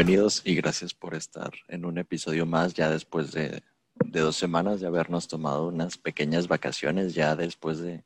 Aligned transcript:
bienvenidos 0.00 0.40
y 0.46 0.54
gracias 0.54 0.94
por 0.94 1.14
estar 1.14 1.50
en 1.68 1.84
un 1.84 1.98
episodio 1.98 2.46
más 2.46 2.72
ya 2.72 2.88
después 2.88 3.32
de, 3.32 3.62
dos 3.96 4.34
semanas 4.34 4.80
de 4.80 4.86
habernos 4.86 5.28
tomado 5.28 5.68
unas 5.68 5.98
pequeñas 5.98 6.48
vacaciones, 6.48 7.12
ya 7.12 7.36
después 7.36 7.80
de, 7.80 8.02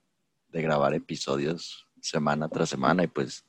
de 0.48 0.60
grabar 0.60 0.92
episodios 0.92 1.86
semana 2.00 2.48
tras 2.48 2.70
semana 2.70 3.04
y 3.04 3.06
pues 3.06 3.44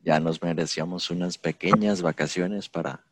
ya 0.00 0.20
nos 0.20 0.42
merecíamos 0.42 1.08
unas 1.10 1.38
pequeñas 1.38 2.02
vacaciones 2.02 2.68
para 2.68 3.06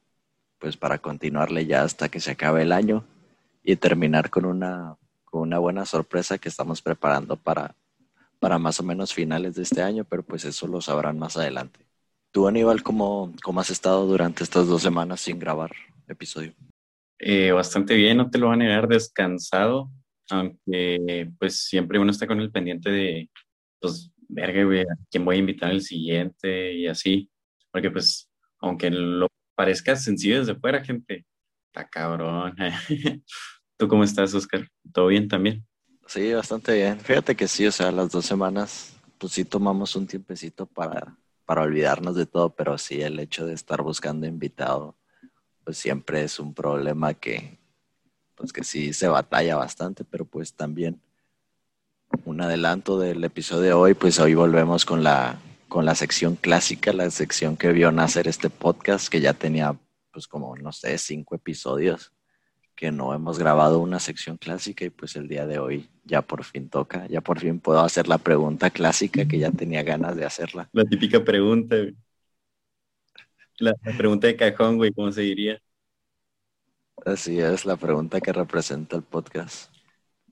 pues 0.58 0.76
para 0.76 0.98
continuarle 0.98 1.64
ya 1.64 1.82
hasta 1.82 2.10
que 2.10 2.20
se 2.20 2.32
acabe 2.32 2.60
el 2.60 2.72
año 2.72 3.02
y 3.62 3.76
terminar 3.76 4.28
con 4.28 4.44
una, 4.44 4.98
con 5.24 5.40
una 5.40 5.58
buena 5.58 5.86
sorpresa 5.86 6.36
que 6.36 6.50
estamos 6.50 6.82
preparando 6.82 7.38
para, 7.38 7.74
para 8.38 8.58
más 8.58 8.78
o 8.78 8.82
menos 8.82 9.14
finales 9.14 9.54
de 9.54 9.62
este 9.62 9.80
año, 9.80 10.04
pero 10.04 10.22
pues 10.22 10.44
eso 10.44 10.66
lo 10.66 10.82
sabrán 10.82 11.18
más 11.18 11.38
adelante. 11.38 11.85
Tú, 12.36 12.46
Aníbal, 12.46 12.82
¿cómo, 12.82 13.32
cómo 13.42 13.60
has 13.60 13.70
estado 13.70 14.04
durante 14.04 14.44
estas 14.44 14.66
dos 14.66 14.82
semanas 14.82 15.22
sin 15.22 15.38
grabar 15.38 15.70
episodio? 16.06 16.52
Eh, 17.18 17.50
bastante 17.50 17.94
bien, 17.94 18.18
no 18.18 18.28
te 18.28 18.36
lo 18.36 18.48
van 18.48 18.60
a 18.60 18.64
negar, 18.66 18.88
descansado, 18.88 19.90
aunque 20.28 21.32
pues 21.38 21.60
siempre 21.60 21.98
uno 21.98 22.10
está 22.10 22.26
con 22.26 22.38
el 22.38 22.52
pendiente 22.52 22.90
de, 22.90 23.30
pues, 23.80 24.12
verga, 24.28 24.62
güey, 24.64 24.82
a 24.82 24.98
quién 25.10 25.24
voy 25.24 25.36
a 25.36 25.38
invitar 25.38 25.70
el 25.70 25.80
siguiente 25.80 26.74
y 26.74 26.86
así, 26.86 27.30
porque 27.72 27.90
pues, 27.90 28.28
aunque 28.60 28.90
lo 28.90 29.28
parezca 29.54 29.96
sencillo 29.96 30.40
desde 30.40 30.56
fuera, 30.56 30.84
gente, 30.84 31.24
está 31.72 31.88
cabrón. 31.88 32.54
¿Tú 33.78 33.88
cómo 33.88 34.04
estás, 34.04 34.34
Oscar? 34.34 34.68
¿Todo 34.92 35.06
bien 35.06 35.26
también? 35.26 35.66
Sí, 36.06 36.34
bastante 36.34 36.74
bien. 36.74 37.00
Fíjate 37.00 37.34
que 37.34 37.48
sí, 37.48 37.66
o 37.66 37.72
sea, 37.72 37.90
las 37.90 38.10
dos 38.10 38.26
semanas, 38.26 38.94
pues 39.16 39.32
sí 39.32 39.46
tomamos 39.46 39.96
un 39.96 40.06
tiempecito 40.06 40.66
para 40.66 41.16
para 41.46 41.62
olvidarnos 41.62 42.16
de 42.16 42.26
todo, 42.26 42.50
pero 42.50 42.76
sí 42.76 43.00
el 43.00 43.18
hecho 43.18 43.46
de 43.46 43.54
estar 43.54 43.80
buscando 43.80 44.26
invitado, 44.26 44.96
pues 45.64 45.78
siempre 45.78 46.22
es 46.22 46.38
un 46.38 46.52
problema 46.52 47.14
que, 47.14 47.58
pues 48.34 48.52
que 48.52 48.64
sí 48.64 48.92
se 48.92 49.08
batalla 49.08 49.56
bastante, 49.56 50.04
pero 50.04 50.24
pues 50.24 50.52
también 50.52 51.00
un 52.24 52.40
adelanto 52.40 52.98
del 52.98 53.22
episodio 53.24 53.62
de 53.62 53.72
hoy, 53.72 53.94
pues 53.94 54.18
hoy 54.18 54.34
volvemos 54.34 54.84
con 54.84 55.04
la, 55.04 55.38
con 55.68 55.84
la 55.84 55.94
sección 55.94 56.36
clásica, 56.36 56.92
la 56.92 57.10
sección 57.10 57.56
que 57.56 57.72
vio 57.72 57.92
nacer 57.92 58.28
este 58.28 58.50
podcast, 58.50 59.08
que 59.08 59.20
ya 59.20 59.32
tenía 59.32 59.78
pues 60.12 60.26
como, 60.26 60.56
no 60.56 60.72
sé, 60.72 60.98
cinco 60.98 61.34
episodios 61.36 62.12
que 62.76 62.92
no 62.92 63.14
hemos 63.14 63.38
grabado 63.38 63.80
una 63.80 63.98
sección 63.98 64.36
clásica 64.36 64.84
y 64.84 64.90
pues 64.90 65.16
el 65.16 65.28
día 65.28 65.46
de 65.46 65.58
hoy 65.58 65.88
ya 66.04 66.20
por 66.20 66.44
fin 66.44 66.68
toca, 66.68 67.06
ya 67.08 67.22
por 67.22 67.40
fin 67.40 67.58
puedo 67.58 67.80
hacer 67.80 68.06
la 68.06 68.18
pregunta 68.18 68.68
clásica 68.70 69.26
que 69.26 69.38
ya 69.38 69.50
tenía 69.50 69.82
ganas 69.82 70.14
de 70.14 70.26
hacerla. 70.26 70.68
La 70.72 70.84
típica 70.84 71.24
pregunta, 71.24 71.74
La, 73.58 73.72
pregunta 73.96 74.26
de 74.26 74.36
cajón, 74.36 74.76
güey, 74.76 74.92
¿cómo 74.92 75.10
se 75.10 75.22
diría? 75.22 75.58
Así 77.04 77.40
es, 77.40 77.64
la 77.64 77.76
pregunta 77.76 78.20
que 78.20 78.32
representa 78.32 78.96
el 78.96 79.02
podcast. 79.02 79.72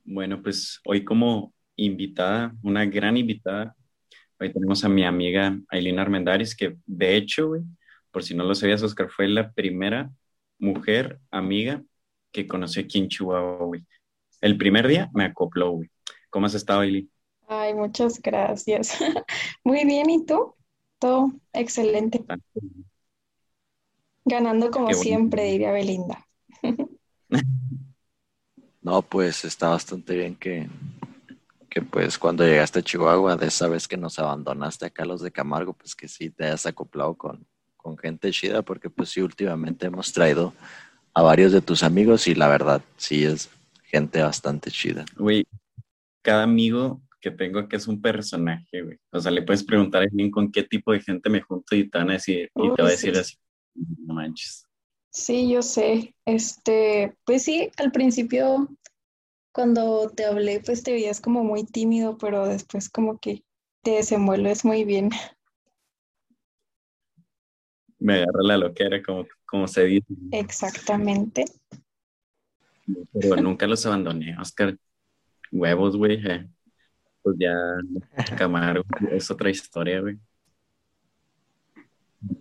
Bueno, 0.04 0.42
pues 0.42 0.80
hoy 0.84 1.02
como 1.02 1.54
invitada, 1.76 2.54
una 2.62 2.84
gran 2.84 3.16
invitada, 3.16 3.74
hoy 4.38 4.52
tenemos 4.52 4.84
a 4.84 4.90
mi 4.90 5.04
amiga 5.04 5.58
Aileen 5.68 5.98
Armendaris, 5.98 6.54
que 6.54 6.76
de 6.84 7.16
hecho, 7.16 7.48
güey, 7.48 7.62
por 8.10 8.22
si 8.22 8.34
no 8.34 8.44
lo 8.44 8.54
sabías, 8.54 8.82
Oscar, 8.82 9.08
fue 9.08 9.28
la 9.28 9.50
primera 9.50 10.10
mujer 10.58 11.18
amiga 11.30 11.82
que 12.34 12.48
conocí 12.48 12.80
aquí 12.80 12.98
en 12.98 13.08
Chihuahua, 13.08 13.64
güey. 13.64 13.86
El 14.40 14.58
primer 14.58 14.88
día 14.88 15.08
me 15.14 15.24
acopló, 15.24 15.70
güey. 15.70 15.90
¿Cómo 16.28 16.46
has 16.46 16.54
estado, 16.54 16.82
Eli? 16.82 17.08
Ay, 17.48 17.72
muchas 17.74 18.20
gracias. 18.20 18.98
Muy 19.64 19.84
bien, 19.84 20.10
¿y 20.10 20.26
tú? 20.26 20.54
Todo 20.98 21.32
excelente. 21.52 22.24
Ganando 24.24 24.70
como 24.70 24.92
siempre, 24.92 25.44
diría 25.44 25.70
Belinda. 25.70 26.26
no, 28.82 29.02
pues 29.02 29.44
está 29.44 29.68
bastante 29.68 30.16
bien 30.16 30.34
que, 30.34 30.68
que 31.70 31.82
pues 31.82 32.18
cuando 32.18 32.44
llegaste 32.44 32.80
a 32.80 32.82
Chihuahua, 32.82 33.36
de 33.36 33.46
esa 33.46 33.68
vez 33.68 33.86
que 33.86 33.96
nos 33.96 34.18
abandonaste 34.18 34.86
acá 34.86 35.04
los 35.04 35.22
de 35.22 35.30
Camargo, 35.30 35.72
pues 35.72 35.94
que 35.94 36.08
sí 36.08 36.30
te 36.30 36.46
hayas 36.46 36.66
acoplado 36.66 37.14
con, 37.14 37.46
con 37.76 37.96
gente 37.96 38.32
chida, 38.32 38.62
porque 38.62 38.90
pues 38.90 39.10
sí, 39.10 39.20
últimamente 39.20 39.86
hemos 39.86 40.12
traído 40.12 40.52
a 41.14 41.22
varios 41.22 41.52
de 41.52 41.60
tus 41.60 41.82
amigos 41.82 42.26
y 42.26 42.34
la 42.34 42.48
verdad, 42.48 42.82
sí 42.96 43.24
es 43.24 43.50
gente 43.84 44.20
bastante 44.22 44.70
chida. 44.70 45.04
Güey, 45.16 45.46
cada 46.22 46.42
amigo 46.42 47.00
que 47.20 47.30
tengo 47.30 47.68
que 47.68 47.76
es 47.76 47.86
un 47.86 48.02
personaje, 48.02 48.82
güey. 48.82 48.98
O 49.10 49.20
sea, 49.20 49.30
le 49.30 49.42
puedes 49.42 49.64
preguntar 49.64 50.02
a 50.02 50.04
alguien 50.04 50.30
con 50.30 50.50
qué 50.52 50.62
tipo 50.62 50.92
de 50.92 51.00
gente 51.00 51.30
me 51.30 51.40
junto 51.40 51.74
y 51.74 51.88
te 51.88 51.98
van 51.98 52.10
a 52.10 52.14
decir, 52.14 52.50
y 52.54 52.74
te 52.74 52.82
va 52.82 52.88
a 52.88 52.92
decir 52.92 53.16
así, 53.16 53.36
no 53.74 54.14
manches. 54.14 54.66
Sí, 55.10 55.48
yo 55.48 55.62
sé. 55.62 56.14
Este, 56.26 57.16
pues 57.24 57.44
sí, 57.44 57.70
al 57.78 57.92
principio 57.92 58.68
cuando 59.54 60.10
te 60.10 60.24
hablé, 60.24 60.60
pues 60.60 60.82
te 60.82 60.92
veías 60.92 61.20
como 61.20 61.44
muy 61.44 61.64
tímido, 61.64 62.18
pero 62.18 62.46
después 62.46 62.90
como 62.90 63.18
que 63.20 63.44
te 63.82 63.92
desenvuelves 63.92 64.64
muy 64.64 64.84
bien. 64.84 65.10
Me 68.00 68.14
agarra 68.14 68.42
la 68.42 68.56
loquera, 68.56 69.00
como 69.00 69.24
como 69.54 69.68
se 69.68 69.84
dice. 69.84 70.06
Exactamente. 70.32 71.44
Pero 73.12 73.36
nunca 73.36 73.68
los 73.68 73.86
abandoné, 73.86 74.36
Oscar. 74.36 74.76
Huevos, 75.52 75.96
güey. 75.96 76.20
Eh. 76.26 76.48
Pues 77.22 77.36
ya, 77.38 77.54
Camargo 78.36 78.82
es 79.12 79.30
otra 79.30 79.50
historia, 79.50 80.00
güey. 80.00 80.18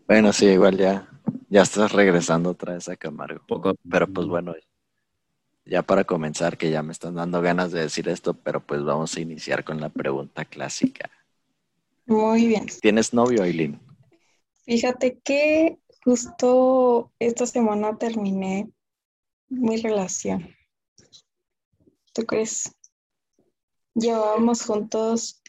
Bueno, 0.07 0.33
sí, 0.33 0.47
igual 0.47 0.75
ya, 0.75 1.07
ya 1.49 1.61
estás 1.61 1.91
regresando 1.91 2.49
otra 2.49 2.73
vez 2.73 2.89
a 2.89 2.95
Camargo. 2.95 3.45
Poco. 3.45 3.75
Pero 3.87 4.07
pues 4.07 4.25
bueno, 4.25 4.55
ya 5.65 5.83
para 5.83 6.05
comenzar, 6.05 6.57
que 6.57 6.71
ya 6.71 6.81
me 6.81 6.93
están 6.93 7.13
dando 7.13 7.43
ganas 7.43 7.71
de 7.71 7.81
decir 7.81 8.09
esto, 8.09 8.33
pero 8.33 8.65
pues 8.65 8.83
vamos 8.83 9.15
a 9.15 9.21
iniciar 9.21 9.63
con 9.63 9.79
la 9.79 9.89
pregunta 9.89 10.45
clásica. 10.45 11.11
Muy 12.07 12.47
bien. 12.47 12.65
¿Tienes 12.81 13.13
novio, 13.13 13.43
Aileen? 13.43 13.79
Fíjate 14.65 15.19
que 15.23 15.77
Justo 16.03 17.11
esta 17.19 17.45
semana 17.45 17.97
terminé 17.97 18.69
mi 19.49 19.77
relación. 19.77 20.53
¿Tú 22.13 22.25
crees? 22.25 22.75
Llevábamos 23.95 24.63
juntos 24.63 25.41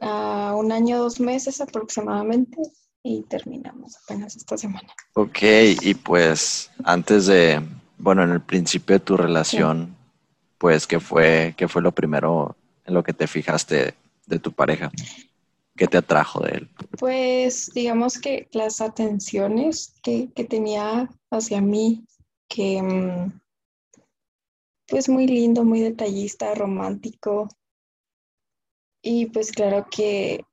a 0.00 0.54
un 0.56 0.72
año, 0.72 0.98
dos 0.98 1.20
meses 1.20 1.60
aproximadamente 1.60 2.60
y 3.02 3.22
terminamos 3.22 3.96
apenas 4.04 4.36
esta 4.36 4.56
semana. 4.58 4.88
Ok, 5.14 5.38
y 5.80 5.94
pues 5.94 6.70
antes 6.84 7.26
de, 7.26 7.62
bueno, 7.98 8.22
en 8.22 8.30
el 8.30 8.40
principio 8.40 8.98
de 8.98 9.04
tu 9.04 9.16
relación, 9.16 9.96
pues, 10.58 10.86
¿qué 10.86 11.00
fue, 11.00 11.54
¿qué 11.56 11.68
fue 11.68 11.82
lo 11.82 11.92
primero 11.92 12.56
en 12.84 12.94
lo 12.94 13.02
que 13.02 13.12
te 13.14 13.26
fijaste 13.26 13.94
de 14.26 14.38
tu 14.38 14.52
pareja? 14.52 14.90
¿Qué 15.80 15.88
te 15.88 15.96
atrajo 15.96 16.40
de 16.40 16.50
él? 16.50 16.70
Pues 16.98 17.70
digamos 17.72 18.18
que 18.18 18.50
las 18.52 18.82
atenciones 18.82 19.94
que, 20.02 20.28
tenía 20.46 21.08
hacia 21.30 21.62
mí, 21.62 22.04
que 22.50 22.82
mm, 22.82 23.40
pues 24.88 25.08
muy 25.08 25.26
lindo, 25.26 25.64
muy 25.64 25.80
detallista, 25.80 26.54
romántico. 26.54 27.48
Y 29.02 29.24
pues 29.30 29.52
claro 29.52 29.86
que 29.90 30.44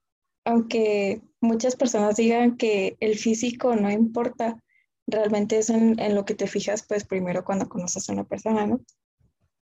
aunque 0.46 1.22
muchas 1.42 1.76
personas 1.76 2.16
digan 2.16 2.56
que 2.56 2.96
el 3.02 3.18
físico 3.18 3.76
no 3.76 3.92
importa, 3.92 4.64
realmente 5.08 5.58
es 5.58 5.70
en, 5.70 6.00
en, 6.00 6.16
lo 6.16 6.24
que 6.24 6.36
te 6.36 6.48
fijas 6.48 6.86
pues 6.88 7.04
primero 7.04 7.44
cuando 7.44 7.68
conoces 7.68 8.08
a 8.08 8.14
una 8.14 8.24
persona, 8.24 8.66
¿no? 8.66 8.80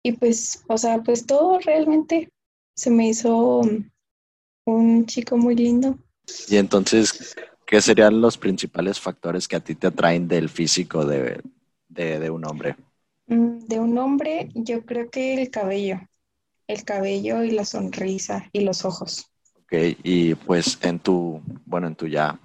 Y 0.03 0.13
pues, 0.13 0.65
o 0.71 0.79
sea, 0.79 1.03
pues 1.03 1.27
todo 1.27 1.59
realmente 1.59 2.33
se 2.75 2.91
me 2.91 3.07
hizo 3.07 3.61
un 4.65 5.07
chico 5.07 5.37
muy 5.37 5.55
lindo. 5.55 5.99
Y 6.49 6.57
entonces, 6.57 7.35
¿qué 7.67 7.81
serían 7.81 8.21
los 8.21 8.39
principales 8.39 9.01
factores 9.01 9.49
que 9.49 9.57
a 9.57 9.61
ti 9.61 9.75
te 9.75 9.89
atraen 9.89 10.29
del 10.29 10.49
físico 10.49 11.05
de, 11.05 11.41
un 12.31 12.45
hombre? 12.47 12.77
Mm, 13.27 13.59
de 13.67 13.81
un 13.81 13.99
hombre, 13.99 14.49
yo 14.55 14.85
creo 14.85 15.11
que 15.11 15.35
el 15.35 15.51
cabello, 15.51 16.01
el 16.67 16.85
cabello 16.85 17.43
y 17.43 17.51
la 17.51 17.65
sonrisa 17.65 18.49
y 18.53 18.61
los 18.61 18.85
ojos. 18.85 19.27
Ok, 19.63 19.75
y 20.03 20.35
pues 20.35 20.79
en 20.83 20.99
tu, 20.99 21.41
bueno, 21.65 21.87
en 21.87 21.97
tu 21.97 22.07
ya 22.07 22.39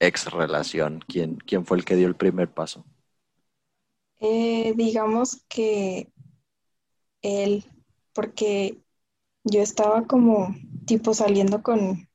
ex 0.00 0.30
relación, 0.32 1.02
¿quién, 1.06 1.36
quién 1.36 1.64
fue 1.64 1.76
el 1.76 1.84
que 1.84 1.96
dio 1.96 2.08
el 2.08 2.16
primer 2.16 2.48
paso? 2.48 2.84
Eh, 4.18 4.72
digamos 4.76 5.44
que 5.48 6.08
él, 7.22 7.64
porque 8.12 8.78
yo 9.44 9.60
estaba 9.60 10.06
como 10.06 10.54
tipo 10.86 11.14
saliendo 11.14 11.62
con 11.62 12.08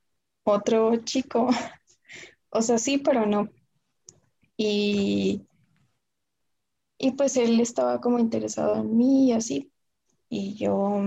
otro 0.43 0.95
chico. 0.97 1.49
o 2.49 2.61
sea, 2.61 2.77
sí, 2.77 2.97
pero 2.97 3.25
no. 3.25 3.49
Y, 4.57 5.45
y 6.97 7.11
pues 7.11 7.37
él 7.37 7.59
estaba 7.59 8.01
como 8.01 8.19
interesado 8.19 8.75
en 8.75 8.97
mí 8.97 9.29
y 9.29 9.31
así. 9.33 9.71
Y 10.29 10.55
yo, 10.55 11.01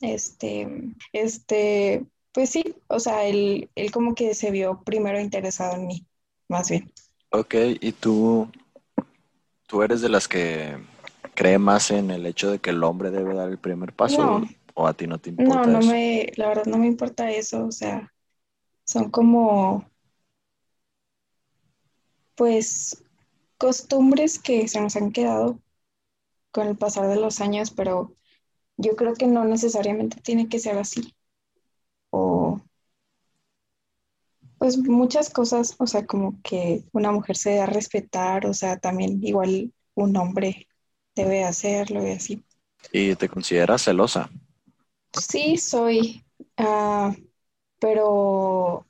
este, 0.00 0.94
este, 1.12 2.06
pues 2.32 2.50
sí, 2.50 2.74
o 2.88 2.98
sea, 2.98 3.24
él, 3.24 3.70
él 3.74 3.90
como 3.90 4.14
que 4.14 4.34
se 4.34 4.50
vio 4.50 4.82
primero 4.82 5.20
interesado 5.20 5.76
en 5.76 5.86
mí, 5.86 6.06
más 6.48 6.70
bien. 6.70 6.90
Ok, 7.30 7.54
¿y 7.80 7.92
tú, 7.92 8.50
tú 9.66 9.82
eres 9.82 10.00
de 10.00 10.08
las 10.08 10.26
que 10.26 10.76
cree 11.34 11.58
más 11.58 11.90
en 11.90 12.10
el 12.10 12.26
hecho 12.26 12.50
de 12.50 12.58
que 12.58 12.70
el 12.70 12.82
hombre 12.82 13.10
debe 13.10 13.34
dar 13.34 13.48
el 13.48 13.58
primer 13.58 13.92
paso 13.92 14.22
No. 14.22 14.48
O 14.74 14.86
a 14.86 14.94
ti 14.94 15.06
no 15.06 15.18
te 15.20 15.30
importa 15.30 15.60
No, 15.60 15.66
no 15.66 15.80
eso? 15.80 15.90
me, 15.90 16.32
la 16.36 16.48
verdad 16.48 16.66
no 16.66 16.76
me 16.78 16.86
importa 16.86 17.30
eso, 17.32 17.66
o 17.66 17.72
sea, 17.72 18.12
son 18.84 19.10
como, 19.10 19.86
pues, 22.34 23.04
costumbres 23.58 24.38
que 24.38 24.68
se 24.68 24.80
nos 24.80 24.96
han 24.96 25.12
quedado 25.12 25.60
con 26.52 26.68
el 26.68 26.76
pasar 26.78 27.08
de 27.08 27.16
los 27.16 27.40
años, 27.40 27.70
pero 27.72 28.16
yo 28.78 28.96
creo 28.96 29.14
que 29.14 29.26
no 29.28 29.44
necesariamente 29.44 30.20
tiene 30.22 30.48
que 30.48 30.58
ser 30.60 30.78
así. 30.78 31.14
O, 32.10 32.60
pues, 34.58 34.76
muchas 34.78 35.30
cosas, 35.30 35.74
o 35.78 35.86
sea, 35.86 36.06
como 36.06 36.40
que 36.42 36.84
una 36.92 37.10
mujer 37.12 37.36
se 37.36 37.50
debe 37.50 37.66
respetar, 37.66 38.46
o 38.46 38.54
sea, 38.54 38.78
también 38.78 39.18
igual 39.24 39.72
un 39.94 40.16
hombre 40.16 40.68
debe 41.14 41.44
hacerlo 41.44 42.06
y 42.06 42.12
así. 42.12 42.44
¿Y 42.92 43.16
te 43.16 43.28
consideras 43.28 43.82
celosa? 43.82 44.30
Sí, 45.12 45.56
soy, 45.56 46.24
ah, 46.56 47.14
pero 47.80 48.86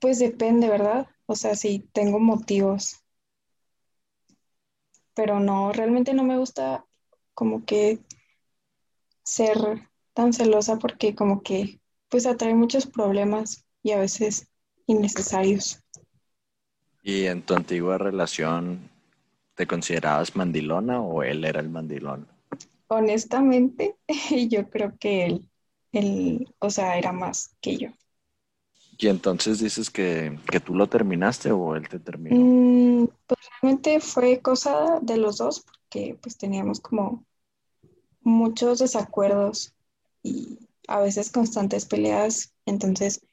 pues 0.00 0.18
depende, 0.18 0.68
¿verdad? 0.68 1.06
O 1.26 1.34
sea, 1.34 1.54
sí, 1.54 1.88
tengo 1.92 2.18
motivos, 2.18 3.02
pero 5.14 5.40
no, 5.40 5.72
realmente 5.72 6.12
no 6.12 6.24
me 6.24 6.38
gusta 6.38 6.84
como 7.34 7.64
que 7.64 7.98
ser 9.22 9.88
tan 10.12 10.32
celosa 10.32 10.78
porque 10.78 11.14
como 11.14 11.42
que 11.42 11.80
pues 12.08 12.26
atrae 12.26 12.54
muchos 12.54 12.86
problemas 12.86 13.64
y 13.82 13.92
a 13.92 13.98
veces 13.98 14.48
innecesarios. 14.86 15.80
¿Y 17.02 17.26
en 17.26 17.42
tu 17.42 17.54
antigua 17.54 17.98
relación 17.98 18.90
te 19.54 19.66
considerabas 19.66 20.36
mandilona 20.36 21.00
o 21.00 21.22
él 21.22 21.44
era 21.44 21.60
el 21.60 21.68
mandilón? 21.68 22.33
Honestamente, 22.88 23.96
yo 24.48 24.68
creo 24.70 24.96
que 24.98 25.24
él, 25.24 25.48
él, 25.92 26.54
o 26.58 26.70
sea, 26.70 26.98
era 26.98 27.12
más 27.12 27.54
que 27.60 27.76
yo. 27.76 27.88
Y 28.98 29.08
entonces 29.08 29.58
dices 29.58 29.90
que, 29.90 30.38
que 30.50 30.60
tú 30.60 30.74
lo 30.74 30.86
terminaste 30.88 31.50
o 31.50 31.74
él 31.74 31.88
te 31.88 31.98
terminó. 31.98 32.36
Mm, 32.36 33.08
pues 33.26 33.40
realmente 33.60 34.00
fue 34.00 34.40
cosa 34.40 35.00
de 35.02 35.16
los 35.16 35.38
dos 35.38 35.60
porque 35.60 36.16
pues 36.20 36.36
teníamos 36.36 36.80
como 36.80 37.24
muchos 38.22 38.78
desacuerdos 38.78 39.74
y 40.22 40.58
a 40.88 41.00
veces 41.00 41.30
constantes 41.30 41.86
peleas, 41.86 42.54
entonces 42.66 43.26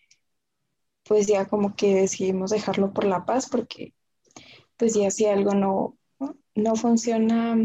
pues 1.03 1.27
ya 1.27 1.47
como 1.47 1.75
que 1.75 1.95
decidimos 1.95 2.51
dejarlo 2.51 2.93
por 2.93 3.05
la 3.05 3.25
paz 3.25 3.49
porque 3.49 3.93
pues 4.77 4.93
ya 4.93 5.11
si 5.11 5.25
algo 5.25 5.53
no, 5.53 5.97
no 6.55 6.75
funciona, 6.75 7.57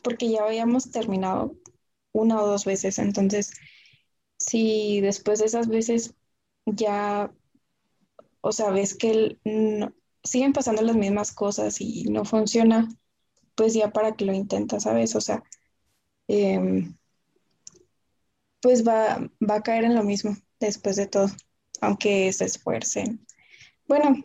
porque 0.00 0.30
ya 0.30 0.44
habíamos 0.44 0.90
terminado 0.90 1.56
una 2.12 2.42
o 2.42 2.46
dos 2.46 2.64
veces, 2.64 2.98
entonces 2.98 3.52
si 4.40 5.00
después 5.00 5.38
de 5.38 5.46
esas 5.46 5.68
veces 5.68 6.14
ya, 6.66 7.32
o 8.40 8.52
sea, 8.52 8.70
ves 8.70 8.96
que 8.96 9.38
siguen 10.24 10.52
pasando 10.52 10.82
las 10.82 10.96
mismas 10.96 11.32
cosas 11.32 11.80
y 11.80 12.04
no 12.04 12.24
funciona, 12.24 12.88
pues 13.54 13.74
ya 13.74 13.92
para 13.92 14.12
que 14.16 14.24
lo 14.24 14.32
intentas, 14.32 14.84
¿sabes? 14.84 15.14
O 15.14 15.20
sea, 15.20 15.42
em, 16.28 16.96
pues 18.60 18.86
va, 18.86 19.30
va 19.48 19.56
a 19.56 19.62
caer 19.62 19.84
en 19.84 19.94
lo 19.94 20.02
mismo 20.04 20.36
después 20.58 20.96
de 20.96 21.06
todo, 21.06 21.28
aunque 21.80 22.32
se 22.32 22.44
esfuercen. 22.46 23.26
Bueno, 23.86 24.24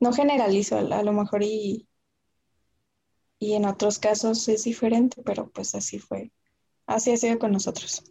no 0.00 0.12
generalizo, 0.12 0.78
a 0.78 1.02
lo 1.02 1.12
mejor 1.12 1.42
y, 1.42 1.88
y 3.42 3.54
en 3.54 3.64
otros 3.64 3.98
casos 3.98 4.48
es 4.48 4.62
diferente, 4.62 5.20
pero 5.24 5.50
pues 5.50 5.74
así 5.74 5.98
fue, 5.98 6.30
así 6.86 7.10
ha 7.10 7.16
sido 7.16 7.40
con 7.40 7.50
nosotros. 7.50 8.04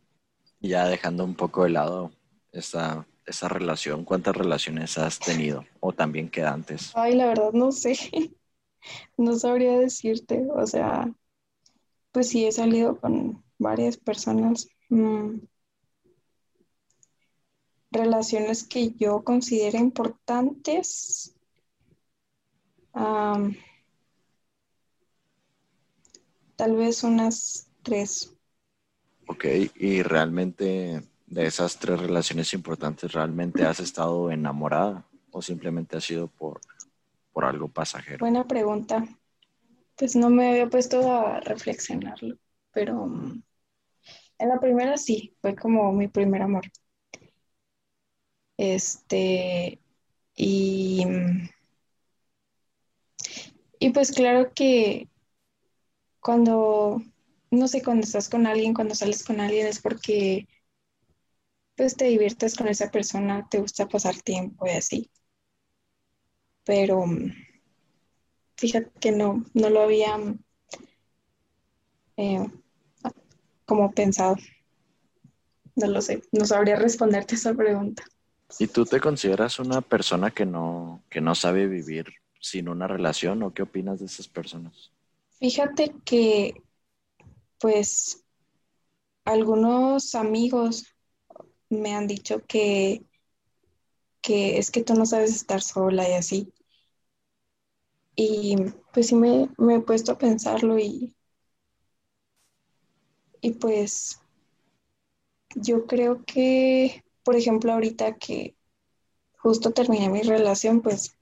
Ya 0.60 0.90
dejando 0.90 1.24
un 1.24 1.36
poco 1.36 1.64
de 1.64 1.70
lado 1.70 2.12
esa, 2.52 3.08
esa 3.26 3.48
relación, 3.48 4.04
¿cuántas 4.04 4.36
relaciones 4.36 4.98
has 4.98 5.20
tenido? 5.20 5.64
O 5.80 5.94
también 5.94 6.30
quedantes. 6.30 6.92
Ay, 6.96 7.16
la 7.16 7.28
verdad 7.28 7.54
no 7.54 7.72
sé, 7.72 7.96
no 9.18 9.34
sabría 9.40 9.80
decirte, 9.80 10.46
o 10.54 10.68
sea, 10.68 11.10
pues 12.12 12.28
sí 12.28 12.46
he 12.46 12.52
salido 12.52 13.00
con 13.00 13.42
varias 13.58 13.96
personas, 13.96 14.68
mm, 14.90 15.38
relaciones 17.90 18.68
que 18.68 18.92
yo 18.96 19.24
considero 19.24 19.78
importantes. 19.78 21.38
Tal 26.62 26.76
vez 26.76 27.04
unas 27.04 27.72
tres. 27.82 28.38
Ok, 29.26 29.46
y 29.78 30.04
realmente 30.04 31.02
de 31.26 31.46
esas 31.48 31.80
tres 31.80 32.00
relaciones 32.00 32.54
importantes, 32.54 33.14
¿realmente 33.14 33.66
has 33.66 33.80
estado 33.80 34.30
enamorada 34.30 35.04
o 35.32 35.42
simplemente 35.42 35.98
ha 35.98 36.02
sido 36.02 36.28
por, 36.28 36.62
por 37.34 37.46
algo 37.46 37.68
pasajero? 37.68 38.20
Buena 38.20 38.48
pregunta. 38.48 39.04
Pues 39.96 40.16
no 40.16 40.30
me 40.30 40.52
había 40.52 40.70
puesto 40.70 41.12
a 41.12 41.40
reflexionarlo, 41.40 42.38
pero 42.72 43.08
mm, 43.08 43.42
en 44.38 44.48
la 44.50 44.60
primera 44.60 44.98
sí, 44.98 45.36
fue 45.42 45.56
como 45.56 45.92
mi 45.92 46.10
primer 46.10 46.44
amor. 46.44 46.66
Este, 48.56 49.80
y, 50.36 51.06
mm, 51.08 51.50
y 53.80 53.90
pues 53.90 54.12
claro 54.12 54.52
que 54.54 55.08
cuando, 56.22 57.02
no 57.50 57.68
sé, 57.68 57.84
cuando 57.84 58.04
estás 58.06 58.30
con 58.30 58.48
alguien, 58.48 58.74
cuando 58.74 58.96
sales 58.96 59.24
con 59.24 59.42
alguien 59.42 59.68
es 59.68 59.82
porque 59.82 60.48
pues 61.76 61.98
te 61.98 62.06
diviertes 62.06 62.56
con 62.56 62.68
esa 62.68 62.92
persona, 62.92 63.48
te 63.50 63.60
gusta 63.60 63.88
pasar 63.88 64.16
tiempo 64.22 64.68
y 64.68 64.72
así. 64.72 65.12
Pero 66.64 67.06
mm, 67.08 67.32
fíjate 68.56 68.92
que 69.00 69.12
no, 69.12 69.44
no 69.54 69.70
lo 69.70 69.82
había 69.82 70.16
eh, 72.18 72.48
como 73.66 73.92
pensado. 73.92 74.36
No 75.76 75.88
lo 75.88 76.02
sé, 76.02 76.22
no 76.32 76.46
sabría 76.46 76.76
responderte 76.76 77.34
esa 77.36 77.54
pregunta. 77.56 78.04
¿Y 78.60 78.68
tú 78.68 78.86
te 78.86 79.00
consideras 79.00 79.58
una 79.58 79.82
persona 79.82 80.30
que 80.30 80.46
no, 80.46 81.04
que 81.10 81.22
no 81.22 81.34
sabe 81.34 81.68
vivir 81.68 82.14
sin 82.40 82.68
una 82.70 82.86
relación 82.88 83.42
o 83.42 83.54
qué 83.54 83.64
opinas 83.64 84.00
de 84.00 84.06
esas 84.06 84.28
personas? 84.28 84.92
Fíjate 85.42 85.94
que, 86.06 86.54
pues, 87.60 88.24
algunos 89.26 90.14
amigos 90.16 90.86
me 91.70 91.96
han 91.96 92.08
dicho 92.08 92.46
que, 92.48 93.06
que 94.24 94.58
es 94.58 94.72
que 94.72 94.84
tú 94.84 94.96
no 94.96 95.06
sabes 95.06 95.36
estar 95.36 95.62
sola 95.62 96.10
y 96.10 96.14
así. 96.14 96.52
Y 98.16 98.56
pues 98.94 99.08
sí 99.08 99.16
me, 99.16 99.50
me 99.58 99.76
he 99.76 99.80
puesto 99.82 100.14
a 100.14 100.18
pensarlo 100.18 100.80
y, 100.80 101.14
y 103.42 103.52
pues 103.56 104.22
yo 105.56 105.86
creo 105.88 106.24
que, 106.26 107.04
por 107.24 107.36
ejemplo, 107.36 107.72
ahorita 107.74 108.18
que 108.18 108.56
justo 109.38 109.72
terminé 109.74 110.10
mi 110.10 110.22
relación, 110.24 110.82
pues 110.82 111.18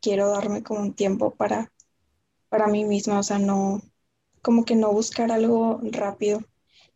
quiero 0.00 0.30
darme 0.30 0.62
como 0.64 0.80
un 0.82 0.94
tiempo 0.94 1.34
para, 1.34 1.72
para 2.48 2.66
mí 2.66 2.84
misma, 2.84 3.18
o 3.18 3.22
sea, 3.22 3.38
no, 3.38 3.82
como 4.42 4.64
que 4.64 4.74
no 4.74 4.92
buscar 4.92 5.30
algo 5.30 5.80
rápido. 5.82 6.40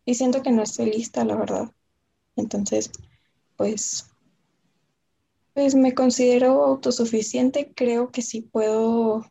Y 0.05 0.15
siento 0.15 0.41
que 0.41 0.51
no 0.51 0.63
estoy 0.63 0.91
lista, 0.91 1.23
la 1.23 1.35
verdad. 1.35 1.71
Entonces, 2.35 2.91
pues, 3.55 4.09
pues 5.53 5.75
me 5.75 5.93
considero 5.93 6.63
autosuficiente, 6.65 7.71
creo 7.75 8.11
que 8.11 8.21
sí 8.21 8.41
puedo 8.41 9.25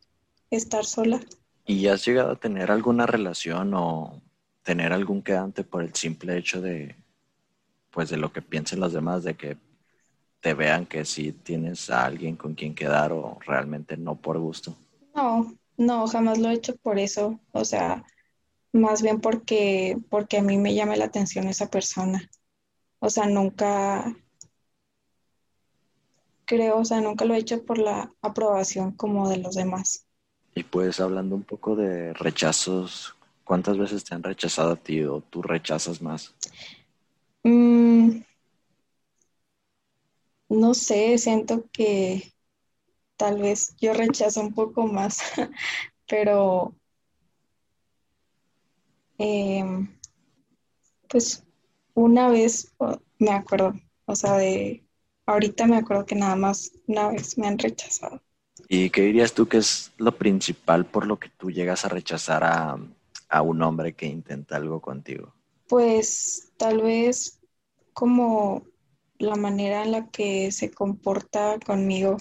estar 0.50 0.84
sola. 0.84 1.20
¿Y 1.66 1.86
has 1.88 2.04
llegado 2.06 2.32
a 2.32 2.36
tener 2.36 2.70
alguna 2.70 3.06
relación 3.06 3.74
o 3.74 4.22
tener 4.62 4.92
algún 4.92 5.22
quedante 5.22 5.64
por 5.64 5.82
el 5.82 5.94
simple 5.94 6.38
hecho 6.38 6.60
de, 6.60 6.96
pues, 7.90 8.10
de 8.10 8.16
lo 8.16 8.32
que 8.32 8.42
piensen 8.42 8.80
los 8.80 8.92
demás, 8.92 9.24
de 9.24 9.34
que 9.34 9.56
te 10.40 10.54
vean 10.54 10.86
que 10.86 11.04
sí 11.04 11.32
tienes 11.32 11.88
a 11.90 12.04
alguien 12.04 12.36
con 12.36 12.54
quien 12.54 12.74
quedar 12.74 13.12
o 13.12 13.38
realmente 13.46 13.96
no 13.96 14.16
por 14.16 14.38
gusto? 14.38 14.76
No, 15.14 15.54
no, 15.82 16.06
jamás 16.06 16.38
lo 16.38 16.48
he 16.48 16.54
hecho 16.54 16.76
por 16.76 16.98
eso, 16.98 17.40
o 17.52 17.64
sea, 17.64 18.04
más 18.72 19.02
bien 19.02 19.20
porque, 19.20 19.96
porque 20.08 20.38
a 20.38 20.42
mí 20.42 20.58
me 20.58 20.74
llama 20.74 20.96
la 20.96 21.06
atención 21.06 21.46
esa 21.46 21.68
persona. 21.68 22.30
O 23.00 23.10
sea, 23.10 23.26
nunca, 23.26 24.16
creo, 26.44 26.78
o 26.78 26.84
sea, 26.84 27.00
nunca 27.00 27.24
lo 27.24 27.34
he 27.34 27.38
hecho 27.38 27.64
por 27.64 27.78
la 27.78 28.12
aprobación 28.22 28.92
como 28.92 29.28
de 29.28 29.38
los 29.38 29.54
demás. 29.54 30.06
Y 30.54 30.62
pues 30.64 31.00
hablando 31.00 31.34
un 31.34 31.42
poco 31.42 31.76
de 31.76 32.12
rechazos, 32.14 33.16
¿cuántas 33.44 33.78
veces 33.78 34.04
te 34.04 34.14
han 34.14 34.22
rechazado 34.22 34.72
a 34.72 34.76
ti 34.76 35.02
o 35.02 35.20
tú 35.20 35.42
rechazas 35.42 36.00
más? 36.00 36.34
Mm, 37.42 38.20
no 40.48 40.74
sé, 40.74 41.18
siento 41.18 41.64
que 41.72 42.31
tal 43.22 43.40
vez 43.40 43.76
yo 43.80 43.94
rechazo 43.94 44.40
un 44.40 44.52
poco 44.52 44.88
más, 44.88 45.20
pero 46.08 46.74
em, 49.16 49.86
pues 51.08 51.44
una 51.94 52.28
vez 52.30 52.74
me 53.20 53.30
acuerdo, 53.30 53.74
o 54.06 54.16
sea, 54.16 54.38
de 54.38 54.84
ahorita 55.24 55.68
me 55.68 55.76
acuerdo 55.76 56.04
que 56.04 56.16
nada 56.16 56.34
más 56.34 56.72
una 56.88 57.10
vez 57.10 57.38
me 57.38 57.46
han 57.46 57.58
rechazado. 57.58 58.20
¿Y 58.68 58.90
qué 58.90 59.02
dirías 59.02 59.32
tú 59.32 59.46
que 59.46 59.58
es 59.58 59.92
lo 59.98 60.18
principal 60.18 60.84
por 60.84 61.06
lo 61.06 61.20
que 61.20 61.28
tú 61.28 61.52
llegas 61.52 61.84
a 61.84 61.90
rechazar 61.90 62.42
a, 62.42 62.76
a 63.28 63.42
un 63.42 63.62
hombre 63.62 63.92
que 63.92 64.06
intenta 64.06 64.56
algo 64.56 64.80
contigo? 64.80 65.32
Pues 65.68 66.50
tal 66.56 66.82
vez 66.82 67.38
como 67.92 68.64
la 69.18 69.36
manera 69.36 69.84
en 69.84 69.92
la 69.92 70.08
que 70.08 70.50
se 70.50 70.72
comporta 70.72 71.60
conmigo, 71.64 72.16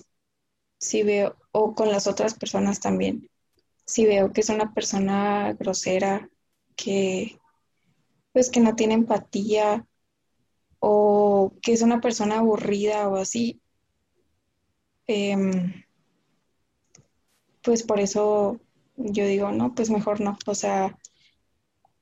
si 0.81 1.03
veo, 1.03 1.37
o 1.51 1.75
con 1.75 1.89
las 1.89 2.07
otras 2.07 2.33
personas 2.33 2.79
también, 2.81 3.29
si 3.85 4.05
veo 4.05 4.33
que 4.33 4.41
es 4.41 4.49
una 4.49 4.73
persona 4.73 5.53
grosera, 5.53 6.29
que 6.75 7.39
pues 8.33 8.49
que 8.49 8.61
no 8.61 8.75
tiene 8.75 8.95
empatía 8.95 9.85
o 10.79 11.53
que 11.61 11.73
es 11.73 11.81
una 11.81 12.01
persona 12.01 12.39
aburrida 12.39 13.07
o 13.09 13.17
así, 13.17 13.61
em, 15.07 15.83
pues 17.63 17.83
por 17.83 17.99
eso 17.99 18.59
yo 18.97 19.25
digo, 19.25 19.51
no, 19.51 19.73
pues 19.75 19.89
mejor 19.89 20.21
no. 20.21 20.37
O 20.47 20.55
sea, 20.55 20.97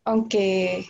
aunque 0.06 0.86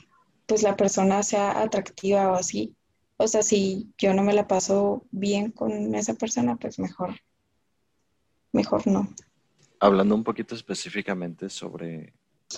pues 0.47 0.63
la 0.63 0.75
persona 0.75 1.23
sea 1.23 1.61
atractiva 1.61 2.31
o 2.31 2.35
así, 2.35 2.75
o 3.17 3.27
sea, 3.27 3.43
si 3.43 3.93
yo 3.97 4.13
no 4.13 4.23
me 4.23 4.33
la 4.33 4.47
paso 4.47 5.05
bien 5.11 5.51
con 5.51 5.95
esa 5.95 6.13
persona, 6.15 6.55
pues 6.57 6.79
mejor, 6.79 7.15
mejor 8.51 8.85
no. 8.87 9.07
Hablando 9.79 10.15
un 10.15 10.23
poquito 10.23 10.55
específicamente 10.55 11.49
sobre, 11.49 12.13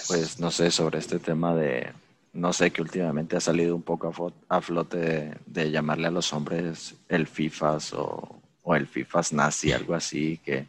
pues 0.08 0.40
no 0.40 0.52
sé, 0.52 0.72
sobre 0.72 1.00
este 1.00 1.20
tema 1.20 1.56
de, 1.56 1.92
no 2.34 2.52
sé, 2.54 2.72
que 2.72 2.82
últimamente 2.82 3.38
ha 3.38 3.40
salido 3.40 3.76
un 3.76 3.84
poco 3.84 4.34
a, 4.48 4.62
flote 4.62 5.38
de, 5.46 5.72
llamarle 5.72 6.08
a 6.08 6.12
los 6.12 6.34
hombres 6.34 6.96
el 7.10 7.28
FIFAs 7.28 7.94
o, 7.94 8.42
el 8.76 8.88
FIFAs 8.88 9.34
nazi, 9.34 9.72
algo 9.72 9.94
así, 9.94 10.40
que, 10.44 10.68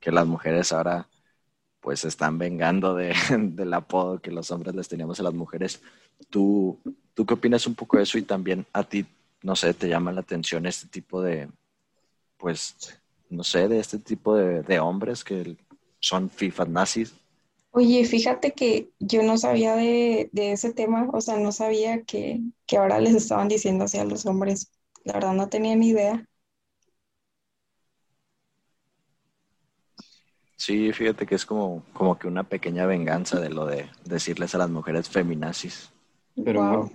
que 0.00 0.10
las 0.10 0.26
mujeres 0.26 0.72
ahora 0.72 1.06
pues 1.80 2.04
están 2.04 2.38
vengando 2.38 2.94
de, 2.94 3.14
del 3.38 3.72
apodo 3.74 4.20
que 4.20 4.32
los 4.32 4.50
hombres 4.50 4.74
les 4.74 4.88
teníamos 4.88 5.20
a 5.20 5.22
las 5.22 5.34
mujeres. 5.34 5.80
¿Tú, 6.30 6.80
¿Tú 7.14 7.24
qué 7.24 7.34
opinas 7.34 7.66
un 7.66 7.74
poco 7.74 7.96
de 7.96 8.02
eso 8.02 8.18
y 8.18 8.22
también 8.22 8.66
a 8.72 8.82
ti 8.82 9.06
no 9.46 9.54
sé, 9.54 9.74
te 9.74 9.88
llama 9.88 10.12
la 10.12 10.22
atención 10.22 10.66
este 10.66 10.88
tipo 10.88 11.22
de, 11.22 11.48
pues, 12.36 12.98
no 13.30 13.44
sé, 13.44 13.68
de 13.68 13.78
este 13.78 13.98
tipo 13.98 14.36
de, 14.36 14.78
hombres 14.78 15.24
que 15.24 15.56
son 16.00 16.30
FIFA 16.30 16.66
nazis. 16.66 17.14
Oye, 17.70 18.04
fíjate 18.04 18.52
que 18.52 18.90
yo 18.98 19.22
no 19.22 19.36
sabía 19.36 19.74
de, 19.74 20.30
ese 20.32 20.72
tema, 20.72 21.08
o 21.12 21.20
sea, 21.20 21.36
no 21.38 21.52
sabía 21.52 22.02
que, 22.02 22.40
que, 22.66 22.76
ahora 22.78 23.00
les 23.00 23.14
estaban 23.14 23.48
diciendo 23.48 23.84
así 23.84 23.98
a 23.98 24.04
los 24.04 24.24
hombres. 24.26 24.70
La 25.04 25.14
verdad 25.14 25.34
no 25.34 25.48
tenía 25.48 25.76
ni 25.76 25.88
idea. 25.88 26.26
Sí, 30.56 30.90
fíjate 30.92 31.26
que 31.26 31.34
es 31.34 31.44
como, 31.44 31.84
como 31.92 32.18
que 32.18 32.26
una 32.26 32.42
pequeña 32.42 32.86
venganza 32.86 33.38
de 33.38 33.50
lo 33.50 33.66
de 33.66 33.90
decirles 34.04 34.54
a 34.54 34.58
las 34.58 34.70
mujeres 34.70 35.08
feminazis. 35.08 35.92
Pero 36.44 36.90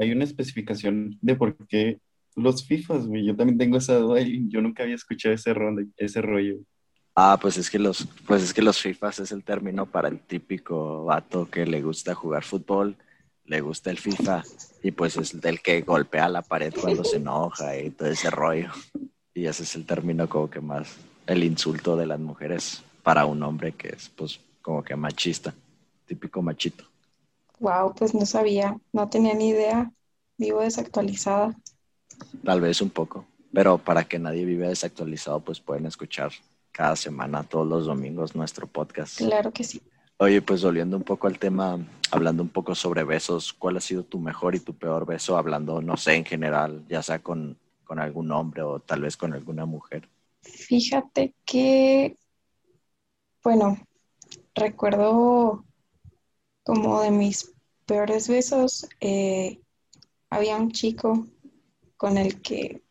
hay 0.00 0.12
una 0.12 0.24
especificación 0.24 1.18
de 1.20 1.34
por 1.34 1.56
qué 1.66 2.00
los 2.40 2.64
FIFAs, 2.66 3.06
güey. 3.06 3.24
Yo 3.24 3.36
también 3.36 3.58
tengo 3.58 3.76
esa 3.76 3.94
duda 3.94 4.20
y 4.20 4.48
yo 4.48 4.60
nunca 4.60 4.82
había 4.82 4.94
escuchado 4.94 5.34
ese, 5.34 5.54
ese 5.96 6.22
rollo. 6.22 6.58
Ah, 7.14 7.38
pues 7.40 7.56
es 7.58 7.70
que 7.70 7.78
los, 7.78 8.06
pues 8.26 8.42
es 8.42 8.54
que 8.54 8.62
los 8.62 8.78
FIFAs 8.80 9.20
es 9.20 9.32
el 9.32 9.44
término 9.44 9.86
para 9.86 10.08
el 10.08 10.20
típico 10.20 11.04
vato 11.04 11.50
que 11.50 11.66
le 11.66 11.82
gusta 11.82 12.14
jugar 12.14 12.44
fútbol, 12.44 12.96
le 13.44 13.60
gusta 13.60 13.90
el 13.90 13.98
FIFA 13.98 14.42
y 14.82 14.92
pues 14.92 15.16
es 15.16 15.40
del 15.40 15.60
que 15.60 15.82
golpea 15.82 16.28
la 16.28 16.42
pared 16.42 16.72
cuando 16.80 17.04
se 17.04 17.16
enoja 17.16 17.76
y 17.76 17.90
todo 17.90 18.08
ese 18.08 18.30
rollo. 18.30 18.70
Y 19.34 19.46
ese 19.46 19.64
es 19.64 19.74
el 19.74 19.86
término 19.86 20.28
como 20.28 20.48
que 20.48 20.60
más, 20.60 20.96
el 21.26 21.44
insulto 21.44 21.96
de 21.96 22.06
las 22.06 22.20
mujeres 22.20 22.82
para 23.02 23.26
un 23.26 23.42
hombre 23.42 23.72
que 23.72 23.88
es 23.88 24.08
pues 24.08 24.40
como 24.62 24.82
que 24.82 24.94
machista, 24.96 25.54
típico 26.06 26.42
machito. 26.42 26.84
Wow, 27.58 27.94
pues 27.94 28.14
no 28.14 28.24
sabía, 28.24 28.78
no 28.92 29.10
tenía 29.10 29.34
ni 29.34 29.48
idea, 29.48 29.92
vivo 30.38 30.60
desactualizada. 30.60 31.56
Tal 32.44 32.60
vez 32.60 32.80
un 32.80 32.90
poco, 32.90 33.26
pero 33.52 33.78
para 33.78 34.04
que 34.04 34.18
nadie 34.18 34.44
viva 34.44 34.68
desactualizado, 34.68 35.40
pues 35.40 35.60
pueden 35.60 35.86
escuchar 35.86 36.32
cada 36.72 36.96
semana, 36.96 37.42
todos 37.42 37.66
los 37.66 37.86
domingos, 37.86 38.34
nuestro 38.34 38.66
podcast. 38.66 39.18
Claro 39.18 39.52
que 39.52 39.64
sí. 39.64 39.82
Oye, 40.18 40.42
pues 40.42 40.62
volviendo 40.62 40.96
un 40.96 41.02
poco 41.02 41.26
al 41.26 41.38
tema, 41.38 41.78
hablando 42.10 42.42
un 42.42 42.50
poco 42.50 42.74
sobre 42.74 43.04
besos, 43.04 43.52
¿cuál 43.54 43.78
ha 43.78 43.80
sido 43.80 44.02
tu 44.04 44.18
mejor 44.18 44.54
y 44.54 44.60
tu 44.60 44.74
peor 44.74 45.06
beso? 45.06 45.36
Hablando, 45.36 45.80
no 45.80 45.96
sé, 45.96 46.14
en 46.14 46.24
general, 46.24 46.84
ya 46.88 47.02
sea 47.02 47.20
con, 47.20 47.56
con 47.84 47.98
algún 47.98 48.30
hombre 48.30 48.62
o 48.62 48.80
tal 48.80 49.00
vez 49.00 49.16
con 49.16 49.32
alguna 49.32 49.64
mujer. 49.64 50.08
Fíjate 50.42 51.34
que, 51.44 52.18
bueno, 53.42 53.78
recuerdo 54.54 55.64
como 56.62 57.00
de 57.00 57.10
mis 57.10 57.52
peores 57.86 58.28
besos, 58.28 58.86
eh, 59.00 59.60
había 60.28 60.56
un 60.56 60.70
chico 60.70 61.26
con 62.00 62.16
el 62.16 62.40
que, 62.40 62.82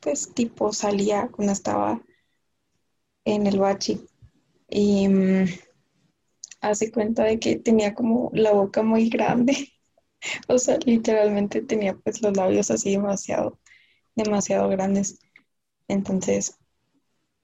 pues, 0.00 0.32
tipo 0.32 0.72
salía 0.72 1.28
cuando 1.28 1.52
estaba 1.52 2.00
en 3.26 3.46
el 3.46 3.58
bachi 3.58 4.00
y 4.70 5.06
mm, 5.06 5.44
hace 6.62 6.90
cuenta 6.90 7.24
de 7.24 7.38
que 7.38 7.56
tenía 7.56 7.94
como 7.94 8.30
la 8.32 8.52
boca 8.52 8.82
muy 8.82 9.10
grande, 9.10 9.70
o 10.48 10.56
sea, 10.56 10.78
literalmente 10.86 11.60
tenía 11.60 11.94
pues 11.94 12.22
los 12.22 12.34
labios 12.34 12.70
así 12.70 12.92
demasiado, 12.92 13.60
demasiado 14.14 14.70
grandes. 14.70 15.20
Entonces, 15.86 16.58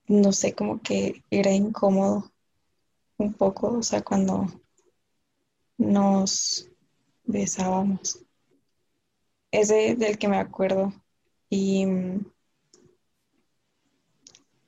no 0.09 0.33
sé, 0.33 0.55
como 0.55 0.81
que 0.81 1.23
era 1.31 1.53
incómodo 1.53 2.33
un 3.19 3.35
poco, 3.35 3.77
o 3.77 3.83
sea, 3.83 4.00
cuando 4.00 4.47
nos 5.77 6.67
besábamos. 7.25 8.25
Ese 9.50 9.97
del 9.97 10.17
que 10.17 10.29
me 10.29 10.39
acuerdo. 10.39 10.95
Y, 11.50 11.85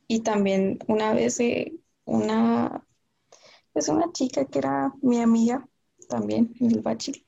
y 0.09 0.21
también 0.21 0.79
una 0.89 1.13
vez 1.15 1.41
eh, 1.41 1.75
una, 2.05 2.87
es 3.75 3.89
una 3.89 4.13
chica 4.13 4.47
que 4.47 4.61
era 4.61 4.93
mi 5.03 5.21
amiga 5.21 5.69
también 6.09 6.55
el 6.61 6.81
bachiller. 6.83 7.25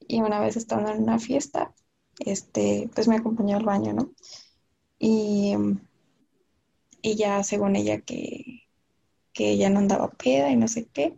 Y 0.00 0.22
una 0.22 0.40
vez 0.40 0.56
estando 0.56 0.90
en 0.90 1.02
una 1.02 1.18
fiesta, 1.18 1.74
este, 2.20 2.90
pues 2.94 3.08
me 3.08 3.16
acompañó 3.16 3.56
al 3.58 3.64
baño, 3.66 3.94
¿no? 3.94 4.12
Y, 4.98 5.54
y 7.02 7.16
ya 7.16 7.42
según 7.42 7.76
ella 7.76 8.00
que, 8.02 8.64
que 9.34 9.50
ella 9.52 9.70
no 9.70 9.80
andaba 9.80 10.10
peda 10.12 10.50
y 10.50 10.56
no 10.56 10.68
sé 10.68 10.86
qué, 10.88 11.16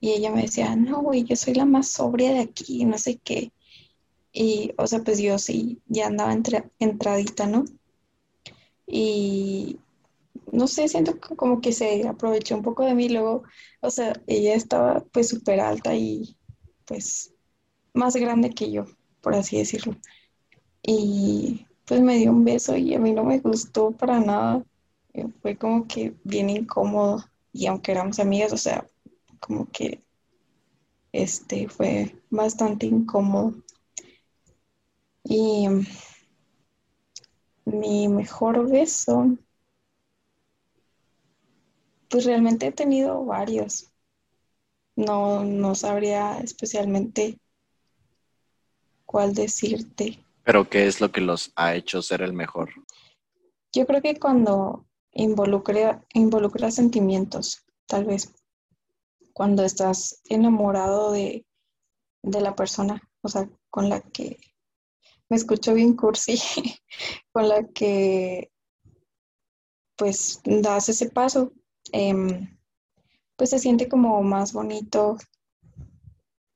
y 0.00 0.10
ella 0.12 0.30
me 0.30 0.42
decía, 0.42 0.76
no, 0.76 1.02
güey, 1.02 1.24
yo 1.24 1.34
soy 1.34 1.54
la 1.54 1.64
más 1.64 1.88
sobria 1.90 2.32
de 2.32 2.40
aquí, 2.40 2.84
no 2.84 2.96
sé 2.98 3.18
qué. 3.18 3.52
Y, 4.34 4.74
o 4.76 4.86
sea, 4.88 4.98
pues 4.98 5.20
yo 5.20 5.38
sí, 5.38 5.80
ya 5.86 6.08
andaba 6.08 6.36
entradita, 6.80 7.46
¿no? 7.46 7.64
Y 8.86 9.78
no 10.52 10.66
sé, 10.66 10.88
siento 10.88 11.18
como 11.36 11.60
que 11.60 11.72
se 11.72 12.06
aprovechó 12.06 12.56
un 12.56 12.62
poco 12.62 12.84
de 12.84 12.94
mí. 12.94 13.08
Luego, 13.08 13.44
o 13.80 13.90
sea, 13.90 14.12
ella 14.26 14.54
estaba 14.54 15.04
pues 15.12 15.28
súper 15.28 15.60
alta 15.60 15.94
y 15.94 16.36
pues 16.84 17.32
más 17.94 18.16
grande 18.16 18.50
que 18.50 18.70
yo, 18.72 18.86
por 19.20 19.34
así 19.34 19.56
decirlo. 19.56 19.96
Y 20.82 21.66
pues 21.86 22.00
me 22.00 22.16
dio 22.18 22.32
un 22.32 22.44
beso 22.44 22.76
y 22.76 22.94
a 22.94 22.98
mí 22.98 23.12
no 23.12 23.24
me 23.24 23.38
gustó 23.38 23.92
para 23.92 24.18
nada. 24.18 24.64
Fue 25.42 25.56
como 25.56 25.86
que 25.86 26.14
bien 26.24 26.50
incómodo. 26.50 27.24
Y 27.52 27.66
aunque 27.66 27.92
éramos 27.92 28.18
amigas, 28.18 28.52
o 28.52 28.56
sea, 28.56 28.84
como 29.38 29.70
que 29.70 30.02
este 31.12 31.68
fue 31.68 32.16
bastante 32.30 32.86
incómodo. 32.86 33.54
Y 35.24 35.66
mi 37.64 38.08
mejor 38.08 38.70
beso, 38.70 39.36
pues 42.08 42.24
realmente 42.24 42.66
he 42.66 42.72
tenido 42.72 43.24
varios. 43.24 43.90
No, 44.96 45.44
no 45.44 45.74
sabría 45.74 46.38
especialmente 46.38 47.40
cuál 49.06 49.34
decirte. 49.34 50.24
Pero 50.44 50.68
¿qué 50.68 50.86
es 50.86 51.00
lo 51.00 51.10
que 51.10 51.20
los 51.20 51.52
ha 51.56 51.74
hecho 51.74 52.02
ser 52.02 52.22
el 52.22 52.32
mejor? 52.32 52.70
Yo 53.72 53.86
creo 53.86 54.02
que 54.02 54.18
cuando 54.20 54.86
involucra, 55.12 56.04
involucra 56.12 56.70
sentimientos, 56.70 57.64
tal 57.86 58.04
vez 58.04 58.32
cuando 59.34 59.64
estás 59.64 60.22
enamorado 60.28 61.10
de, 61.12 61.44
la 62.22 62.54
persona, 62.54 63.02
o 63.20 63.28
sea, 63.28 63.48
con 63.68 63.88
la 63.88 64.00
que 64.00 64.38
me 65.28 65.36
escucho 65.36 65.74
bien 65.74 65.94
cursi, 65.96 66.36
con 67.32 67.48
la 67.48 67.66
que 67.68 68.50
pues 69.96 70.40
das 70.44 70.88
ese 70.88 71.10
paso, 71.10 71.52
em, 71.92 72.58
pues 73.36 73.50
se 73.50 73.58
siente 73.58 73.88
como 73.88 74.22
más 74.22 74.52
bonito 74.52 75.18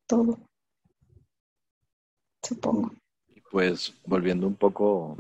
todo, 0.07 0.39
supongo. 2.43 2.93
Pues 3.51 3.95
volviendo 4.05 4.47
un 4.47 4.57
poco 4.57 5.17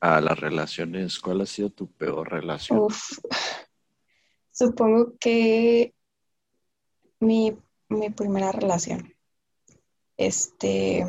a 0.00 0.20
las 0.20 0.38
relaciones, 0.38 1.18
¿cuál 1.18 1.40
ha 1.40 1.46
sido 1.46 1.70
tu 1.70 1.86
peor 1.86 2.30
relación? 2.30 2.78
Uf, 2.78 3.18
supongo 4.50 5.14
que 5.18 5.94
mi, 7.20 7.56
mi 7.88 8.10
primera 8.10 8.52
relación. 8.52 9.14
Este 10.16 11.04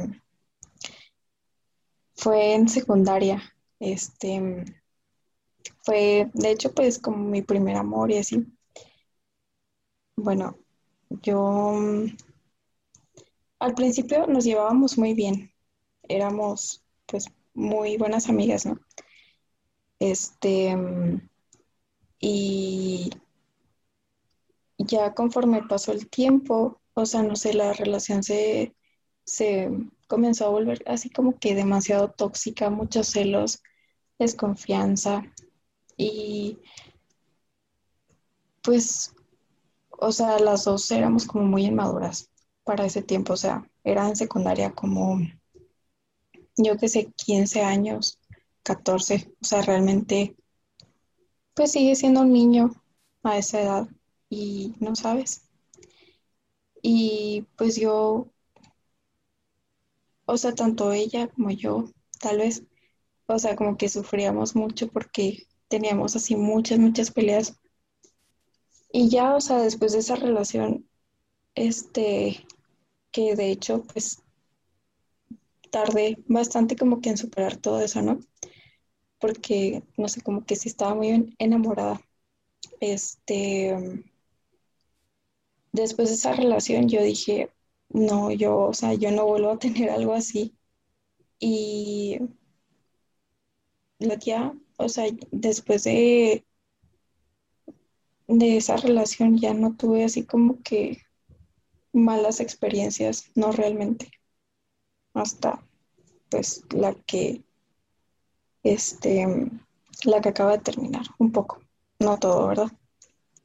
fue 2.19 2.53
en 2.53 2.67
secundaria. 2.67 3.41
Este 3.79 4.65
fue, 5.83 6.29
de 6.33 6.51
hecho, 6.51 6.73
pues 6.73 6.99
como 6.99 7.17
mi 7.17 7.41
primer 7.41 7.77
amor 7.77 8.11
y 8.11 8.17
así. 8.17 8.45
Bueno, 10.17 10.57
yo 11.09 11.73
al 13.59 13.73
principio 13.73 14.27
nos 14.27 14.43
llevábamos 14.43 14.97
muy 14.97 15.13
bien. 15.13 15.51
Éramos 16.09 16.83
pues 17.05 17.27
muy 17.53 17.97
buenas 17.97 18.27
amigas, 18.27 18.65
¿no? 18.65 18.79
Este 19.99 20.75
y 22.19 23.09
ya 24.77 25.13
conforme 25.13 25.63
pasó 25.63 25.93
el 25.93 26.09
tiempo, 26.09 26.81
o 26.93 27.05
sea, 27.05 27.23
no 27.23 27.37
sé, 27.37 27.53
la 27.53 27.71
relación 27.71 28.23
se, 28.23 28.75
se 29.29 29.69
comenzó 30.07 30.47
a 30.47 30.49
volver 30.49 30.83
así 30.87 31.09
como 31.09 31.37
que 31.37 31.53
demasiado 31.53 32.09
tóxica, 32.09 32.69
muchos 32.69 33.07
celos, 33.09 33.61
desconfianza 34.17 35.23
y 35.95 36.57
pues, 38.63 39.13
o 39.91 40.11
sea, 40.11 40.39
las 40.39 40.65
dos 40.65 40.89
éramos 40.91 41.25
como 41.25 41.45
muy 41.45 41.65
inmaduras 41.65 42.29
para 42.63 42.85
ese 42.85 43.03
tiempo, 43.03 43.33
o 43.33 43.37
sea, 43.37 43.69
era 43.83 44.07
en 44.07 44.15
secundaria 44.15 44.71
como, 44.71 45.19
yo 46.57 46.77
qué 46.77 46.89
sé, 46.89 47.11
15 47.15 47.61
años, 47.61 48.19
14, 48.63 49.31
o 49.41 49.45
sea, 49.45 49.61
realmente, 49.61 50.35
pues 51.53 51.71
sigue 51.71 51.95
siendo 51.95 52.21
un 52.21 52.33
niño 52.33 52.71
a 53.23 53.37
esa 53.37 53.61
edad 53.61 53.87
y 54.29 54.75
no 54.79 54.95
sabes. 54.95 55.43
Y 56.81 57.45
pues 57.57 57.75
yo, 57.75 58.27
o 60.29 60.37
sea, 60.37 60.53
tanto 60.53 60.91
ella 60.93 61.27
como 61.27 61.49
yo, 61.51 61.91
tal 62.19 62.37
vez, 62.37 62.63
o 63.27 63.39
sea, 63.39 63.55
como 63.55 63.77
que 63.77 63.89
sufríamos 63.89 64.55
mucho 64.55 64.87
porque 64.89 65.47
teníamos 65.67 66.15
así 66.15 66.35
muchas, 66.35 66.79
muchas 66.79 67.11
peleas. 67.11 67.59
Y 68.91 69.09
ya, 69.09 69.35
o 69.35 69.41
sea, 69.41 69.57
después 69.57 69.93
de 69.93 69.99
esa 69.99 70.15
relación, 70.15 70.87
este, 71.55 72.45
que 73.11 73.35
de 73.35 73.51
hecho, 73.51 73.83
pues, 73.91 74.21
tardé 75.71 76.17
bastante 76.27 76.75
como 76.75 77.01
que 77.01 77.09
en 77.09 77.17
superar 77.17 77.57
todo 77.57 77.81
eso, 77.81 78.01
¿no? 78.03 78.19
Porque, 79.19 79.83
no 79.97 80.07
sé, 80.09 80.21
como 80.21 80.45
que 80.45 80.55
sí 80.55 80.69
estaba 80.69 80.93
muy 80.95 81.35
enamorada. 81.39 82.01
Este, 82.79 83.75
después 85.71 86.09
de 86.09 86.15
esa 86.15 86.33
relación 86.33 86.87
yo 86.87 87.01
dije, 87.01 87.49
no, 87.89 88.31
yo, 88.31 88.57
o 88.57 88.73
sea, 88.73 88.93
yo 88.93 89.11
no 89.11 89.25
vuelvo 89.25 89.51
a 89.51 89.59
tener 89.59 89.89
algo 89.89 90.13
así. 90.13 90.55
Y 91.39 92.19
la 93.99 94.17
tía, 94.17 94.53
o 94.77 94.89
sea, 94.89 95.05
después 95.31 95.83
de, 95.83 96.45
de 98.27 98.57
esa 98.57 98.77
relación 98.77 99.37
ya 99.37 99.53
no 99.53 99.75
tuve 99.75 100.03
así 100.03 100.25
como 100.25 100.61
que 100.63 101.01
malas 101.93 102.39
experiencias, 102.39 103.31
no 103.35 103.51
realmente. 103.51 104.11
Hasta 105.13 105.63
pues 106.29 106.63
la 106.71 106.93
que 106.93 107.43
este 108.63 109.25
la 110.05 110.21
que 110.21 110.29
acaba 110.29 110.51
de 110.51 110.59
terminar, 110.59 111.05
un 111.17 111.31
poco, 111.31 111.61
no 111.99 112.17
todo, 112.17 112.47
¿verdad? 112.47 112.71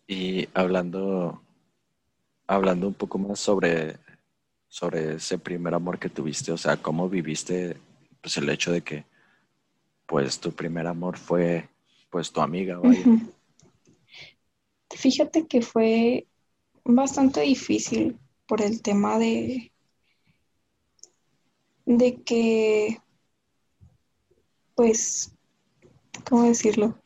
Y 0.06 0.48
hablando 0.54 1.40
hablando 2.46 2.88
un 2.88 2.94
poco 2.94 3.18
más 3.18 3.40
sobre, 3.40 3.98
sobre 4.74 5.14
ese 5.14 5.38
primer 5.38 5.72
amor 5.72 6.00
que 6.00 6.08
tuviste, 6.08 6.50
o 6.50 6.56
sea, 6.56 6.76
cómo 6.76 7.08
viviste 7.08 7.76
pues 8.20 8.36
el 8.38 8.48
hecho 8.48 8.72
de 8.72 8.82
que 8.82 9.04
pues 10.04 10.40
tu 10.40 10.50
primer 10.50 10.88
amor 10.88 11.16
fue 11.16 11.68
pues 12.10 12.32
tu 12.32 12.40
amiga, 12.40 12.80
vaya. 12.80 13.04
Fíjate 14.90 15.46
que 15.46 15.62
fue 15.62 16.26
bastante 16.82 17.42
difícil 17.42 18.18
por 18.48 18.62
el 18.62 18.82
tema 18.82 19.16
de 19.16 19.70
de 21.86 22.20
que 22.24 22.98
pues 24.74 25.36
¿cómo 26.28 26.42
decirlo? 26.48 26.98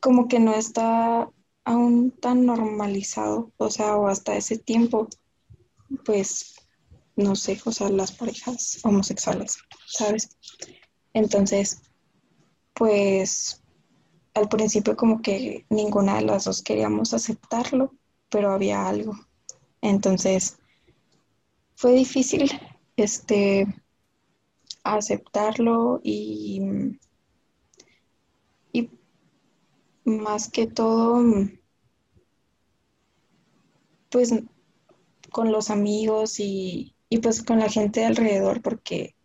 Como 0.00 0.26
que 0.26 0.40
no 0.40 0.52
está 0.54 1.30
aún 1.64 2.10
tan 2.10 2.46
normalizado, 2.46 3.52
o 3.56 3.70
sea, 3.70 3.96
o 3.96 4.06
hasta 4.06 4.36
ese 4.36 4.58
tiempo, 4.58 5.08
pues, 6.04 6.54
no 7.16 7.36
sé, 7.36 7.60
o 7.64 7.72
sea, 7.72 7.88
las 7.90 8.12
parejas 8.12 8.80
homosexuales, 8.84 9.58
¿sabes? 9.86 10.36
Entonces, 11.12 11.82
pues, 12.74 13.62
al 14.34 14.48
principio 14.48 14.96
como 14.96 15.22
que 15.22 15.64
ninguna 15.70 16.16
de 16.16 16.22
las 16.22 16.44
dos 16.44 16.62
queríamos 16.62 17.14
aceptarlo, 17.14 17.94
pero 18.28 18.52
había 18.52 18.86
algo. 18.88 19.14
Entonces, 19.80 20.58
fue 21.76 21.92
difícil, 21.92 22.50
este, 22.96 23.66
aceptarlo 24.82 26.00
y 26.02 26.60
más 30.04 30.50
que 30.50 30.66
todo, 30.66 31.22
pues 34.10 34.32
con 35.30 35.50
los 35.50 35.70
amigos 35.70 36.38
y, 36.38 36.94
pues 37.22 37.42
con 37.42 37.58
la 37.58 37.68
gente 37.68 38.00
de 38.00 38.06
alrededor, 38.06 38.62
porque 38.62 39.16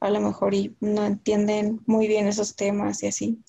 a 0.00 0.10
lo 0.10 0.20
mejor 0.20 0.52
no 0.80 1.04
entienden 1.04 1.80
muy 1.86 2.06
bien 2.06 2.26
esos 2.26 2.56
temas 2.56 3.02
y 3.02 3.06
así. 3.06 3.42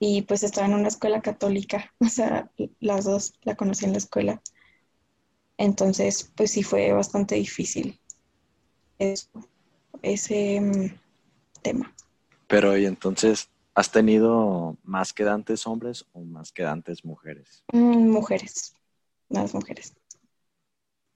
Y 0.00 0.22
pues 0.22 0.42
estaba 0.42 0.66
en 0.66 0.74
una 0.74 0.88
escuela 0.88 1.22
católica, 1.22 1.92
o 2.00 2.06
sea, 2.06 2.50
las 2.80 3.04
dos 3.04 3.34
la 3.42 3.54
conocí 3.56 3.84
en 3.84 3.92
la 3.92 3.98
escuela. 3.98 4.42
Entonces, 5.56 6.32
pues 6.36 6.52
sí 6.52 6.62
fue 6.62 6.92
bastante 6.92 7.34
difícil 7.34 8.00
ese 10.02 10.60
mm, 10.60 10.98
tema. 11.62 11.94
Pero 12.46 12.76
y 12.76 12.86
entonces, 12.86 13.50
¿Has 13.78 13.92
tenido 13.92 14.76
más 14.82 15.12
quedantes 15.12 15.64
hombres 15.64 16.04
o 16.12 16.24
más 16.24 16.50
quedantes 16.50 17.04
mujeres? 17.04 17.62
Mm, 17.72 18.08
mujeres, 18.08 18.74
más 19.28 19.54
mujeres. 19.54 19.94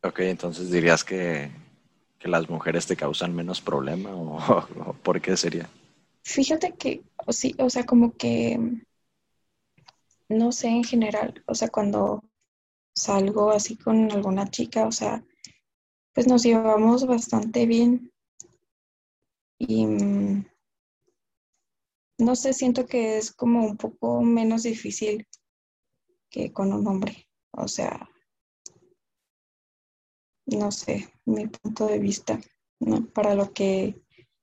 Ok, 0.04 0.20
entonces 0.20 0.70
dirías 0.70 1.02
que, 1.02 1.50
las 2.20 2.48
mujeres 2.48 2.86
te 2.86 2.94
causan 2.94 3.34
menos 3.34 3.60
problema 3.60 4.14
o, 4.14 4.94
por 5.02 5.20
qué 5.20 5.36
sería? 5.36 5.68
Fíjate 6.22 6.74
que, 6.74 7.02
sí, 7.30 7.52
o 7.58 7.68
sea, 7.68 7.84
como 7.84 8.16
que, 8.16 8.60
no 10.28 10.52
sé, 10.52 10.68
en 10.68 10.84
general, 10.84 11.42
o 11.46 11.56
sea, 11.56 11.66
cuando 11.66 12.22
salgo 12.94 13.50
así 13.50 13.76
con 13.76 14.12
alguna 14.12 14.48
chica, 14.48 14.86
o 14.86 14.92
sea, 14.92 15.24
pues 16.14 16.28
nos 16.28 16.44
llevamos 16.44 17.08
bastante 17.08 17.66
bien. 17.66 18.12
Y 19.58 19.84
mm, 19.84 20.44
no 22.18 22.36
sé, 22.36 22.52
siento 22.52 22.86
que 22.86 23.18
es 23.18 23.32
como 23.32 23.64
un 23.64 23.76
poco 23.76 24.22
menos 24.22 24.62
difícil 24.62 25.26
que 26.30 26.52
con 26.52 26.72
un 26.72 26.86
hombre. 26.86 27.28
O 27.52 27.68
sea, 27.68 28.08
no 30.46 30.72
sé, 30.72 31.12
mi 31.24 31.46
punto 31.46 31.86
de 31.86 31.98
vista, 31.98 32.40
¿no? 32.80 33.06
Para 33.06 33.34
lo 33.34 33.52
que 33.52 34.00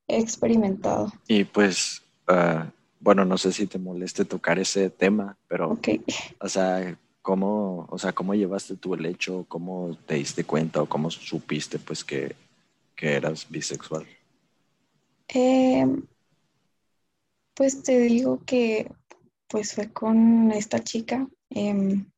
he 0.08 0.20
experimentado. 0.20 1.12
Y 1.28 1.44
pues, 1.44 2.04
ah, 2.28 2.72
bueno, 3.00 3.26
no 3.26 3.38
sé 3.38 3.52
si 3.52 3.68
te 3.68 3.80
moleste 3.80 4.26
tocar 4.26 4.60
ese 4.60 4.90
tema, 4.90 5.38
pero, 5.48 5.72
okay. 5.72 6.04
o 6.40 6.48
sea, 6.48 6.98
¿cómo, 7.22 7.88
o 7.90 7.98
sea, 7.98 8.14
cómo 8.14 8.36
llevaste 8.36 8.76
tú 8.76 8.94
el 8.94 9.06
hecho? 9.06 9.46
¿Cómo 9.48 9.98
te 10.06 10.16
diste 10.16 10.44
cuenta 10.44 10.82
o 10.82 10.86
cómo 10.86 11.10
supiste, 11.10 11.80
pues, 11.80 12.04
que, 12.04 12.36
que 12.96 13.14
eras 13.14 13.50
bisexual? 13.50 14.06
Eh, 15.30 15.86
pues 17.60 17.84
te 17.84 18.00
digo 18.00 18.42
que 18.46 18.90
pues 19.50 19.74
fue 19.74 19.92
con 19.92 20.50
esta 20.54 20.82
chica. 20.82 21.28
Em, 21.50 22.10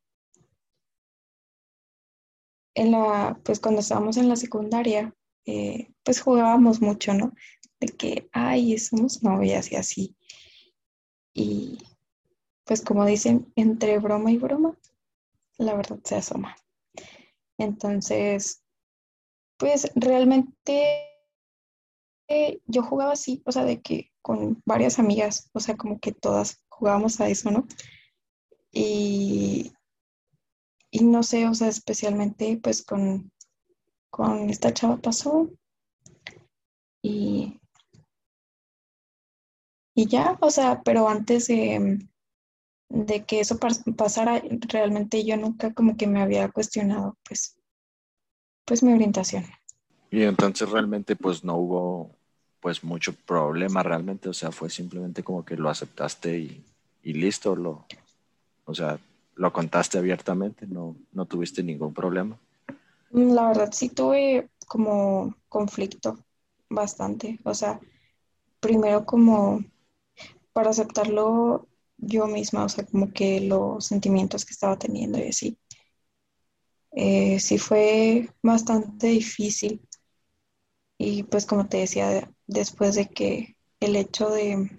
en 2.76 2.92
la, 2.92 3.40
pues 3.44 3.60
cuando 3.60 3.82
estábamos 3.82 4.18
en 4.18 4.30
la 4.30 4.36
secundaria, 4.36 5.16
eh, 5.48 5.92
pues 6.04 6.22
jugábamos 6.22 6.80
mucho, 6.80 7.16
¿no? 7.16 7.34
De 7.80 7.88
que, 7.88 8.30
ay, 8.32 8.78
somos 8.78 9.24
novias 9.24 9.72
y 9.72 9.78
así. 9.78 10.16
y 11.34 11.80
pues 12.64 12.84
como 12.84 13.04
dicen, 13.04 13.52
entre 13.56 13.98
broma 13.98 14.32
y 14.32 14.38
broma, 14.38 14.78
la 15.58 15.74
verdad 15.74 16.00
se 16.04 16.18
asoma. 16.18 16.56
Entonces, 17.58 18.64
pues 19.58 19.92
realmente 19.96 21.11
yo 22.66 22.84
jugaba 22.84 23.14
así, 23.14 23.42
o 23.46 23.52
sea, 23.52 23.64
de 23.64 23.82
que 23.82 24.12
con 24.22 24.62
varias 24.66 25.00
amigas, 25.00 25.50
o 25.54 25.60
sea, 25.60 25.76
como 25.76 26.00
que 26.00 26.12
todas 26.12 26.64
jugábamos 26.70 27.20
a 27.20 27.28
eso, 27.30 27.52
¿no? 27.52 27.68
Y, 28.72 29.74
y 30.90 31.04
no 31.04 31.24
sé, 31.24 31.48
o 31.48 31.54
sea, 31.54 31.68
especialmente 31.68 32.60
pues 32.62 32.84
con, 32.84 33.32
con 34.10 34.50
esta 34.50 34.74
chava 34.74 34.98
pasó 34.98 35.50
y, 37.04 37.60
y 39.96 40.08
ya, 40.08 40.38
o 40.42 40.50
sea, 40.50 40.82
pero 40.84 41.08
antes 41.10 41.48
de, 41.48 42.08
de 42.90 43.26
que 43.26 43.40
eso 43.40 43.58
pasara, 43.96 44.42
realmente 44.68 45.24
yo 45.24 45.38
nunca 45.38 45.74
como 45.74 45.98
que 45.98 46.08
me 46.08 46.22
había 46.22 46.50
cuestionado 46.50 47.18
pues, 47.28 47.58
pues 48.66 48.84
mi 48.84 48.94
orientación. 48.94 49.46
Y 50.10 50.24
entonces 50.24 50.70
realmente 50.70 51.16
pues 51.16 51.44
no 51.44 51.56
hubo 51.56 52.21
pues 52.62 52.84
mucho 52.84 53.14
problema 53.14 53.84
realmente, 53.84 54.30
o 54.30 54.34
sea, 54.34 54.52
fue 54.52 54.70
simplemente 54.70 55.24
como 55.24 55.44
que 55.44 55.58
lo 55.58 55.70
aceptaste 55.70 56.38
y, 56.40 56.64
y 57.04 57.14
listo, 57.14 57.56
lo, 57.56 57.86
o 58.66 58.76
sea, 58.76 59.00
lo 59.36 59.52
contaste 59.52 59.98
abiertamente, 59.98 60.68
no, 60.68 60.96
no 61.14 61.26
tuviste 61.26 61.64
ningún 61.64 61.94
problema. 61.94 62.38
Mm, 63.12 63.34
la 63.34 63.48
verdad 63.48 63.72
sí 63.74 63.90
tuve 63.90 64.50
como 64.68 65.36
conflicto 65.50 66.24
bastante, 66.70 67.40
o 67.44 67.54
sea, 67.54 67.80
primero 68.60 69.06
como 69.06 69.64
para 70.54 70.72
aceptarlo 70.72 71.68
yo 71.98 72.28
misma, 72.28 72.66
o 72.66 72.70
sea, 72.70 72.86
como 72.86 73.12
que 73.14 73.42
los 73.42 73.86
sentimientos 73.88 74.46
que 74.46 74.54
estaba 74.54 74.78
teniendo 74.78 75.20
y 75.20 75.30
así. 75.30 75.58
Eh, 76.94 77.40
sí 77.40 77.58
fue 77.58 78.30
bastante 78.44 79.08
difícil 79.08 79.82
y 80.98 81.24
pues 81.24 81.46
como 81.46 81.68
te 81.68 81.78
decía, 81.78 82.32
después 82.52 82.96
de 82.96 83.08
que 83.08 83.56
el 83.80 83.96
hecho 83.96 84.30
de, 84.30 84.70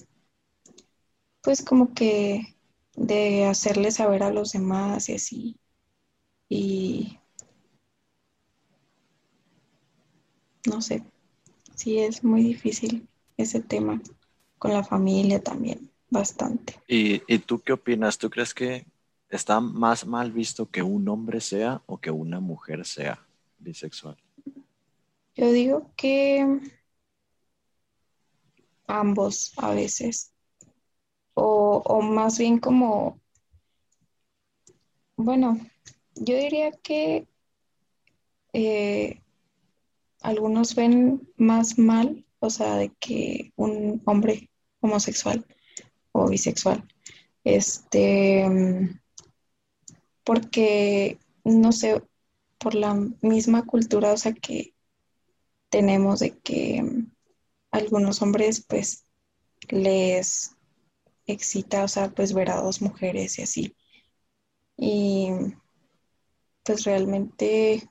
pues 1.41 1.63
como 1.63 1.95
que 1.95 2.55
de 2.95 3.47
hacerle 3.47 3.91
saber 3.91 4.23
a 4.23 4.31
los 4.31 4.53
demás 4.53 5.09
y 5.09 5.15
así, 5.15 5.57
y 6.49 7.19
no 10.69 10.83
sé, 10.83 11.03
sí 11.75 11.99
es 11.99 12.23
muy 12.23 12.43
difícil 12.43 13.09
ese 13.39 13.61
tema 13.61 14.01
con 14.59 14.73
la 14.73 14.85
familia 14.85 15.43
también, 15.43 15.91
bastante. 16.11 16.79
¿Y, 16.87 17.23
¿Y, 17.27 17.39
tú 17.39 17.59
qué 17.61 17.73
opinas? 17.73 18.19
¿Tú 18.19 18.29
crees 18.29 18.53
que 18.53 18.85
está 19.31 19.61
más 19.61 20.07
mal 20.07 20.31
visto 20.31 20.71
que 20.71 20.83
un 20.83 21.09
hombre 21.09 21.41
sea 21.41 21.83
o 21.87 21.99
que 21.99 22.11
una 22.11 22.39
mujer 22.39 22.85
sea 22.85 23.27
bisexual? 23.59 24.19
Yo 25.35 25.51
digo 25.51 25.91
que 25.97 26.61
ambos 28.87 29.53
a 29.57 29.75
veces. 29.75 30.33
O, 31.35 32.03
más 32.03 32.39
bien 32.39 32.59
como, 32.59 33.21
bueno, 35.17 35.59
yo 36.15 36.37
diría 36.37 36.73
que 36.73 37.27
eh, 38.53 39.23
algunos 40.21 40.75
ven 40.75 41.27
más 41.37 41.79
mal, 41.79 42.27
o 42.39 42.51
sea, 42.51 42.77
de 42.77 42.91
que 43.01 43.53
un 43.57 44.03
hombre 44.05 44.51
homosexual 44.81 45.47
o 46.13 46.29
bisexual, 46.29 46.87
este, 47.45 48.47
porque, 50.25 51.19
no 51.45 51.73
sé, 51.73 52.03
por 52.59 52.75
la 52.75 52.95
misma 53.23 53.65
cultura, 53.65 54.13
o 54.13 54.17
sea, 54.17 54.33
que 54.33 54.75
tenemos 55.69 56.21
de 56.21 56.39
que 56.39 57.07
algunos 57.73 58.23
hombres 58.23 58.65
pues 58.69 59.07
les 59.69 60.55
excita, 61.27 61.85
o 61.85 61.89
sea, 61.89 62.11
pues 62.11 62.33
ver 62.33 62.51
a 62.51 62.61
dos 62.61 62.83
mujeres 62.83 63.39
y 63.39 63.43
así. 63.43 63.77
Y 64.77 65.31
pues 66.65 66.85
realmente 66.85 67.89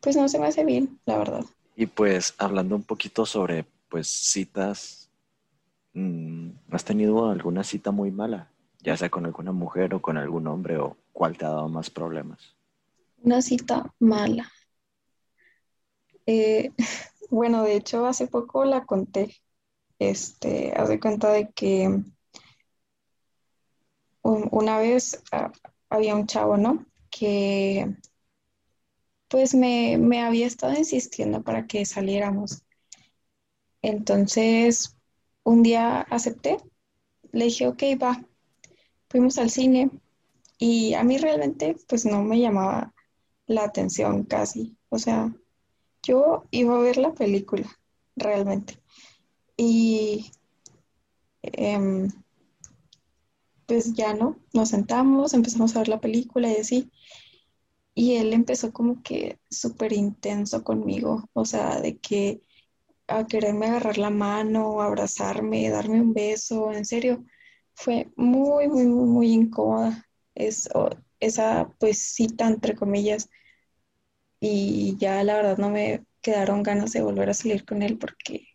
pues 0.00 0.16
no 0.16 0.28
se 0.28 0.38
me 0.38 0.46
hace 0.46 0.64
bien, 0.64 1.00
la 1.06 1.18
verdad. 1.18 1.44
Y 1.76 1.86
pues 1.86 2.34
hablando 2.38 2.76
un 2.76 2.82
poquito 2.82 3.24
sobre 3.24 3.64
pues 3.88 4.08
citas, 4.08 5.10
mm, 5.94 6.50
¿has 6.70 6.84
tenido 6.84 7.30
alguna 7.30 7.64
cita 7.64 7.90
muy 7.90 8.10
mala? 8.10 8.50
Ya 8.80 8.96
sea 8.96 9.10
con 9.10 9.26
alguna 9.26 9.52
mujer 9.52 9.94
o 9.94 10.02
con 10.02 10.16
algún 10.16 10.46
hombre 10.46 10.78
o 10.78 10.96
cuál 11.12 11.36
te 11.36 11.44
ha 11.44 11.50
dado 11.50 11.68
más 11.68 11.90
problemas? 11.90 12.56
Una 13.22 13.42
cita 13.42 13.92
mala. 13.98 14.50
Eh, 16.26 16.70
bueno, 17.30 17.62
de 17.62 17.76
hecho, 17.76 18.06
hace 18.06 18.26
poco 18.26 18.64
la 18.64 18.84
conté. 18.86 19.36
Este, 19.98 20.72
haz 20.76 20.88
de 20.88 21.00
cuenta 21.00 21.32
de 21.32 21.50
que 21.52 22.02
una 24.22 24.78
vez 24.78 25.22
ah, 25.32 25.52
había 25.88 26.14
un 26.14 26.26
chavo, 26.26 26.56
¿no? 26.56 26.86
Que 27.10 27.96
pues 29.28 29.54
me, 29.54 29.98
me 29.98 30.22
había 30.22 30.46
estado 30.46 30.74
insistiendo 30.76 31.42
para 31.42 31.66
que 31.66 31.84
saliéramos. 31.84 32.62
Entonces, 33.82 34.96
un 35.44 35.62
día 35.62 36.00
acepté, 36.02 36.58
le 37.32 37.46
dije, 37.46 37.68
ok, 37.68 37.82
va. 38.02 38.24
Fuimos 39.08 39.38
al 39.38 39.50
cine 39.50 39.90
y 40.58 40.94
a 40.94 41.04
mí 41.04 41.18
realmente 41.18 41.76
pues 41.88 42.04
no 42.04 42.22
me 42.22 42.40
llamaba 42.40 42.94
la 43.46 43.64
atención 43.64 44.24
casi. 44.24 44.76
O 44.90 44.98
sea, 44.98 45.32
yo 46.02 46.44
iba 46.50 46.76
a 46.76 46.80
ver 46.82 46.96
la 46.96 47.14
película, 47.14 47.68
realmente. 48.16 48.80
Y 49.56 50.30
em, 51.42 52.10
pues 53.66 53.94
ya 53.94 54.14
no, 54.14 54.38
nos 54.52 54.70
sentamos, 54.70 55.34
empezamos 55.34 55.74
a 55.76 55.80
ver 55.80 55.88
la 55.88 56.00
película 56.00 56.50
y 56.50 56.56
así. 56.56 56.90
Y 57.94 58.14
él 58.16 58.32
empezó 58.32 58.72
como 58.72 59.02
que 59.02 59.38
súper 59.50 59.92
intenso 59.92 60.62
conmigo, 60.64 61.28
o 61.32 61.44
sea, 61.44 61.80
de 61.80 61.98
que 61.98 62.42
a 63.08 63.26
quererme 63.26 63.66
agarrar 63.66 63.98
la 63.98 64.10
mano, 64.10 64.82
abrazarme, 64.82 65.70
darme 65.70 66.00
un 66.00 66.14
beso, 66.14 66.72
en 66.72 66.84
serio, 66.84 67.24
fue 67.74 68.10
muy, 68.16 68.68
muy, 68.68 68.86
muy, 68.86 69.06
muy 69.06 69.32
incómoda 69.32 70.08
es, 70.38 70.68
esa 71.20 71.70
pues 71.78 71.98
cita, 71.98 72.46
entre 72.46 72.74
comillas, 72.74 73.28
y 74.40 74.96
ya 74.98 75.22
la 75.24 75.34
verdad 75.34 75.58
no 75.58 75.70
me 75.70 76.04
quedaron 76.20 76.62
ganas 76.62 76.92
de 76.92 77.02
volver 77.02 77.30
a 77.30 77.34
salir 77.34 77.64
con 77.64 77.82
él 77.82 77.98
porque, 77.98 78.48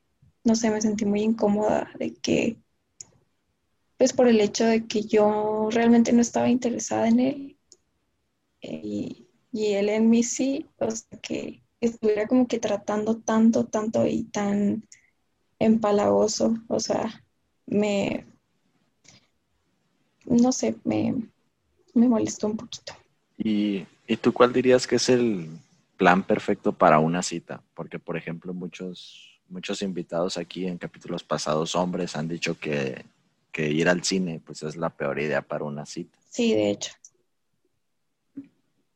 no 0.43 0.55
sé, 0.55 0.69
me 0.69 0.81
sentí 0.81 1.05
muy 1.05 1.21
incómoda 1.21 1.91
de 1.97 2.15
que, 2.15 2.57
pues 3.97 4.13
por 4.13 4.27
el 4.27 4.39
hecho 4.41 4.65
de 4.65 4.85
que 4.85 5.03
yo 5.03 5.69
realmente 5.71 6.11
no 6.13 6.21
estaba 6.21 6.49
interesada 6.49 7.07
en 7.07 7.19
él 7.19 7.57
y, 8.61 9.27
y 9.51 9.73
él 9.73 9.89
en 9.89 10.09
mí 10.09 10.23
sí, 10.23 10.67
o 10.77 10.89
sea, 10.91 11.19
que 11.19 11.63
estuviera 11.81 12.27
como 12.27 12.47
que 12.47 12.59
tratando 12.59 13.17
tanto, 13.17 13.65
tanto 13.65 14.05
y 14.07 14.23
tan 14.23 14.87
empalagoso, 15.59 16.55
o 16.67 16.79
sea, 16.79 17.23
me, 17.65 18.25
no 20.25 20.51
sé, 20.51 20.75
me, 20.83 21.29
me 21.93 22.07
molestó 22.07 22.47
un 22.47 22.57
poquito. 22.57 22.93
¿Y, 23.37 23.85
¿Y 24.07 24.17
tú 24.17 24.33
cuál 24.33 24.53
dirías 24.53 24.87
que 24.87 24.95
es 24.95 25.09
el 25.09 25.49
plan 26.03 26.23
perfecto 26.23 26.73
para 26.73 26.99
una 26.99 27.23
cita, 27.23 27.63
porque 27.73 27.97
por 27.97 28.17
ejemplo 28.17 28.53
muchos, 28.53 29.39
muchos 29.47 29.81
invitados 29.81 30.37
aquí 30.37 30.67
en 30.67 30.77
capítulos 30.77 31.23
pasados, 31.23 31.75
hombres, 31.75 32.17
han 32.17 32.27
dicho 32.27 32.59
que, 32.59 33.05
que 33.53 33.69
ir 33.69 33.87
al 33.87 34.03
cine 34.03 34.41
pues 34.45 34.63
es 34.63 34.75
la 34.75 34.89
peor 34.89 35.17
idea 35.17 35.41
para 35.41 35.63
una 35.63 35.85
cita. 35.85 36.17
Sí, 36.29 36.53
de 36.53 36.71
hecho. 36.71 36.91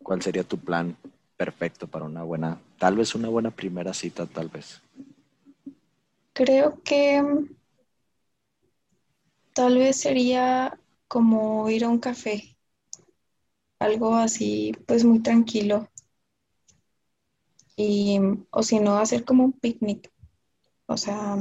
¿Cuál 0.03 0.21
sería 0.21 0.43
tu 0.43 0.57
plan 0.57 0.97
perfecto 1.37 1.87
para 1.87 2.03
una 2.03 2.23
buena, 2.23 2.59
tal 2.77 2.97
vez 2.97 3.15
una 3.15 3.29
buena 3.29 3.51
primera 3.51 3.93
cita, 3.93 4.25
tal 4.25 4.49
vez? 4.49 4.81
Creo 6.33 6.81
que 6.83 7.23
tal 9.53 9.77
vez 9.77 9.95
sería 9.95 10.77
como 11.07 11.69
ir 11.69 11.85
a 11.85 11.89
un 11.89 11.99
café, 11.99 12.57
algo 13.79 14.13
así, 14.15 14.73
pues 14.85 15.05
muy 15.05 15.19
tranquilo, 15.19 15.87
y, 17.77 18.19
o 18.51 18.63
si 18.63 18.79
no, 18.79 18.97
hacer 18.97 19.23
como 19.23 19.45
un 19.45 19.53
picnic, 19.53 20.11
o 20.87 20.97
sea, 20.97 21.37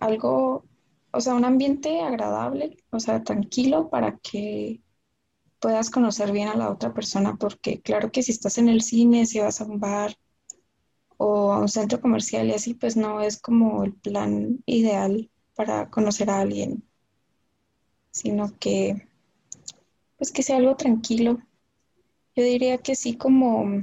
algo, 0.00 0.64
o 1.12 1.20
sea, 1.20 1.34
un 1.34 1.44
ambiente 1.44 2.00
agradable, 2.00 2.78
o 2.90 2.98
sea, 2.98 3.22
tranquilo 3.22 3.90
para 3.90 4.18
que 4.18 4.80
puedas 5.60 5.90
conocer 5.90 6.32
bien 6.32 6.48
a 6.48 6.56
la 6.56 6.70
otra 6.70 6.94
persona, 6.94 7.36
porque 7.36 7.80
claro 7.82 8.10
que 8.10 8.22
si 8.22 8.32
estás 8.32 8.58
en 8.58 8.68
el 8.68 8.82
cine, 8.82 9.26
si 9.26 9.38
vas 9.40 9.60
a 9.60 9.64
un 9.64 9.78
bar 9.78 10.16
o 11.18 11.52
a 11.52 11.58
un 11.58 11.68
centro 11.68 12.00
comercial 12.00 12.48
y 12.48 12.54
así, 12.54 12.74
pues 12.74 12.96
no 12.96 13.20
es 13.20 13.40
como 13.40 13.84
el 13.84 13.94
plan 13.94 14.62
ideal 14.66 15.30
para 15.54 15.90
conocer 15.90 16.30
a 16.30 16.40
alguien, 16.40 16.82
sino 18.10 18.56
que, 18.58 19.06
pues 20.16 20.32
que 20.32 20.42
sea 20.42 20.56
algo 20.56 20.76
tranquilo. 20.76 21.38
Yo 22.34 22.44
diría 22.44 22.78
que 22.78 22.96
sí 22.96 23.16
como, 23.16 23.82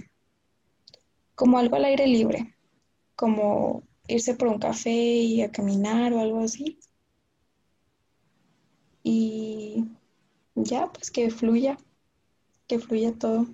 como 1.39 1.58
algo 1.58 1.78
al 1.78 1.86
aire 1.86 2.06
libre, 2.06 2.54
como 3.15 3.84
irse 4.10 4.34
por 4.34 4.49
un 4.49 4.60
café 4.60 4.91
y 4.91 5.41
a 5.41 5.49
caminar 5.49 6.12
o 6.12 6.19
algo 6.19 6.41
así. 6.41 6.78
Y 9.04 9.86
ya, 10.54 10.91
pues 10.91 11.10
que 11.10 11.32
fluya, 11.32 11.78
que 12.67 12.78
fluya 12.78 13.13
todo. 13.13 13.45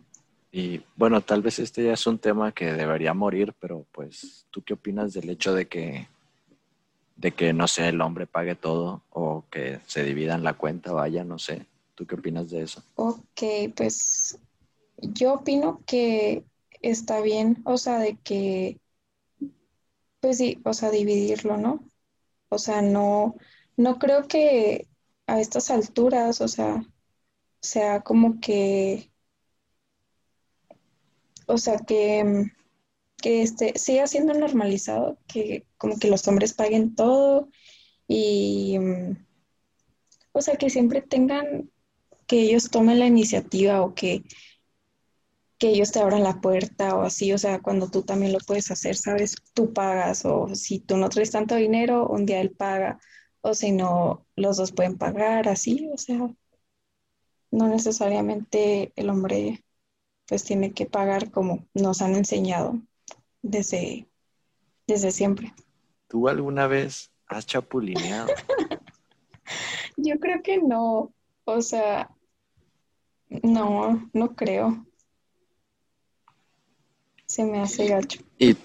Y 0.52 0.82
bueno, 0.96 1.22
tal 1.22 1.44
vez 1.44 1.60
este 1.60 1.84
ya 1.84 1.94
es 1.94 2.08
un 2.08 2.18
tema 2.18 2.52
que 2.54 2.74
debería 2.74 3.14
morir, 3.14 3.54
pero 3.60 3.86
pues, 3.92 4.48
¿tú 4.50 4.64
qué 4.64 4.74
opinas 4.74 5.14
del 5.14 5.30
hecho 5.30 5.54
de 5.54 5.68
que, 5.68 6.08
de 7.18 7.34
que, 7.34 7.54
no 7.54 7.68
sé, 7.68 7.90
el 7.90 8.02
hombre 8.02 8.26
pague 8.26 8.56
todo 8.56 9.04
o 9.12 9.44
que 9.52 9.80
se 9.86 10.04
dividan 10.04 10.44
la 10.44 10.54
cuenta, 10.54 10.92
vaya, 10.92 11.24
no 11.24 11.38
sé? 11.38 11.68
¿Tú 11.94 12.08
qué 12.08 12.16
opinas 12.16 12.50
de 12.50 12.64
eso? 12.64 12.84
Ok, 12.96 13.44
pues 13.76 14.40
yo 14.98 15.34
opino 15.36 15.84
que 15.86 16.44
está 16.90 17.22
bien, 17.22 17.62
o 17.66 17.78
sea, 17.78 18.00
de 18.00 18.18
que, 18.18 18.80
pues 20.20 20.38
sí, 20.38 20.62
o 20.66 20.74
sea, 20.74 20.92
dividirlo, 20.92 21.58
¿no? 21.58 21.90
O 22.50 22.58
sea, 22.60 22.82
no, 22.82 23.36
no 23.78 24.00
creo 24.00 24.28
que 24.28 24.88
a 25.28 25.40
estas 25.42 25.72
alturas, 25.72 26.42
o 26.42 26.48
sea, 26.48 26.84
sea 27.62 28.02
como 28.02 28.40
que, 28.42 29.12
o 31.48 31.58
sea, 31.58 31.78
que, 31.80 32.52
que 33.18 33.42
este, 33.44 33.78
siga 33.80 34.08
siendo 34.08 34.34
normalizado, 34.34 35.20
que 35.28 35.66
como 35.78 35.98
que 36.00 36.10
los 36.10 36.28
hombres 36.28 36.54
paguen 36.54 36.96
todo 36.96 37.50
y, 38.08 38.78
o 40.32 40.42
sea, 40.42 40.56
que 40.58 40.70
siempre 40.70 41.02
tengan, 41.02 41.72
que 42.28 42.42
ellos 42.42 42.70
tomen 42.72 43.00
la 43.00 43.08
iniciativa 43.08 43.82
o 43.82 43.96
que, 43.96 44.24
que 45.58 45.70
ellos 45.70 45.92
te 45.92 46.00
abran 46.00 46.24
la 46.24 46.42
puerta 46.42 46.96
o 46.96 47.02
así, 47.04 47.32
o 47.32 47.38
sea, 47.38 47.62
cuando 47.62 47.90
tú 47.90 48.04
también 48.04 48.34
lo 48.34 48.40
puedes 48.40 48.72
hacer, 48.72 48.96
¿sabes? 48.96 49.36
Tú 49.54 49.74
pagas 49.74 50.26
o 50.26 50.54
si 50.54 50.80
tú 50.80 50.98
no 50.98 51.10
traes 51.10 51.32
tanto 51.32 51.56
dinero, 51.56 52.08
un 52.08 52.26
día 52.26 52.42
él 52.42 52.52
paga 52.52 53.00
o 53.42 53.54
si 53.54 53.72
no, 53.72 54.26
los 54.36 54.58
dos 54.58 54.72
pueden 54.72 54.98
pagar 54.98 55.48
así, 55.48 55.90
o 55.94 55.98
sea, 55.98 56.30
no 57.52 57.68
necesariamente 57.68 58.92
el 58.96 59.10
hombre 59.10 59.64
pues 60.28 60.44
tiene 60.44 60.74
que 60.74 60.86
pagar 60.86 61.32
como 61.32 61.68
nos 61.74 62.02
han 62.02 62.16
enseñado 62.16 62.82
desde, 63.42 64.08
desde 64.88 65.12
siempre. 65.12 65.54
¿Tú 66.08 66.28
alguna 66.28 66.68
vez 66.68 67.12
has 67.28 67.46
chapulineado? 67.46 68.28
Yo 69.98 70.20
creo 70.20 70.42
que 70.42 70.58
no, 70.58 71.14
o 71.46 71.62
sea, 71.62 72.10
no, 73.30 74.10
no 74.14 74.36
creo. 74.36 74.86
Se 77.26 77.44
me 77.44 77.60
hace 77.60 77.88
gacho. 77.88 78.22
¿Y 78.38 78.56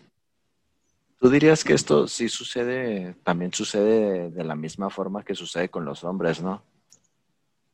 tú 1.19 1.31
dirías 1.31 1.65
que 1.65 1.75
esto 1.75 2.07
sí 2.09 2.29
sucede, 2.29 3.15
también 3.23 3.53
sucede 3.53 4.31
de 4.31 4.45
la 4.45 4.55
misma 4.55 4.91
forma 4.91 5.25
que 5.25 5.35
sucede 5.35 5.69
con 5.69 5.85
los 5.85 6.05
hombres, 6.05 6.43
¿no? 6.43 6.63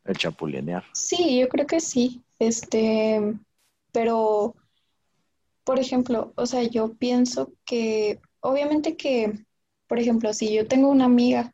El 0.04 0.16
chapulinear. 0.16 0.84
Sí, 0.92 1.40
yo 1.40 1.48
creo 1.48 1.66
que 1.66 1.80
sí. 1.80 2.22
Este, 2.38 3.34
pero, 3.92 4.54
por 5.64 5.78
ejemplo, 5.78 6.32
o 6.36 6.46
sea, 6.46 6.62
yo 6.62 6.94
pienso 6.94 7.52
que, 7.64 8.20
obviamente 8.40 8.96
que, 8.96 9.44
por 9.86 9.98
ejemplo, 9.98 10.32
si 10.32 10.52
yo 10.54 10.66
tengo 10.66 10.88
una 10.88 11.06
amiga 11.06 11.52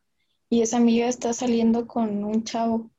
y 0.51 0.62
esa 0.62 0.77
amiga 0.77 1.09
está 1.09 1.33
saliendo 1.33 1.87
con 1.87 2.25
un 2.25 2.45
chavo 2.45 2.90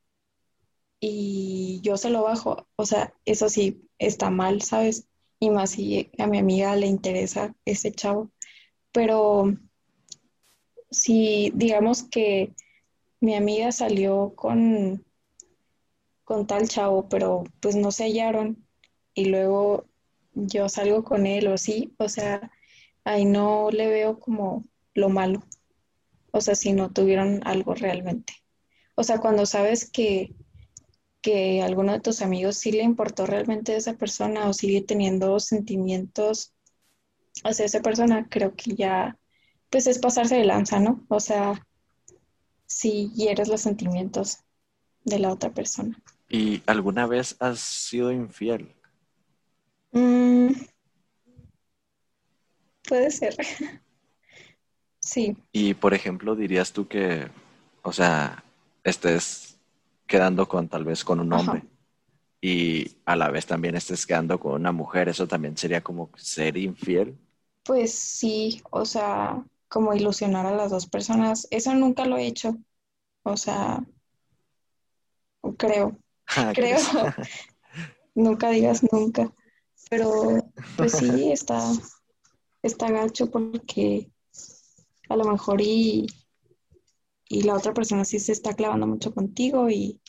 y 0.98 1.80
yo 1.82 1.96
se 1.96 2.10
lo 2.10 2.22
bajo, 2.22 2.66
o 2.76 2.86
sea, 2.86 3.12
eso 3.24 3.48
sí 3.48 3.86
está 3.98 4.30
mal, 4.30 4.62
¿sabes? 4.62 5.06
Y 5.40 5.50
más 5.50 5.70
si 5.70 6.10
a 6.18 6.26
mi 6.26 6.38
amiga 6.38 6.74
le 6.76 6.86
interesa 6.86 7.54
ese 7.64 7.92
chavo. 7.92 8.30
Pero 8.92 9.56
si 10.90 11.52
digamos 11.54 12.04
que 12.04 12.54
mi 13.20 13.34
amiga 13.34 13.72
salió 13.72 14.34
con 14.36 15.04
con 16.24 16.46
tal 16.46 16.68
chavo, 16.68 17.08
pero 17.08 17.44
pues 17.60 17.76
no 17.76 17.90
se 17.92 18.04
hallaron 18.04 18.66
y 19.14 19.26
luego 19.26 19.84
yo 20.32 20.68
salgo 20.68 21.04
con 21.04 21.26
él 21.26 21.46
o 21.48 21.58
sí, 21.58 21.94
o 21.98 22.08
sea, 22.08 22.50
ahí 23.04 23.24
no 23.24 23.70
le 23.70 23.88
veo 23.88 24.18
como 24.18 24.64
lo 24.94 25.08
malo, 25.10 25.42
o 26.32 26.40
sea, 26.40 26.54
si 26.54 26.72
no 26.72 26.90
tuvieron 26.90 27.40
algo 27.46 27.74
realmente. 27.74 28.32
O 28.96 29.04
sea, 29.04 29.18
cuando 29.18 29.46
sabes 29.46 29.90
que, 29.90 30.34
que 31.24 31.62
a 31.62 31.64
alguno 31.64 31.92
de 31.92 32.00
tus 32.00 32.20
amigos 32.20 32.58
sí 32.58 32.70
le 32.70 32.82
importó 32.82 33.24
realmente 33.24 33.74
esa 33.74 33.94
persona 33.94 34.46
o 34.46 34.52
sigue 34.52 34.82
teniendo 34.82 35.40
sentimientos 35.40 36.52
hacia 37.44 37.64
esa 37.64 37.80
persona, 37.80 38.28
creo 38.28 38.54
que 38.54 38.74
ya, 38.74 39.18
pues 39.70 39.86
es 39.86 39.98
pasarse 39.98 40.36
de 40.36 40.44
lanza, 40.44 40.80
¿no? 40.80 41.02
O 41.08 41.20
sea, 41.20 41.66
si 42.66 43.10
hieres 43.14 43.48
los 43.48 43.62
sentimientos 43.62 44.40
de 45.02 45.18
la 45.18 45.32
otra 45.32 45.54
persona. 45.54 45.98
¿Y 46.28 46.62
alguna 46.66 47.06
vez 47.06 47.36
has 47.40 47.58
sido 47.58 48.12
infiel? 48.12 48.74
Mm, 49.92 50.52
puede 52.86 53.10
ser. 53.10 53.34
sí. 55.00 55.38
Y 55.52 55.72
por 55.72 55.94
ejemplo, 55.94 56.36
dirías 56.36 56.74
tú 56.74 56.86
que, 56.86 57.28
o 57.80 57.94
sea, 57.94 58.44
estés 58.84 59.53
quedando 60.06 60.46
con 60.48 60.68
tal 60.68 60.84
vez 60.84 61.04
con 61.04 61.20
un 61.20 61.32
hombre 61.32 61.64
y 62.40 62.98
a 63.06 63.16
la 63.16 63.30
vez 63.30 63.46
también 63.46 63.74
estés 63.74 64.06
quedando 64.06 64.38
con 64.38 64.52
una 64.52 64.70
mujer, 64.70 65.08
eso 65.08 65.26
también 65.26 65.56
sería 65.56 65.82
como 65.82 66.10
ser 66.16 66.58
infiel. 66.58 67.16
Pues 67.62 67.94
sí, 67.94 68.62
o 68.70 68.84
sea, 68.84 69.42
como 69.68 69.94
ilusionar 69.94 70.44
a 70.44 70.54
las 70.54 70.70
dos 70.70 70.86
personas, 70.86 71.48
eso 71.50 71.72
nunca 71.72 72.04
lo 72.04 72.18
he 72.18 72.26
hecho. 72.26 72.58
O 73.22 73.36
sea, 73.36 73.82
creo. 75.56 75.96
Ah, 76.36 76.52
creo. 76.54 76.78
nunca 78.14 78.48
digas 78.48 78.82
nunca. 78.90 79.30
Pero 79.90 80.38
pues 80.76 80.92
sí, 80.92 81.30
está, 81.30 81.60
está 82.62 82.90
gacho 82.90 83.30
porque 83.30 84.10
a 85.10 85.16
lo 85.16 85.24
mejor 85.24 85.60
y, 85.60 86.06
y 87.28 87.42
la 87.42 87.54
otra 87.54 87.74
persona 87.74 88.04
sí 88.04 88.18
se 88.18 88.32
está 88.32 88.54
clavando 88.54 88.86
mucho 88.86 89.14
contigo 89.14 89.70
y 89.70 90.00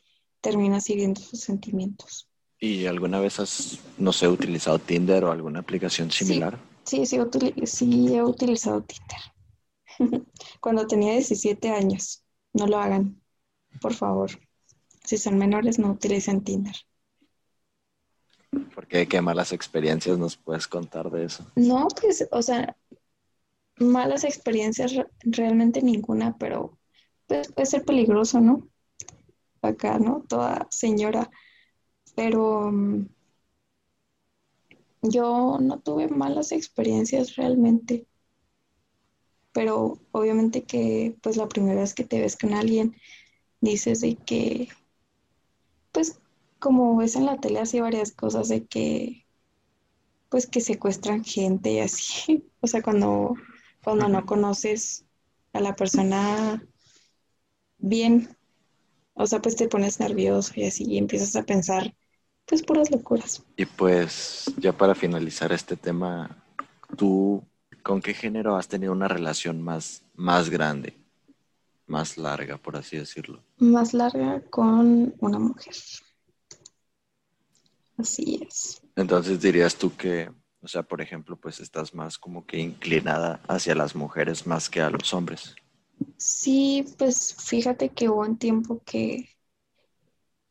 termina 0.41 0.79
siguiendo 0.79 1.21
sus 1.21 1.39
sentimientos. 1.39 2.29
¿Y 2.59 2.85
alguna 2.85 3.19
vez 3.19 3.39
has, 3.39 3.79
no 3.97 4.13
sé, 4.13 4.27
utilizado 4.27 4.79
Tinder 4.79 5.23
o 5.25 5.31
alguna 5.31 5.59
aplicación 5.59 6.11
similar? 6.11 6.57
Sí, 6.83 7.05
sí, 7.05 7.17
sí 7.65 8.15
he 8.15 8.23
utilizado 8.23 8.83
Tinder. 8.83 10.25
Cuando 10.61 10.87
tenía 10.87 11.13
17 11.13 11.69
años. 11.69 12.21
No 12.53 12.67
lo 12.67 12.77
hagan, 12.77 13.21
por 13.81 13.93
favor. 13.93 14.31
Si 15.03 15.17
son 15.17 15.37
menores, 15.37 15.77
no 15.77 15.91
utilicen 15.91 16.41
Tinder. 16.41 16.75
¿Por 18.73 18.87
qué? 18.87 19.07
¿Qué 19.07 19.21
malas 19.21 19.51
experiencias 19.51 20.17
nos 20.17 20.37
puedes 20.37 20.67
contar 20.67 21.11
de 21.11 21.25
eso? 21.25 21.45
No, 21.55 21.87
pues, 21.99 22.25
o 22.31 22.41
sea, 22.41 22.77
malas 23.77 24.23
experiencias 24.23 24.93
realmente 25.23 25.81
ninguna, 25.81 26.37
pero 26.37 26.77
puede 27.27 27.65
ser 27.65 27.83
peligroso, 27.85 28.41
¿no? 28.41 28.67
Acá, 29.61 29.99
¿no? 29.99 30.23
Toda 30.27 30.67
señora. 30.69 31.29
Pero 32.15 32.71
mm, 32.71 33.07
yo 35.01 35.57
no 35.61 35.79
tuve 35.79 36.07
malas 36.07 36.51
experiencias 36.51 37.35
realmente. 37.35 38.07
Pero 39.51 39.99
obviamente 40.11 40.63
que 40.63 41.15
pues 41.21 41.37
la 41.37 41.47
primera 41.47 41.81
vez 41.81 41.93
que 41.93 42.03
te 42.03 42.19
ves 42.19 42.37
con 42.37 42.53
alguien 42.53 42.95
dices 43.61 44.01
de 44.01 44.15
que 44.15 44.69
pues 45.91 46.19
como 46.59 46.97
ves 46.97 47.15
en 47.15 47.25
la 47.25 47.37
tele 47.37 47.59
hace 47.59 47.81
varias 47.81 48.11
cosas 48.11 48.49
de 48.49 48.65
que 48.65 49.25
pues 50.29 50.47
que 50.47 50.61
secuestran 50.61 51.23
gente 51.23 51.71
y 51.71 51.79
así. 51.79 52.45
O 52.61 52.67
sea, 52.67 52.81
cuando, 52.81 53.35
cuando 53.83 54.09
no 54.09 54.25
conoces 54.25 55.05
a 55.53 55.59
la 55.59 55.75
persona 55.75 56.67
bien, 57.77 58.35
o 59.13 59.27
sea, 59.27 59.41
pues 59.41 59.55
te 59.55 59.67
pones 59.67 59.99
nervioso 59.99 60.53
y 60.55 60.65
así 60.65 60.85
y 60.85 60.97
empiezas 60.97 61.35
a 61.35 61.43
pensar 61.43 61.93
pues 62.45 62.61
puras 62.61 62.91
locuras. 62.91 63.43
Y 63.57 63.65
pues 63.65 64.45
ya 64.57 64.71
para 64.71 64.95
finalizar 64.95 65.51
este 65.51 65.75
tema, 65.75 66.43
¿tú 66.95 67.43
con 67.83 68.01
qué 68.01 68.13
género 68.13 68.55
has 68.55 68.67
tenido 68.67 68.91
una 68.91 69.07
relación 69.07 69.61
más, 69.61 70.03
más 70.13 70.49
grande, 70.49 70.97
más 71.87 72.17
larga, 72.17 72.57
por 72.57 72.77
así 72.77 72.97
decirlo? 72.97 73.43
Más 73.57 73.93
larga 73.93 74.41
con 74.49 75.13
una 75.19 75.39
mujer. 75.39 75.75
Así 77.97 78.41
es. 78.47 78.81
Entonces 78.95 79.39
dirías 79.41 79.75
tú 79.75 79.95
que, 79.95 80.29
o 80.61 80.67
sea, 80.67 80.83
por 80.83 81.01
ejemplo, 81.01 81.37
pues 81.37 81.59
estás 81.59 81.93
más 81.93 82.17
como 82.17 82.45
que 82.45 82.59
inclinada 82.59 83.39
hacia 83.47 83.75
las 83.75 83.95
mujeres 83.95 84.45
más 84.45 84.69
que 84.69 84.81
a 84.81 84.89
los 84.89 85.13
hombres. 85.13 85.55
Sí, 86.17 86.83
pues 86.97 87.33
fíjate 87.35 87.89
que 87.93 88.09
hubo 88.09 88.19
un 88.21 88.37
tiempo 88.37 88.81
que 88.83 89.29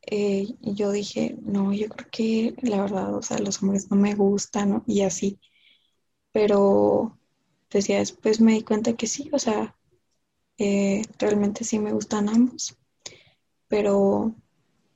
eh, 0.02 0.46
yo 0.60 0.92
dije, 0.92 1.36
no, 1.42 1.72
yo 1.72 1.88
creo 1.88 2.08
que 2.10 2.54
la 2.62 2.82
verdad, 2.82 3.14
o 3.14 3.22
sea, 3.22 3.38
los 3.38 3.62
hombres 3.62 3.90
no 3.90 3.96
me 3.96 4.14
gustan, 4.14 4.70
¿no? 4.70 4.84
Y 4.86 5.02
así. 5.02 5.40
Pero 6.32 7.18
pues 7.70 7.88
después 7.88 8.40
me 8.40 8.54
di 8.54 8.62
cuenta 8.64 8.94
que 8.96 9.06
sí, 9.08 9.30
o 9.34 9.38
sea, 9.38 9.76
eh, 10.58 11.02
realmente 11.18 11.64
sí 11.64 11.78
me 11.80 11.92
gustan 11.94 12.28
ambos. 12.30 12.78
Pero 13.68 14.34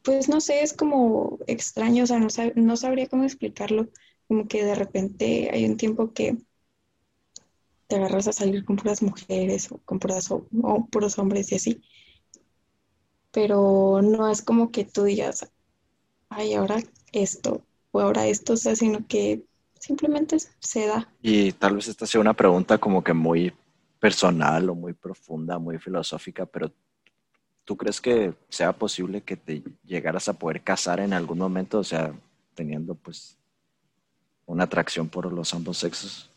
pues 0.04 0.28
no 0.28 0.40
sé, 0.42 0.62
es 0.62 0.72
como 0.74 1.38
extraño, 1.48 2.04
o 2.04 2.06
sea, 2.08 2.18
no, 2.20 2.28
no 2.56 2.76
sabría 2.78 3.08
cómo 3.08 3.24
explicarlo. 3.24 3.90
Como 4.28 4.48
que 4.48 4.64
de 4.64 4.74
repente 4.76 5.50
hay 5.52 5.64
un 5.66 5.76
tiempo 5.78 6.12
que 6.14 6.38
te 7.88 7.96
agarras 7.96 8.28
a 8.28 8.32
salir 8.32 8.64
con 8.64 8.76
puras 8.76 9.02
mujeres 9.02 9.72
o 9.72 9.78
con 9.78 9.98
puras, 9.98 10.30
o, 10.30 10.46
puros 10.90 11.18
hombres 11.18 11.50
y 11.50 11.56
así. 11.56 11.82
Pero 13.32 14.00
no 14.02 14.30
es 14.30 14.42
como 14.42 14.70
que 14.70 14.84
tú 14.84 15.04
digas, 15.04 15.50
ay, 16.28 16.54
ahora 16.54 16.76
esto 17.12 17.64
o 17.90 18.00
ahora 18.00 18.26
esto, 18.26 18.52
o 18.52 18.56
sea, 18.56 18.76
sino 18.76 19.06
que 19.06 19.42
simplemente 19.80 20.36
se 20.60 20.86
da. 20.86 21.10
Y 21.22 21.52
tal 21.52 21.76
vez 21.76 21.88
esta 21.88 22.06
sea 22.06 22.20
una 22.20 22.34
pregunta 22.34 22.78
como 22.78 23.02
que 23.02 23.14
muy 23.14 23.52
personal 23.98 24.68
o 24.68 24.74
muy 24.74 24.92
profunda, 24.92 25.58
muy 25.58 25.78
filosófica, 25.78 26.44
pero 26.44 26.70
¿tú 27.64 27.76
crees 27.76 28.00
que 28.00 28.34
sea 28.50 28.72
posible 28.72 29.22
que 29.22 29.36
te 29.36 29.62
llegaras 29.84 30.28
a 30.28 30.34
poder 30.34 30.62
casar 30.62 31.00
en 31.00 31.14
algún 31.14 31.38
momento, 31.38 31.78
o 31.78 31.84
sea, 31.84 32.12
teniendo 32.54 32.94
pues 32.94 33.38
una 34.44 34.64
atracción 34.64 35.08
por 35.08 35.32
los 35.32 35.54
ambos 35.54 35.78
sexos? 35.78 36.30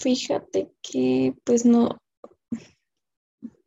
Fíjate 0.00 0.72
que 0.80 1.34
pues 1.44 1.66
no, 1.66 1.98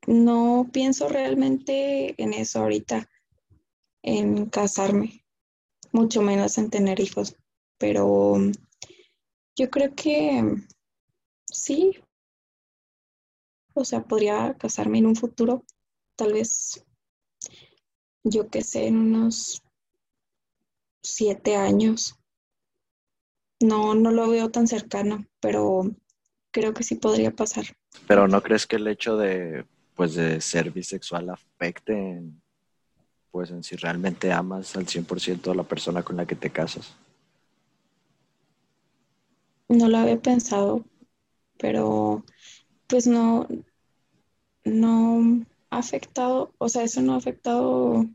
no 0.08 0.68
pienso 0.74 1.08
realmente 1.08 2.20
en 2.22 2.34
eso 2.34 2.60
ahorita, 2.60 3.08
en 4.02 4.48
casarme, 4.48 5.24
mucho 5.92 6.24
menos 6.24 6.58
en 6.58 6.72
tener 6.72 7.00
hijos, 7.00 7.36
pero 7.78 8.38
yo 9.56 9.70
creo 9.70 9.94
que 9.94 10.44
sí, 11.52 12.00
o 13.76 13.86
sea, 13.86 14.04
podría 14.04 14.56
casarme 14.58 14.98
en 14.98 15.06
un 15.06 15.16
futuro, 15.16 15.64
tal 16.16 16.34
vez, 16.34 16.84
yo 18.24 18.50
qué 18.50 18.64
sé, 18.64 18.88
en 18.88 18.98
unos 18.98 19.62
siete 21.04 21.56
años. 21.56 22.16
No, 23.62 23.96
no 23.96 24.12
lo 24.12 24.30
veo 24.30 24.52
tan 24.52 24.68
cercano, 24.68 25.26
pero 25.40 25.84
creo 26.54 26.74
que 26.74 26.84
sí 26.84 26.96
podría 26.96 27.32
pasar. 27.32 27.66
Pero 28.08 28.28
¿no 28.30 28.42
crees 28.42 28.66
que 28.66 28.78
el 28.78 28.88
hecho 28.88 29.18
de, 29.18 29.66
pues, 29.96 30.16
de 30.16 30.40
ser 30.40 30.72
bisexual 30.72 31.30
afecte 31.30 31.94
en, 31.94 32.42
pues, 33.32 33.50
en 33.50 33.64
si 33.64 33.76
realmente 33.76 34.32
amas 34.32 34.78
al 34.78 34.86
100% 34.86 35.52
a 35.52 35.56
la 35.56 35.64
persona 35.64 36.04
con 36.04 36.16
la 36.16 36.26
que 36.26 36.36
te 36.36 36.50
casas? 36.50 36.96
No 39.68 39.90
lo 39.90 39.98
había 39.98 40.22
pensado, 40.22 40.86
pero 41.58 42.24
pues 42.88 43.08
no, 43.08 43.48
no 44.64 45.46
ha 45.72 45.78
afectado, 45.78 46.54
o 46.60 46.70
sea, 46.70 46.84
eso 46.84 47.02
no 47.02 47.14
ha 47.14 47.18
afectado, 47.18 48.06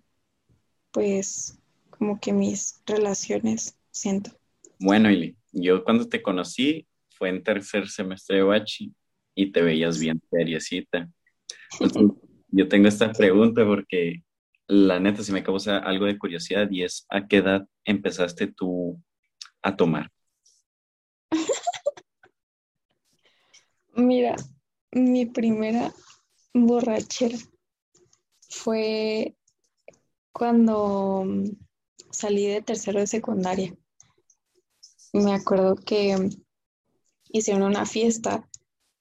pues, 0.93 1.59
como 1.91 2.21
que 2.21 2.33
mis 2.33 2.81
relaciones, 2.87 3.77
siento. 3.91 4.31
Bueno, 4.79 5.11
Ili, 5.11 5.37
yo 5.51 5.83
cuando 5.83 6.09
te 6.09 6.23
conocí 6.23 6.88
fue 7.19 7.29
en 7.31 7.43
tercer 7.43 7.89
semestre 7.89 8.37
de 8.37 8.43
bachi 8.43 8.95
y 9.35 9.51
te 9.51 9.63
veías 9.63 9.99
bien 9.99 10.21
seriecita. 10.31 11.09
yo 12.49 12.69
tengo 12.69 12.89
esta 12.89 13.13
pregunta 13.13 13.65
porque 13.65 14.23
la 14.69 15.01
neta 15.01 15.23
sí 15.23 15.33
me 15.33 15.43
causa 15.43 15.79
algo 15.79 16.07
de 16.07 16.19
curiosidad 16.19 16.71
y 16.71 16.85
es 16.85 17.07
¿a 17.09 17.27
qué 17.27 17.39
edad 17.39 17.67
empezaste 17.85 18.47
tú 18.47 19.03
a 19.63 19.77
tomar? 19.77 20.11
Mira, 23.95 24.37
mi 24.93 25.27
primera 25.27 25.93
borrachera 26.55 27.39
fue 28.49 29.35
cuando 30.33 31.27
salí 32.11 32.47
de 32.47 32.63
tercero 32.63 33.01
de 33.01 33.07
secundaria. 33.07 33.75
Me 35.13 35.33
acuerdo 35.33 35.75
que 35.75 36.17
hicieron 37.31 37.63
una 37.63 37.87
fiesta, 37.87 38.49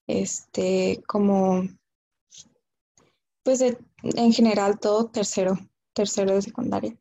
este, 0.07 1.01
como, 1.07 1.67
pues 3.43 3.61
en 3.61 4.33
general 4.33 4.79
todo 4.79 5.09
tercero, 5.09 5.57
tercero 5.93 6.35
de 6.35 6.41
secundaria. 6.41 6.97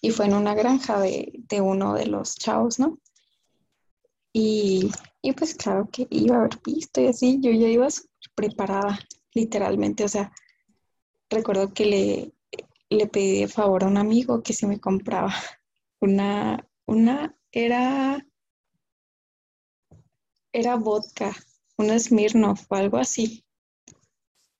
Y 0.00 0.10
fue 0.10 0.26
en 0.26 0.34
una 0.34 0.54
granja 0.54 1.00
de, 1.00 1.32
de 1.48 1.60
uno 1.60 1.94
de 1.94 2.06
los 2.06 2.36
chavos, 2.36 2.78
¿no? 2.78 2.98
Y, 4.32 4.90
y, 5.22 5.32
pues 5.32 5.54
claro 5.54 5.88
que 5.90 6.06
iba 6.10 6.36
a 6.36 6.38
haber 6.40 6.60
visto 6.64 7.00
y 7.00 7.06
así, 7.06 7.38
yo 7.40 7.52
ya 7.52 7.68
iba 7.68 7.86
preparada, 8.34 8.98
literalmente, 9.32 10.04
o 10.04 10.08
sea, 10.08 10.32
recuerdo 11.30 11.72
que 11.72 11.86
le, 11.86 12.32
le 12.90 13.06
pedí 13.06 13.40
de 13.40 13.48
favor 13.48 13.84
a 13.84 13.88
un 13.88 13.96
amigo 13.96 14.42
que 14.42 14.52
se 14.52 14.66
me 14.66 14.80
compraba 14.80 15.32
una, 16.00 16.68
una, 16.86 17.36
era 17.52 18.26
era 20.54 20.76
vodka, 20.76 21.34
un 21.76 21.98
Smirnoff 21.98 22.70
o 22.70 22.76
algo 22.76 22.96
así. 22.96 23.44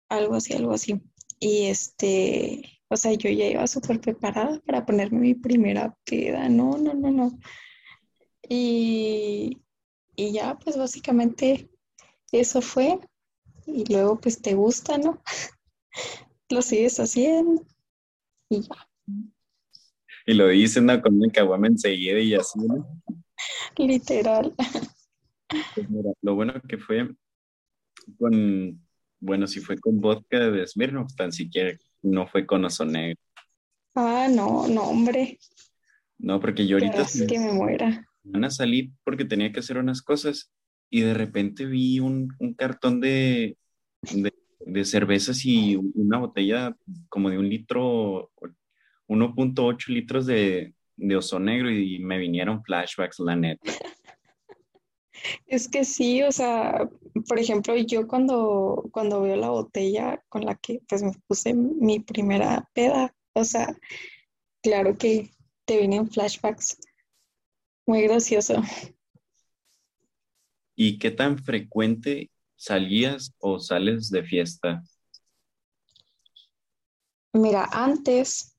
Algo 0.08 0.34
así, 0.34 0.52
algo 0.52 0.72
así. 0.72 1.00
Y 1.38 1.66
este, 1.66 2.80
o 2.88 2.96
sea, 2.96 3.12
yo 3.14 3.30
ya 3.30 3.46
iba 3.46 3.66
súper 3.66 4.00
preparada 4.00 4.60
para 4.66 4.84
ponerme 4.84 5.20
mi 5.20 5.34
primera 5.34 5.96
peda. 6.04 6.48
No, 6.48 6.76
no, 6.78 6.94
no, 6.94 7.10
no. 7.12 7.38
Y, 8.48 9.62
y 10.16 10.32
ya, 10.32 10.58
pues 10.58 10.76
básicamente 10.76 11.70
eso 12.32 12.60
fue. 12.60 12.98
Y 13.66 13.90
luego, 13.90 14.20
pues 14.20 14.42
te 14.42 14.54
gusta, 14.54 14.98
¿no? 14.98 15.22
lo 16.50 16.60
sigues 16.60 16.98
haciendo. 16.98 17.64
Y 18.50 18.62
ya. 18.62 18.88
Y 20.26 20.34
lo 20.34 20.48
dicen 20.48 20.86
¿no? 20.86 21.00
con 21.00 21.22
el 21.22 21.30
caguama 21.30 21.68
enseguida 21.68 22.18
y 22.18 22.34
así, 22.34 22.58
¿no? 22.58 23.00
Literal. 23.76 24.54
Pues 25.48 25.90
mira, 25.90 26.10
lo 26.22 26.34
bueno 26.34 26.54
que 26.68 26.78
fue 26.78 27.08
con, 28.18 28.80
bueno, 29.20 29.46
si 29.46 29.60
fue 29.60 29.78
con 29.78 30.00
vodka 30.00 30.50
de 30.50 30.66
Smirnoff, 30.66 31.14
tan 31.14 31.32
siquiera 31.32 31.76
no 32.02 32.26
fue 32.26 32.46
con 32.46 32.64
oso 32.64 32.84
negro. 32.84 33.20
Ah, 33.94 34.28
no, 34.30 34.66
no, 34.68 34.82
hombre. 34.84 35.38
No, 36.18 36.40
porque 36.40 36.66
yo 36.66 36.76
ahorita... 36.76 37.02
Es 37.02 37.26
que 37.26 37.38
me 37.38 37.52
muera. 37.52 38.06
Van 38.24 38.44
a 38.44 38.50
salir 38.50 38.90
porque 39.04 39.24
tenía 39.24 39.52
que 39.52 39.60
hacer 39.60 39.78
unas 39.78 40.02
cosas 40.02 40.50
y 40.90 41.00
de 41.00 41.14
repente 41.14 41.66
vi 41.66 42.00
un, 42.00 42.28
cartón 42.56 43.00
de, 43.00 43.56
de, 44.60 44.84
cervezas 44.84 45.44
y 45.44 45.76
una 45.76 46.18
botella 46.18 46.76
como 47.08 47.30
de 47.30 47.38
un 47.38 47.48
litro, 47.48 48.30
1.8 49.08 49.88
litros 49.88 50.26
de, 50.26 50.74
de 50.96 51.16
oso 51.16 51.38
negro 51.38 51.70
y 51.70 51.98
me 51.98 52.18
vinieron 52.18 52.62
flashbacks, 52.62 53.18
la 53.20 53.36
neta. 53.36 53.72
Es 55.46 55.68
que 55.68 55.84
sí, 55.84 56.22
o 56.22 56.32
sea, 56.32 56.88
por 57.28 57.38
ejemplo, 57.38 57.76
yo 57.76 58.06
cuando, 58.06 58.84
cuando 58.92 59.22
veo 59.22 59.36
la 59.36 59.50
botella 59.50 60.22
con 60.28 60.44
la 60.44 60.54
que 60.56 60.80
pues 60.88 61.02
me 61.02 61.12
puse 61.26 61.54
mi 61.54 62.00
primera 62.00 62.68
peda, 62.74 63.14
o 63.32 63.44
sea, 63.44 63.76
claro 64.62 64.96
que 64.98 65.30
te 65.64 65.78
vienen 65.78 66.10
flashbacks. 66.10 66.78
Muy 67.86 68.02
gracioso. 68.02 68.62
¿Y 70.74 70.98
qué 70.98 71.10
tan 71.10 71.38
frecuente 71.38 72.30
salías 72.56 73.34
o 73.38 73.60
sales 73.60 74.10
de 74.10 74.24
fiesta? 74.24 74.82
Mira, 77.32 77.68
antes, 77.72 78.56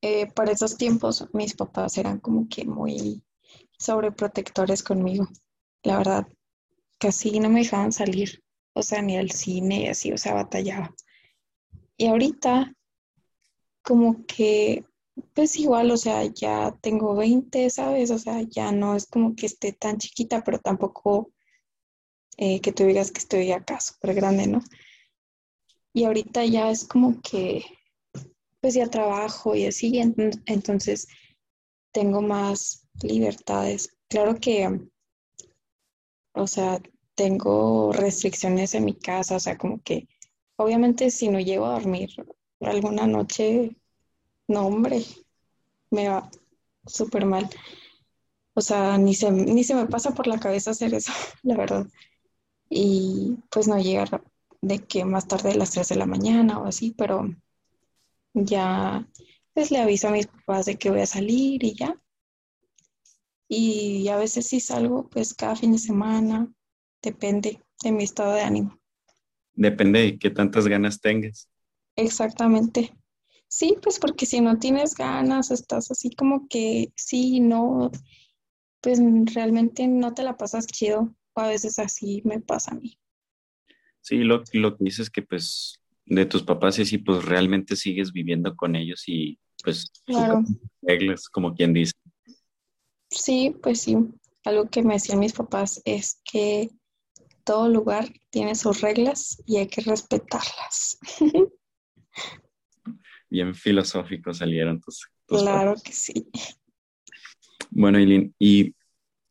eh, 0.00 0.26
para 0.32 0.52
esos 0.52 0.76
tiempos, 0.76 1.28
mis 1.32 1.54
papás 1.54 1.98
eran 1.98 2.20
como 2.20 2.48
que 2.48 2.64
muy 2.64 3.22
sobreprotectores 3.78 4.82
conmigo 4.82 5.28
la 5.84 5.98
verdad, 5.98 6.26
casi 6.98 7.38
no 7.38 7.50
me 7.50 7.60
dejaban 7.60 7.92
salir, 7.92 8.42
o 8.72 8.82
sea, 8.82 9.02
ni 9.02 9.16
al 9.16 9.30
cine 9.30 9.90
así, 9.90 10.10
o 10.12 10.18
sea, 10.18 10.34
batallaba. 10.34 10.94
Y 11.96 12.06
ahorita, 12.06 12.74
como 13.82 14.24
que, 14.26 14.84
pues 15.34 15.56
igual, 15.58 15.90
o 15.90 15.96
sea, 15.96 16.24
ya 16.24 16.76
tengo 16.80 17.14
20, 17.14 17.70
¿sabes? 17.70 18.10
O 18.10 18.18
sea, 18.18 18.42
ya 18.42 18.72
no 18.72 18.96
es 18.96 19.06
como 19.06 19.36
que 19.36 19.46
esté 19.46 19.72
tan 19.72 19.98
chiquita, 19.98 20.42
pero 20.42 20.58
tampoco 20.58 21.30
eh, 22.38 22.60
que 22.60 22.72
tú 22.72 22.84
digas 22.84 23.12
que 23.12 23.20
estoy 23.20 23.52
acá 23.52 23.78
súper 23.80 24.14
grande, 24.14 24.46
¿no? 24.46 24.60
Y 25.92 26.04
ahorita 26.04 26.44
ya 26.46 26.70
es 26.70 26.84
como 26.84 27.20
que, 27.20 27.64
pues 28.60 28.74
ya 28.74 28.88
trabajo 28.88 29.54
y 29.54 29.66
así, 29.66 30.00
entonces 30.46 31.06
tengo 31.92 32.22
más 32.22 32.88
libertades. 33.02 33.90
Claro 34.08 34.34
que 34.40 34.88
o 36.34 36.46
sea, 36.46 36.80
tengo 37.14 37.92
restricciones 37.92 38.74
en 38.74 38.84
mi 38.84 38.94
casa, 38.94 39.36
o 39.36 39.40
sea, 39.40 39.56
como 39.58 39.80
que 39.82 40.08
obviamente 40.56 41.10
si 41.10 41.28
no 41.28 41.40
llego 41.40 41.66
a 41.66 41.74
dormir 41.74 42.10
alguna 42.60 43.06
noche, 43.06 43.76
no, 44.48 44.66
hombre, 44.66 45.04
me 45.90 46.08
va 46.08 46.30
súper 46.86 47.24
mal. 47.26 47.48
O 48.54 48.60
sea, 48.60 48.98
ni 48.98 49.14
se, 49.14 49.30
ni 49.30 49.64
se 49.64 49.74
me 49.74 49.86
pasa 49.86 50.12
por 50.14 50.26
la 50.26 50.38
cabeza 50.38 50.70
hacer 50.70 50.94
eso, 50.94 51.12
la 51.42 51.56
verdad. 51.56 51.86
Y 52.68 53.38
pues 53.50 53.68
no 53.68 53.78
llegar 53.78 54.22
de 54.60 54.78
que 54.80 55.04
más 55.04 55.28
tarde 55.28 55.52
a 55.52 55.56
las 55.56 55.70
3 55.72 55.88
de 55.88 55.96
la 55.96 56.06
mañana 56.06 56.58
o 56.60 56.66
así, 56.66 56.94
pero 56.96 57.28
ya 58.34 59.06
pues 59.54 59.70
le 59.70 59.78
aviso 59.78 60.08
a 60.08 60.12
mis 60.12 60.26
papás 60.26 60.66
de 60.66 60.76
que 60.76 60.90
voy 60.90 61.00
a 61.00 61.06
salir 61.06 61.62
y 61.64 61.74
ya. 61.74 62.00
Y 63.56 64.08
a 64.08 64.16
veces 64.16 64.48
sí 64.48 64.58
salgo 64.58 65.08
pues 65.08 65.32
cada 65.32 65.54
fin 65.54 65.72
de 65.72 65.78
semana, 65.78 66.52
depende 67.00 67.62
de 67.82 67.92
mi 67.92 68.02
estado 68.02 68.34
de 68.34 68.42
ánimo. 68.42 68.80
Depende 69.54 70.00
de 70.00 70.18
qué 70.18 70.30
tantas 70.30 70.66
ganas 70.66 71.00
tengas. 71.00 71.48
Exactamente. 71.94 72.92
Sí, 73.46 73.76
pues 73.80 74.00
porque 74.00 74.26
si 74.26 74.40
no 74.40 74.58
tienes 74.58 74.96
ganas, 74.96 75.52
estás 75.52 75.90
así 75.92 76.10
como 76.10 76.48
que 76.48 76.92
sí, 76.96 77.38
no, 77.38 77.92
pues 78.80 78.98
realmente 79.32 79.86
no 79.86 80.12
te 80.14 80.24
la 80.24 80.36
pasas 80.36 80.66
chido. 80.66 81.14
O 81.34 81.40
a 81.40 81.48
veces 81.48 81.78
así 81.78 82.22
me 82.24 82.40
pasa 82.40 82.72
a 82.72 82.74
mí. 82.74 82.98
Sí, 84.00 84.18
lo, 84.18 84.42
lo 84.52 84.76
que 84.76 84.84
dices 84.84 85.06
es 85.06 85.10
que 85.10 85.22
pues 85.22 85.80
de 86.06 86.26
tus 86.26 86.42
papás 86.42 86.78
y 86.78 86.82
así 86.82 86.98
pues 86.98 87.24
realmente 87.24 87.76
sigues 87.76 88.12
viviendo 88.12 88.54
con 88.56 88.76
ellos 88.76 89.04
y 89.06 89.38
pues 89.62 89.90
claro. 90.04 90.42
reglas, 90.82 91.28
como 91.28 91.54
quien 91.54 91.72
dice. 91.72 91.92
Sí, 93.14 93.56
pues 93.62 93.82
sí. 93.82 93.96
Algo 94.44 94.68
que 94.68 94.82
me 94.82 94.94
decían 94.94 95.20
mis 95.20 95.32
papás 95.32 95.80
es 95.84 96.20
que 96.24 96.70
todo 97.44 97.68
lugar 97.68 98.08
tiene 98.30 98.54
sus 98.54 98.80
reglas 98.80 99.42
y 99.46 99.58
hay 99.58 99.68
que 99.68 99.82
respetarlas. 99.82 100.98
Bien 103.30 103.54
filosóficos 103.54 104.38
salieron 104.38 104.80
tus, 104.80 105.08
Claro 105.26 105.74
que 105.82 105.92
sí. 105.92 106.28
Bueno, 107.70 107.98
Eileen, 107.98 108.34
¿y 108.38 108.74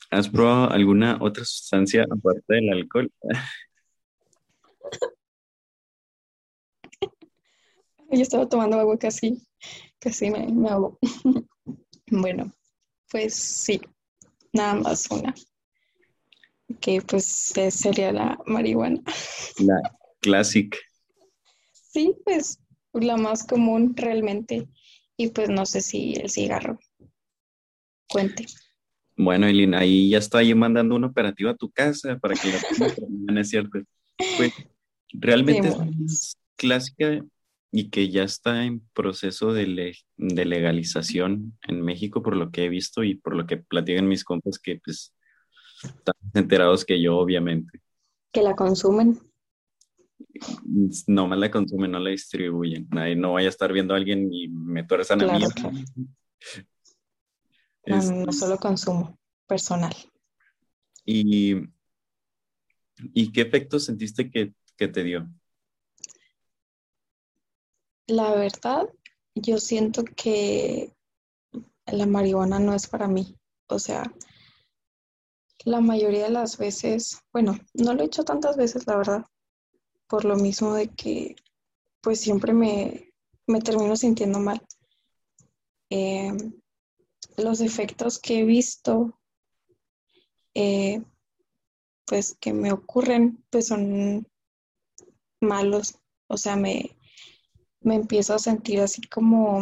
has 0.10 0.28
probado 0.28 0.72
alguna 0.72 1.18
otra 1.22 1.46
sustancia 1.46 2.04
aparte 2.10 2.56
del 2.56 2.70
alcohol? 2.70 3.12
Yo 8.12 8.22
estaba 8.22 8.48
tomando 8.48 8.80
agua 8.80 8.98
casi, 9.00 9.42
casi 10.00 10.30
me, 10.30 10.48
me 10.48 10.70
hago. 10.70 11.00
bueno, 12.12 12.54
pues 13.14 13.36
sí, 13.36 13.80
nada 14.53 14.74
más 14.74 15.07
una. 15.11 15.36
Que 16.82 16.99
pues 16.99 17.53
sería 17.70 18.11
la 18.11 18.39
marihuana. 18.47 19.01
La 19.59 19.80
clásica. 20.20 20.80
Sí, 21.72 22.16
pues 22.26 22.59
la 22.91 23.16
más 23.16 23.45
común 23.45 23.93
realmente. 23.95 24.68
Y 25.16 25.28
pues 25.30 25.47
no 25.47 25.68
sé 25.68 25.82
si 25.82 26.16
el 26.16 26.32
cigarro 26.32 26.80
cuente. 28.09 28.47
Bueno, 29.16 29.45
Elina, 29.45 29.80
ahí 29.80 30.09
ya 30.09 30.18
está 30.18 30.41
yo 30.41 30.55
mandando 30.55 30.95
un 30.95 31.03
operativo 31.03 31.51
a 31.51 31.55
tu 31.55 31.70
casa 31.70 32.18
para 32.18 32.34
que 32.34 32.47
la 32.47 32.57
no 33.09 33.39
es 33.39 33.49
cierto. 33.49 33.80
Pues 34.38 34.53
realmente 35.11 35.68
es 36.03 36.36
clásica 36.55 37.24
y 37.76 37.89
que 37.89 38.11
ya 38.11 38.21
está 38.21 38.65
en 38.65 38.88
proceso 38.93 39.51
de, 39.51 39.95
de, 40.17 40.45
legalización 40.45 41.57
en 41.63 41.82
México, 41.82 42.21
por 42.21 42.36
lo 42.36 42.51
que 42.51 42.65
he 42.65 42.69
visto 42.69 43.03
y 43.03 43.15
por 43.15 43.36
lo 43.36 43.47
que 43.47 43.57
platican 43.57 44.07
mis 44.07 44.24
compas 44.24 44.59
que 44.59 44.80
pues 44.86 45.15
están 45.84 46.13
enterados 46.36 46.86
que 46.86 47.01
yo, 47.01 47.17
obviamente. 47.17 47.82
Que 48.32 48.43
la 48.43 48.55
consumen. 48.55 49.19
No 51.07 51.28
más 51.28 51.39
la 51.39 51.49
consumen, 51.49 51.89
no 51.89 51.99
la 51.99 52.11
distribuyen. 52.11 52.88
Nadie, 52.91 53.15
no 53.15 53.34
vaya 53.34 53.47
a 53.47 53.49
estar 53.49 53.74
viendo 53.74 53.95
a 53.95 53.97
alguien 53.97 54.32
y 54.32 54.49
me 54.49 54.84
tuerzan 54.84 55.24
a 55.24 55.39
mí. 55.39 55.43
No, 57.86 57.97
no, 57.97 58.32
solo 58.32 58.57
consumo, 58.59 59.19
personal. 59.45 59.93
¿Y, 61.05 61.55
y 63.13 63.32
qué 63.34 63.41
efecto 63.41 63.78
sentiste 63.78 64.32
que, 64.32 64.53
que 64.78 64.88
te 64.88 65.03
dio? 65.03 65.28
La 68.08 68.36
verdad, 68.36 68.89
yo 69.34 69.58
siento 69.60 70.04
que 70.04 70.93
la 71.86 72.06
marihuana 72.06 72.60
no 72.60 72.74
es 72.74 72.88
para 72.88 73.08
mí. 73.08 73.38
O 73.68 73.80
sea, 73.80 74.14
la 75.64 75.80
mayoría 75.80 76.24
de 76.24 76.30
las 76.30 76.58
veces, 76.58 77.22
bueno, 77.32 77.58
no 77.74 77.93
lo 77.93 78.01
he 78.04 78.06
hecho 78.06 78.26
tantas 78.26 78.58
veces, 78.58 78.86
la 78.88 78.97
verdad, 78.97 79.26
por 80.08 80.26
lo 80.26 80.36
mismo 80.36 80.74
de 80.74 80.89
que 80.89 81.36
pues 82.01 82.20
siempre 82.20 82.51
me, 82.51 83.14
me 83.47 83.62
termino 83.62 83.95
sintiendo 83.95 84.39
mal. 84.39 84.62
Em, 85.89 86.54
los 87.38 87.62
efectos 87.62 88.20
que 88.20 88.39
he 88.39 88.43
visto, 88.43 89.18
eh, 90.54 91.01
pues 92.06 92.36
que 92.39 92.51
me 92.51 92.74
ocurren, 92.74 93.43
pues 93.49 93.68
son 93.68 94.28
malos. 95.39 95.95
O 96.28 96.38
sea, 96.38 96.58
me, 96.58 96.97
me 97.84 97.96
empiezo 97.96 98.34
a 98.34 98.40
sentir 98.40 98.80
así 98.82 99.02
como, 99.04 99.62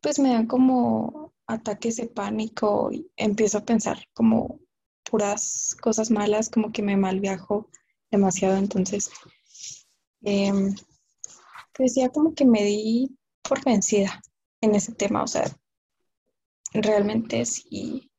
pues 0.00 0.18
me 0.18 0.30
dan 0.30 0.46
como 0.46 1.34
ataques 1.46 1.96
de 1.96 2.08
pánico 2.08 2.90
y 2.92 3.10
empiezo 3.16 3.58
a 3.58 3.64
pensar 3.64 3.98
como 4.14 4.60
puras 5.08 5.76
cosas 5.80 6.10
malas, 6.10 6.50
como 6.50 6.72
que 6.72 6.82
me 6.82 6.96
malviajo 6.96 7.68
demasiado. 8.10 8.56
Entonces, 8.56 9.10
em, 10.22 10.74
pues 11.72 11.94
ya 11.94 12.08
como 12.08 12.34
que 12.34 12.44
me 12.44 12.64
di 12.64 13.16
por 13.42 13.64
vencida 13.64 14.20
en 14.60 14.74
ese 14.74 14.92
tema. 14.92 15.22
O 15.22 15.26
sea, 15.26 15.44
realmente 16.72 17.44
si, 17.44 18.10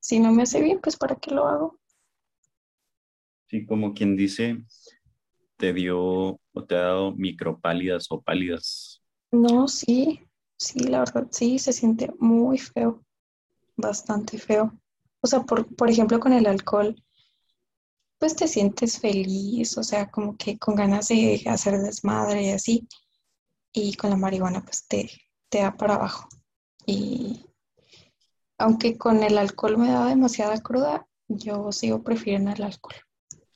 si 0.00 0.20
no 0.20 0.32
me 0.32 0.42
hace 0.42 0.60
bien, 0.60 0.80
pues 0.80 0.96
¿para 0.96 1.16
qué 1.16 1.30
lo 1.32 1.46
hago? 1.46 1.80
Sí, 3.48 3.64
como 3.64 3.94
quien 3.94 4.16
dice, 4.16 4.62
te 5.56 5.72
dio 5.72 6.38
te 6.64 6.76
ha 6.76 6.82
dado 6.82 7.12
micropálidas 7.12 8.06
o 8.10 8.20
pálidas? 8.20 9.02
No, 9.30 9.68
sí, 9.68 10.20
sí, 10.56 10.80
la 10.80 11.00
verdad, 11.00 11.28
sí, 11.30 11.58
se 11.58 11.72
siente 11.72 12.12
muy 12.18 12.58
feo, 12.58 13.04
bastante 13.76 14.38
feo. 14.38 14.72
O 15.20 15.26
sea, 15.26 15.40
por, 15.40 15.74
por 15.74 15.90
ejemplo, 15.90 16.20
con 16.20 16.32
el 16.32 16.46
alcohol, 16.46 16.96
pues 18.18 18.34
te 18.34 18.48
sientes 18.48 18.98
feliz, 18.98 19.78
o 19.78 19.82
sea, 19.82 20.10
como 20.10 20.36
que 20.36 20.58
con 20.58 20.74
ganas 20.74 21.08
de 21.08 21.42
hacer 21.46 21.78
desmadre 21.78 22.42
y 22.42 22.50
así. 22.50 22.88
Y 23.72 23.94
con 23.94 24.10
la 24.10 24.16
marihuana, 24.16 24.64
pues 24.64 24.86
te, 24.86 25.10
te 25.48 25.58
da 25.58 25.76
para 25.76 25.94
abajo. 25.94 26.28
Y 26.86 27.44
aunque 28.58 28.98
con 28.98 29.22
el 29.22 29.38
alcohol 29.38 29.78
me 29.78 29.90
da 29.90 30.06
demasiada 30.06 30.60
cruda, 30.60 31.06
yo 31.28 31.70
sigo 31.70 32.02
prefiriendo 32.02 32.50
el 32.50 32.62
alcohol. 32.62 32.96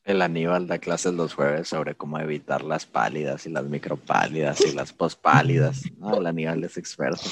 El 0.05 0.21
Aníbal 0.21 0.67
da 0.67 0.79
clases 0.79 1.15
los 1.15 1.35
jueves 1.35 1.69
sobre 1.69 1.95
cómo 1.95 2.19
evitar 2.19 2.65
las 2.65 2.87
pálidas 2.87 3.47
y 3.47 3.51
las 3.51 3.65
micropálidas 3.65 4.61
y 4.61 4.75
las 4.75 4.93
pospálidas. 4.93 5.83
No, 5.97 6.17
el 6.17 6.27
Aníbal 6.27 6.65
es 6.65 6.77
experto. 6.77 7.23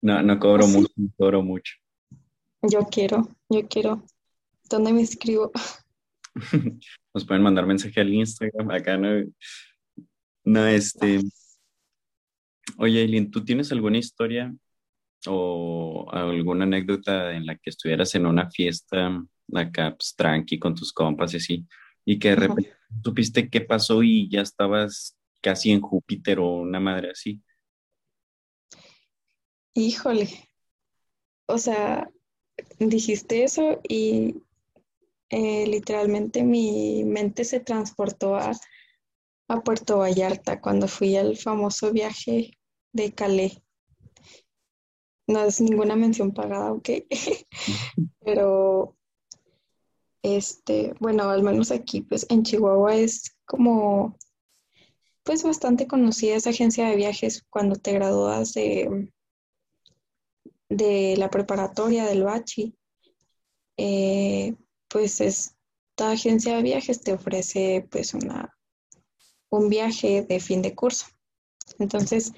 No, 0.00 0.22
no 0.22 0.38
cobro 0.38 0.64
¿Ah, 0.64 0.68
mucho, 0.68 0.92
no 0.96 1.10
cobro 1.16 1.42
mucho. 1.42 1.74
Yo 2.62 2.80
quiero, 2.90 3.28
yo 3.48 3.66
quiero. 3.68 4.04
¿Dónde 4.70 4.92
me 4.92 5.02
escribo? 5.02 5.50
Nos 7.14 7.24
pueden 7.26 7.42
mandar 7.42 7.66
mensaje 7.66 8.00
al 8.00 8.14
Instagram. 8.14 8.70
Acá 8.70 8.96
no. 8.96 9.24
No, 10.44 10.66
este. 10.66 11.20
Oye, 12.76 13.02
Eileen, 13.02 13.30
¿tú 13.30 13.44
tienes 13.44 13.72
alguna 13.72 13.98
historia 13.98 14.54
o 15.26 16.08
alguna 16.12 16.64
anécdota 16.64 17.32
en 17.32 17.46
la 17.46 17.56
que 17.56 17.70
estuvieras 17.70 18.14
en 18.14 18.26
una 18.26 18.48
fiesta 18.50 19.20
acá 19.54 19.94
pues, 19.96 20.14
tranqui 20.14 20.58
con 20.58 20.74
tus 20.74 20.92
compas 20.92 21.34
y 21.34 21.36
así, 21.38 21.66
y 22.04 22.18
que 22.18 22.30
de 22.30 22.36
repente 22.36 22.74
supiste 23.02 23.48
qué 23.48 23.60
pasó 23.60 24.02
y 24.02 24.28
ya 24.30 24.42
estabas 24.42 25.16
casi 25.40 25.70
en 25.70 25.80
Júpiter 25.80 26.38
o 26.38 26.56
una 26.56 26.80
madre 26.80 27.10
así. 27.10 27.42
Híjole, 29.74 30.28
o 31.46 31.58
sea, 31.58 32.10
dijiste 32.78 33.44
eso 33.44 33.80
y 33.88 34.42
eh, 35.30 35.66
literalmente 35.66 36.42
mi 36.42 37.04
mente 37.04 37.44
se 37.44 37.60
transportó 37.60 38.36
a, 38.36 38.52
a 39.48 39.60
Puerto 39.62 39.98
Vallarta 39.98 40.60
cuando 40.60 40.88
fui 40.88 41.16
al 41.16 41.36
famoso 41.36 41.92
viaje 41.92 42.58
de 42.92 43.12
Calais. 43.12 43.60
No 45.26 45.44
es 45.44 45.60
ninguna 45.60 45.94
mención 45.94 46.32
pagada, 46.32 46.72
ok. 46.72 46.88
Pero 48.24 48.97
este, 50.22 50.94
bueno, 51.00 51.30
al 51.30 51.42
menos 51.42 51.70
aquí, 51.70 52.02
pues 52.02 52.26
en 52.28 52.42
Chihuahua 52.42 52.96
es 52.96 53.36
como, 53.44 54.16
pues 55.22 55.42
bastante 55.42 55.86
conocida 55.86 56.36
esa 56.36 56.50
agencia 56.50 56.88
de 56.88 56.96
viajes 56.96 57.44
cuando 57.50 57.76
te 57.76 57.92
gradúas 57.92 58.54
de, 58.54 59.10
de 60.68 61.16
la 61.16 61.30
preparatoria 61.30 62.04
del 62.06 62.24
Bachi. 62.24 62.74
Eh, 63.76 64.56
pues 64.88 65.20
es 65.20 65.54
toda 65.94 66.12
agencia 66.12 66.56
de 66.56 66.62
viajes 66.62 67.00
te 67.00 67.12
ofrece 67.12 67.86
pues 67.90 68.14
una, 68.14 68.56
un 69.50 69.68
viaje 69.68 70.22
de 70.22 70.40
fin 70.40 70.62
de 70.62 70.74
curso. 70.74 71.06
Entonces, 71.78 72.32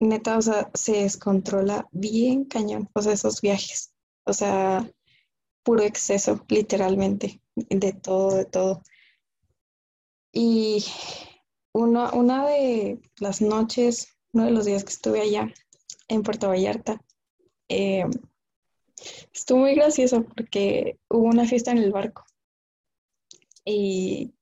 neta, 0.00 0.36
o 0.36 0.42
sea, 0.42 0.70
se 0.74 1.02
descontrola 1.02 1.88
bien 1.92 2.44
cañón, 2.44 2.90
o 2.94 3.00
esos 3.00 3.40
viajes. 3.40 3.92
O 4.24 4.32
sea, 4.32 4.90
puro 5.62 5.82
exceso, 5.82 6.44
literalmente, 6.48 7.40
de 7.54 7.92
todo, 7.92 8.36
de 8.36 8.44
todo. 8.44 8.82
Y 10.32 10.84
una, 11.72 12.12
una 12.12 12.46
de 12.46 13.00
las 13.18 13.40
noches, 13.40 14.08
uno 14.32 14.46
de 14.46 14.50
los 14.50 14.64
días 14.64 14.84
que 14.84 14.92
estuve 14.92 15.20
allá 15.20 15.52
en 16.08 16.22
Puerto 16.22 16.48
Vallarta, 16.48 17.00
eh, 17.68 18.04
estuvo 19.32 19.60
muy 19.60 19.74
gracioso 19.74 20.24
porque 20.24 20.98
hubo 21.08 21.24
una 21.24 21.46
fiesta 21.46 21.70
en 21.70 21.78
el 21.78 21.92
barco. 21.92 22.24
Y 23.64 24.34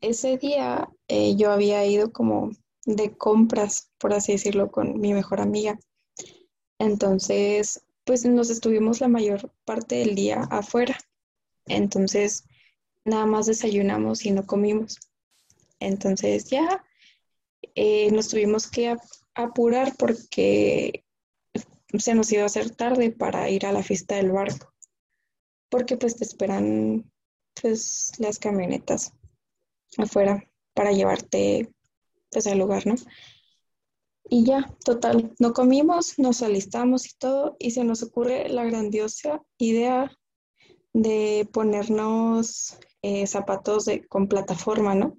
ese 0.00 0.36
día 0.36 0.88
eh, 1.08 1.36
yo 1.36 1.50
había 1.50 1.84
ido 1.86 2.12
como 2.12 2.50
de 2.84 3.16
compras, 3.16 3.90
por 3.98 4.12
así 4.12 4.32
decirlo, 4.32 4.70
con 4.70 5.00
mi 5.00 5.12
mejor 5.12 5.40
amiga. 5.40 5.78
Entonces, 6.78 7.85
pues 8.06 8.24
nos 8.24 8.50
estuvimos 8.50 9.00
la 9.00 9.08
mayor 9.08 9.52
parte 9.64 9.96
del 9.96 10.14
día 10.14 10.46
afuera. 10.50 10.96
Entonces, 11.66 12.44
nada 13.04 13.26
más 13.26 13.46
desayunamos 13.46 14.24
y 14.24 14.30
no 14.30 14.46
comimos. 14.46 14.98
Entonces 15.80 16.48
ya 16.48 16.84
eh, 17.74 18.10
nos 18.12 18.28
tuvimos 18.28 18.70
que 18.70 18.96
apurar 19.34 19.94
porque 19.98 21.04
se 21.98 22.14
nos 22.14 22.32
iba 22.32 22.44
a 22.44 22.46
hacer 22.46 22.70
tarde 22.70 23.10
para 23.10 23.50
ir 23.50 23.66
a 23.66 23.72
la 23.72 23.82
fiesta 23.82 24.14
del 24.14 24.30
barco. 24.30 24.72
Porque 25.68 25.96
pues 25.96 26.16
te 26.16 26.24
esperan 26.24 27.10
pues 27.60 28.12
las 28.18 28.38
camionetas 28.38 29.12
afuera 29.98 30.48
para 30.74 30.92
llevarte 30.92 31.72
pues 32.30 32.46
al 32.46 32.58
lugar, 32.58 32.86
¿no? 32.86 32.94
Y 34.28 34.44
ya, 34.44 34.74
total, 34.84 35.34
no 35.38 35.52
comimos, 35.52 36.18
nos 36.18 36.42
alistamos 36.42 37.06
y 37.06 37.16
todo, 37.18 37.56
y 37.60 37.70
se 37.70 37.84
nos 37.84 38.02
ocurre 38.02 38.48
la 38.48 38.64
grandiosa 38.64 39.42
idea 39.56 40.10
de 40.92 41.48
ponernos 41.52 42.78
eh, 43.02 43.26
zapatos 43.26 43.84
de, 43.84 44.06
con 44.06 44.26
plataforma, 44.26 44.94
¿no? 44.94 45.18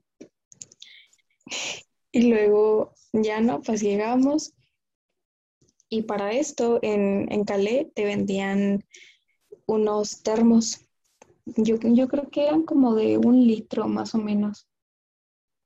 Y 2.11 2.23
luego 2.23 2.93
ya 3.13 3.39
no, 3.39 3.61
pues 3.61 3.81
llegamos. 3.81 4.53
Y 5.87 6.01
para 6.01 6.33
esto 6.33 6.79
en, 6.81 7.31
en 7.31 7.45
Calais 7.45 7.87
te 7.93 8.03
vendían 8.03 8.83
unos 9.67 10.21
termos. 10.21 10.81
Yo, 11.45 11.77
yo 11.81 12.09
creo 12.09 12.29
que 12.29 12.45
eran 12.45 12.63
como 12.63 12.95
de 12.95 13.17
un 13.17 13.47
litro 13.47 13.87
más 13.87 14.15
o 14.15 14.17
menos. 14.17 14.67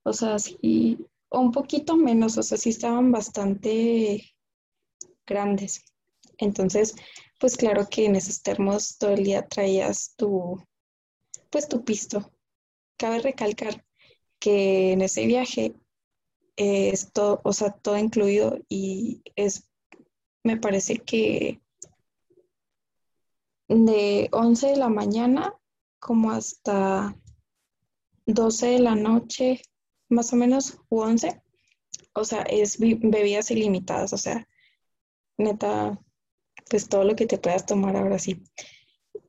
O 0.03 0.13
sea, 0.13 0.37
sí, 0.37 0.99
un 1.31 1.51
poquito 1.51 1.95
menos, 1.95 2.37
o 2.37 2.43
sea, 2.43 2.57
sí 2.57 2.69
estaban 2.69 3.11
bastante 3.11 4.33
grandes. 5.25 5.83
Entonces, 6.37 6.95
pues 7.39 7.55
claro 7.55 7.87
que 7.89 8.05
en 8.05 8.15
esos 8.15 8.41
termos 8.41 8.97
todo 8.97 9.11
el 9.11 9.23
día 9.23 9.47
traías 9.47 10.13
tu, 10.15 10.61
pues 11.49 11.67
tu 11.67 11.83
pisto. 11.83 12.31
Cabe 12.97 13.19
recalcar 13.19 13.85
que 14.39 14.91
en 14.91 15.01
ese 15.01 15.25
viaje 15.25 15.73
es 16.57 17.11
todo, 17.13 17.41
o 17.43 17.53
sea, 17.53 17.71
todo 17.71 17.97
incluido 17.97 18.59
y 18.67 19.23
es, 19.35 19.69
me 20.43 20.57
parece 20.57 20.97
que 20.97 21.61
de 23.67 24.27
11 24.33 24.67
de 24.67 24.77
la 24.77 24.89
mañana 24.89 25.53
como 25.99 26.31
hasta 26.31 27.15
12 28.25 28.67
de 28.67 28.79
la 28.79 28.95
noche 28.95 29.61
más 30.11 30.33
o 30.33 30.35
menos, 30.35 30.77
u 30.89 30.99
11. 31.01 31.41
O 32.13 32.23
sea, 32.25 32.41
es 32.43 32.77
bebidas 32.79 33.51
ilimitadas, 33.51 34.13
o 34.13 34.17
sea, 34.17 34.47
neta, 35.37 35.99
pues 36.69 36.89
todo 36.89 37.03
lo 37.03 37.15
que 37.15 37.25
te 37.25 37.37
puedas 37.37 37.65
tomar 37.65 37.95
ahora 37.95 38.19
sí. 38.19 38.43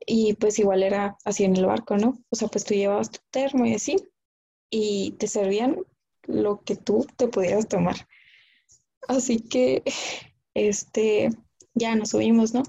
Y 0.06 0.34
pues 0.34 0.58
igual 0.58 0.82
era 0.82 1.16
así 1.24 1.44
en 1.44 1.56
el 1.56 1.66
barco, 1.66 1.96
¿no? 1.96 2.18
O 2.30 2.36
sea, 2.36 2.48
pues 2.48 2.64
tú 2.64 2.74
llevabas 2.74 3.10
tu 3.10 3.20
termo 3.30 3.64
y 3.66 3.74
así, 3.74 3.96
y 4.70 5.12
te 5.12 5.26
servían 5.28 5.78
lo 6.24 6.62
que 6.62 6.76
tú 6.76 7.06
te 7.16 7.28
pudieras 7.28 7.68
tomar. 7.68 8.08
Así 9.08 9.40
que, 9.40 9.82
este, 10.54 11.30
ya 11.74 11.94
nos 11.94 12.10
subimos, 12.10 12.54
¿no? 12.54 12.62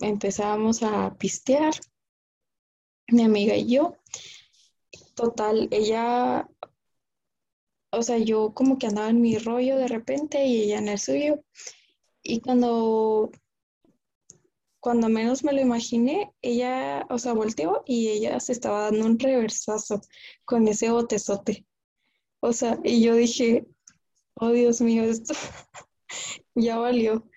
Empezábamos 0.00 0.82
a 0.82 1.16
pistear, 1.18 1.74
mi 3.08 3.22
amiga 3.22 3.56
y 3.56 3.66
yo. 3.66 3.96
Total, 5.14 5.68
ella 5.70 6.48
o 7.92 8.02
sea, 8.02 8.18
yo 8.18 8.54
como 8.54 8.78
que 8.78 8.86
andaba 8.86 9.10
en 9.10 9.20
mi 9.20 9.38
rollo 9.38 9.76
de 9.76 9.88
repente 9.88 10.44
y 10.44 10.62
ella 10.62 10.78
en 10.78 10.88
el 10.88 10.98
suyo. 10.98 11.44
Y 12.22 12.40
cuando, 12.40 13.30
cuando 14.80 15.08
menos 15.08 15.44
me 15.44 15.52
lo 15.52 15.60
imaginé, 15.60 16.32
ella, 16.42 17.06
o 17.10 17.18
sea, 17.18 17.32
volteó 17.32 17.82
y 17.86 18.08
ella 18.08 18.38
se 18.40 18.52
estaba 18.52 18.84
dando 18.84 19.06
un 19.06 19.18
reversazo 19.18 20.00
con 20.44 20.68
ese 20.68 20.90
botezote. 20.90 21.66
O 22.40 22.52
sea, 22.52 22.78
y 22.84 23.02
yo 23.02 23.14
dije, 23.14 23.66
oh 24.34 24.50
Dios 24.50 24.80
mío, 24.80 25.04
esto 25.04 25.34
ya 26.54 26.78
valió. 26.78 27.28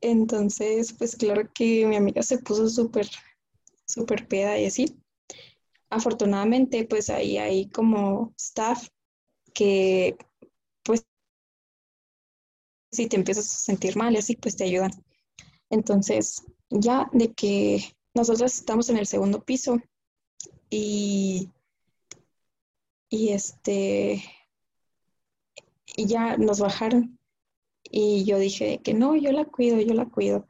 Entonces, 0.00 0.94
pues 0.94 1.16
claro 1.16 1.50
que 1.54 1.86
mi 1.86 1.96
amiga 1.96 2.22
se 2.22 2.38
puso 2.38 2.68
súper, 2.70 3.08
súper 3.86 4.26
peda 4.28 4.58
y 4.58 4.66
así. 4.66 4.96
Afortunadamente, 5.90 6.84
pues 6.86 7.10
ahí 7.10 7.36
hay 7.36 7.68
como 7.68 8.32
staff 8.38 8.88
que 9.52 10.16
pues 10.82 11.06
si 12.90 13.06
te 13.06 13.16
empiezas 13.16 13.46
a 13.46 13.58
sentir 13.58 13.96
mal 13.96 14.16
así, 14.16 14.36
pues 14.36 14.56
te 14.56 14.64
ayudan. 14.64 14.90
Entonces, 15.70 16.44
ya 16.70 17.08
de 17.12 17.32
que 17.32 17.84
nosotros 18.14 18.54
estamos 18.54 18.90
en 18.90 18.98
el 18.98 19.06
segundo 19.06 19.44
piso 19.44 19.80
y, 20.68 21.50
y 23.08 23.30
este, 23.30 24.22
y 25.96 26.06
ya 26.06 26.36
nos 26.36 26.60
bajaron 26.60 27.18
y 27.82 28.24
yo 28.24 28.38
dije 28.38 28.80
que 28.82 28.94
no, 28.94 29.16
yo 29.16 29.32
la 29.32 29.44
cuido, 29.44 29.80
yo 29.80 29.94
la 29.94 30.06
cuido. 30.06 30.46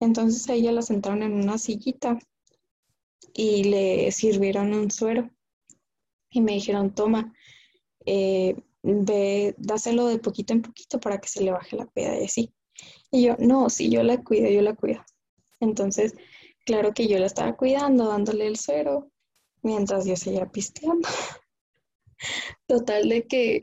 Entonces 0.00 0.48
a 0.48 0.54
ella 0.54 0.72
la 0.72 0.82
sentaron 0.82 1.22
en 1.22 1.32
una 1.34 1.58
sillita 1.58 2.18
y 3.34 3.64
le 3.64 4.10
sirvieron 4.12 4.74
un 4.74 4.90
suero 4.90 5.30
y 6.30 6.40
me 6.40 6.52
dijeron, 6.52 6.94
toma, 6.94 7.34
eh, 8.06 8.56
ve, 8.82 9.54
dáselo 9.58 10.06
de 10.06 10.18
poquito 10.18 10.52
en 10.52 10.62
poquito 10.62 11.00
para 11.00 11.18
que 11.20 11.28
se 11.28 11.42
le 11.42 11.52
baje 11.52 11.76
la 11.76 11.86
peda 11.86 12.18
y 12.20 12.24
así. 12.24 12.52
Y 13.10 13.24
yo, 13.24 13.36
no, 13.38 13.70
sí, 13.70 13.90
yo 13.90 14.02
la 14.02 14.22
cuido, 14.22 14.48
yo 14.48 14.62
la 14.62 14.74
cuido. 14.74 15.04
Entonces, 15.60 16.14
claro 16.64 16.92
que 16.94 17.06
yo 17.08 17.18
la 17.18 17.26
estaba 17.26 17.56
cuidando, 17.56 18.08
dándole 18.08 18.46
el 18.46 18.56
suero, 18.56 19.10
mientras 19.62 20.06
yo 20.06 20.16
seguía 20.16 20.46
pisteando. 20.50 21.08
Total 22.66 23.08
de 23.08 23.26
que 23.26 23.60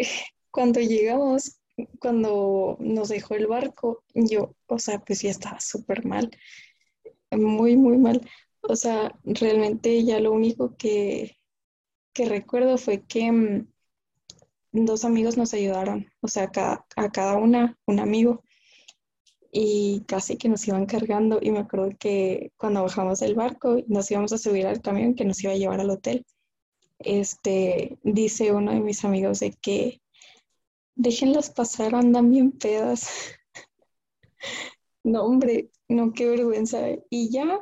cuando 0.52 0.80
llegamos, 0.80 1.60
cuando 2.00 2.78
nos 2.80 3.10
dejó 3.10 3.36
el 3.36 3.48
barco, 3.48 4.04
yo, 4.14 4.56
o 4.68 4.80
sea, 4.80 5.00
pues 5.00 5.22
ya 5.22 5.30
estaba 5.32 5.60
súper 5.60 6.06
mal, 6.06 6.30
muy, 7.32 7.76
muy 7.78 7.98
mal. 7.98 8.22
O 8.62 8.76
sea, 8.76 9.18
realmente 9.24 10.04
ya 10.04 10.20
lo 10.20 10.32
único 10.32 10.76
que, 10.78 11.38
que 12.14 12.26
recuerdo 12.26 12.78
fue 12.78 13.06
que 13.06 13.32
mm, 13.32 13.68
dos 14.72 15.06
amigos 15.06 15.38
nos 15.38 15.54
ayudaron, 15.54 16.08
o 16.22 16.28
sea, 16.28 16.52
a 16.96 17.12
cada 17.12 17.38
una, 17.38 17.78
un 17.86 18.00
amigo, 18.00 18.44
y 19.52 20.02
casi 20.08 20.38
que 20.38 20.50
nos 20.50 20.68
iban 20.68 20.86
cargando. 20.86 21.40
Y 21.42 21.52
me 21.52 21.60
acuerdo 21.60 21.90
que 22.00 22.52
cuando 22.58 22.84
bajamos 22.84 23.20
del 23.20 23.36
barco 23.36 23.78
nos 23.88 24.10
íbamos 24.12 24.34
a 24.34 24.38
subir 24.38 24.68
al 24.68 24.82
camión 24.82 25.16
que 25.16 25.26
nos 25.26 25.44
iba 25.44 25.54
a 25.54 25.58
llevar 25.58 25.80
al 25.80 25.90
hotel, 25.90 26.26
este, 27.00 27.98
dice 28.04 28.52
uno 28.52 28.72
de 28.72 28.80
mis 28.82 29.04
amigos 29.06 29.40
de 29.40 29.52
que 29.54 30.02
déjenlos 30.96 31.50
pasar, 31.50 31.96
andan 31.96 32.30
bien 32.30 32.52
pedas. 32.52 33.10
no, 35.04 35.24
hombre, 35.24 35.70
no, 35.88 36.14
qué 36.14 36.28
vergüenza. 36.28 36.80
Y 37.10 37.32
ya, 37.32 37.62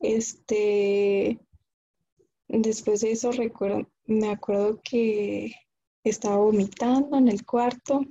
este, 0.00 1.40
después 2.48 3.00
de 3.00 3.12
eso 3.12 3.32
recuerdo, 3.32 3.88
me 4.06 4.30
acuerdo 4.30 4.80
que 4.82 5.54
estaba 6.10 6.36
vomitando 6.36 7.16
en 7.16 7.28
el 7.28 7.44
cuarto 7.44 8.04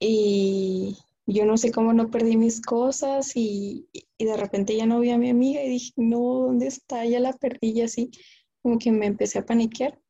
y 0.00 0.96
yo 1.26 1.44
no 1.44 1.56
sé 1.58 1.72
cómo 1.72 1.92
no 1.92 2.10
perdí 2.10 2.36
mis 2.36 2.60
cosas 2.60 3.32
y, 3.34 3.88
de 4.18 4.36
repente 4.36 4.76
ya 4.76 4.86
no 4.86 5.00
vi 5.00 5.10
a 5.10 5.18
mi 5.18 5.30
amiga 5.30 5.62
y 5.62 5.68
dije, 5.68 5.92
no, 5.96 6.18
¿dónde 6.18 6.66
está? 6.66 7.04
Ya 7.04 7.20
la 7.20 7.32
perdí 7.32 7.70
y 7.70 7.82
así, 7.82 8.10
como 8.62 8.78
que 8.78 8.90
me 8.90 9.06
empecé 9.06 9.38
a 9.38 9.46
paniquear 9.46 10.00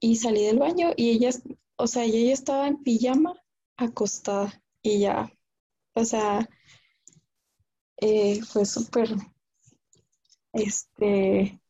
y 0.00 0.16
salí 0.16 0.44
del 0.44 0.58
baño 0.58 0.92
y 0.96 1.10
ella, 1.10 1.30
o 1.76 1.86
sea, 1.86 2.04
ella 2.04 2.32
estaba 2.32 2.68
en 2.68 2.82
pijama 2.82 3.34
acostada 3.76 4.62
y 4.82 5.00
ya, 5.00 5.32
o 5.94 6.04
sea, 6.04 6.48
eh, 7.96 8.42
fue 8.42 8.66
súper, 8.66 9.08
este, 10.52 11.60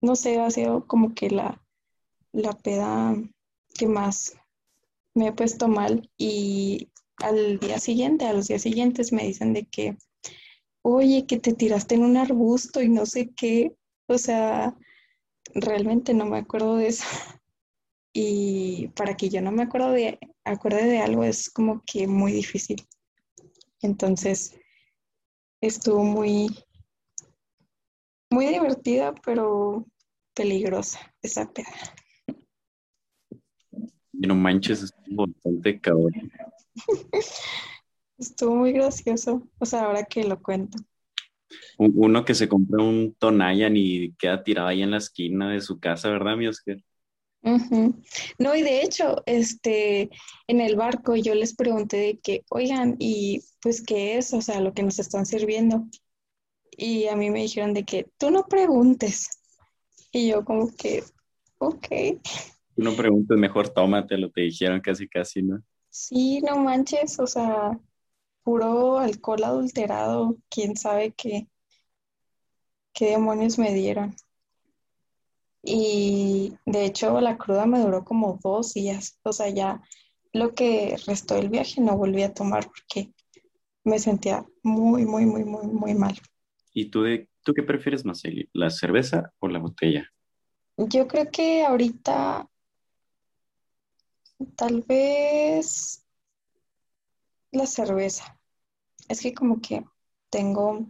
no 0.00 0.14
sé, 0.14 0.38
ha 0.38 0.50
sido 0.50 0.86
como 0.86 1.14
que 1.14 1.30
la, 1.30 1.62
la 2.32 2.52
peda 2.52 3.16
que 3.74 3.86
más 3.86 4.34
me 5.14 5.28
he 5.28 5.32
puesto 5.32 5.68
mal 5.68 6.10
y 6.16 6.90
al 7.16 7.58
día 7.58 7.78
siguiente, 7.78 8.26
a 8.26 8.32
los 8.32 8.48
días 8.48 8.62
siguientes 8.62 9.12
me 9.12 9.24
dicen 9.24 9.52
de 9.52 9.66
que, 9.66 9.96
oye, 10.82 11.26
que 11.26 11.38
te 11.38 11.52
tiraste 11.52 11.94
en 11.94 12.04
un 12.04 12.16
arbusto 12.16 12.80
y 12.80 12.88
no 12.88 13.06
sé 13.06 13.30
qué, 13.36 13.74
o 14.06 14.18
sea, 14.18 14.76
realmente 15.54 16.14
no 16.14 16.26
me 16.26 16.38
acuerdo 16.38 16.76
de 16.76 16.88
eso. 16.88 17.04
Y 18.12 18.88
para 18.96 19.16
que 19.16 19.28
yo 19.28 19.40
no 19.40 19.52
me 19.52 19.62
acuerdo 19.62 19.92
de, 19.92 20.18
acuerde 20.44 20.84
de 20.84 20.98
algo 20.98 21.22
es 21.22 21.48
como 21.48 21.84
que 21.86 22.08
muy 22.08 22.32
difícil. 22.32 22.84
Entonces, 23.82 24.56
estuvo 25.60 26.02
muy, 26.02 26.48
muy 28.28 28.46
divertida, 28.46 29.14
pero 29.14 29.86
peligrosa 30.34 31.14
esa 31.22 31.52
peda. 31.52 31.70
No 34.26 34.34
manches, 34.34 34.82
estuvo 34.82 35.26
bastante 35.26 35.80
cabrón. 35.80 36.30
Estuvo 38.18 38.54
muy 38.54 38.72
gracioso, 38.72 39.48
o 39.58 39.64
sea, 39.64 39.84
ahora 39.84 40.04
que 40.04 40.24
lo 40.24 40.40
cuento. 40.42 40.78
Uno 41.78 42.24
que 42.24 42.34
se 42.34 42.48
compró 42.48 42.84
un 42.84 43.14
Tonayan 43.18 43.76
y 43.76 44.12
queda 44.12 44.44
tirado 44.44 44.68
ahí 44.68 44.82
en 44.82 44.90
la 44.90 44.98
esquina 44.98 45.50
de 45.50 45.62
su 45.62 45.80
casa, 45.80 46.10
¿verdad, 46.10 46.36
mi 46.36 46.46
Oscar? 46.46 46.76
No, 48.38 48.54
y 48.54 48.62
de 48.62 48.82
hecho, 48.82 49.22
este, 49.24 50.10
en 50.46 50.60
el 50.60 50.76
barco 50.76 51.16
yo 51.16 51.34
les 51.34 51.56
pregunté 51.56 51.96
de 51.96 52.18
que, 52.18 52.44
oigan, 52.50 52.96
y 52.98 53.42
pues, 53.62 53.80
¿qué 53.82 54.18
es? 54.18 54.34
O 54.34 54.42
sea, 54.42 54.60
lo 54.60 54.74
que 54.74 54.82
nos 54.82 54.98
están 54.98 55.24
sirviendo. 55.24 55.86
Y 56.76 57.06
a 57.06 57.16
mí 57.16 57.30
me 57.30 57.40
dijeron 57.40 57.72
de 57.72 57.84
que 57.84 58.06
tú 58.18 58.30
no 58.30 58.44
preguntes. 58.44 59.28
Y 60.12 60.28
yo 60.28 60.44
como 60.44 60.70
que, 60.76 61.04
ok. 61.58 61.86
Tú 62.80 62.84
no 62.84 62.96
preguntes, 62.96 63.36
mejor 63.36 63.68
tómatelo, 63.68 64.30
te 64.30 64.40
dijeron 64.40 64.80
casi, 64.80 65.06
casi, 65.06 65.42
¿no? 65.42 65.62
Sí, 65.90 66.40
no 66.40 66.56
manches, 66.56 67.18
o 67.20 67.26
sea, 67.26 67.78
puro 68.42 68.98
alcohol 68.98 69.44
adulterado, 69.44 70.38
quién 70.48 70.78
sabe 70.78 71.12
qué, 71.12 71.46
qué 72.94 73.10
demonios 73.10 73.58
me 73.58 73.74
dieron. 73.74 74.16
Y 75.62 76.54
de 76.64 76.86
hecho 76.86 77.20
la 77.20 77.36
cruda 77.36 77.66
me 77.66 77.80
duró 77.80 78.02
como 78.02 78.40
dos 78.42 78.72
días, 78.72 79.18
o 79.24 79.34
sea, 79.34 79.50
ya 79.50 79.82
lo 80.32 80.54
que 80.54 80.96
restó 81.06 81.34
del 81.34 81.50
viaje 81.50 81.82
no 81.82 81.98
volví 81.98 82.22
a 82.22 82.32
tomar 82.32 82.66
porque 82.66 83.12
me 83.84 83.98
sentía 83.98 84.46
muy, 84.62 85.04
muy, 85.04 85.26
muy, 85.26 85.44
muy, 85.44 85.66
muy 85.66 85.92
mal. 85.92 86.18
¿Y 86.72 86.86
tú, 86.86 87.02
de, 87.02 87.28
tú 87.42 87.52
qué 87.52 87.62
prefieres 87.62 88.06
más, 88.06 88.22
la 88.54 88.70
cerveza 88.70 89.34
o 89.38 89.48
la 89.48 89.58
botella? 89.58 90.10
Yo 90.78 91.06
creo 91.06 91.30
que 91.30 91.62
ahorita 91.66 92.48
tal 94.56 94.82
vez 94.82 96.04
la 97.52 97.66
cerveza. 97.66 98.38
Es 99.08 99.20
que 99.20 99.34
como 99.34 99.60
que 99.60 99.84
tengo 100.30 100.86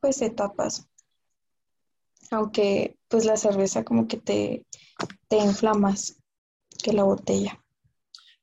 pues 0.00 0.22
etapas. 0.22 0.88
Aunque 2.30 2.96
pues 3.08 3.24
la 3.24 3.36
cerveza 3.36 3.84
como 3.84 4.08
que 4.08 4.16
te, 4.16 4.66
te 5.28 5.38
inflamas 5.38 6.18
que 6.82 6.92
la 6.92 7.04
botella. 7.04 7.62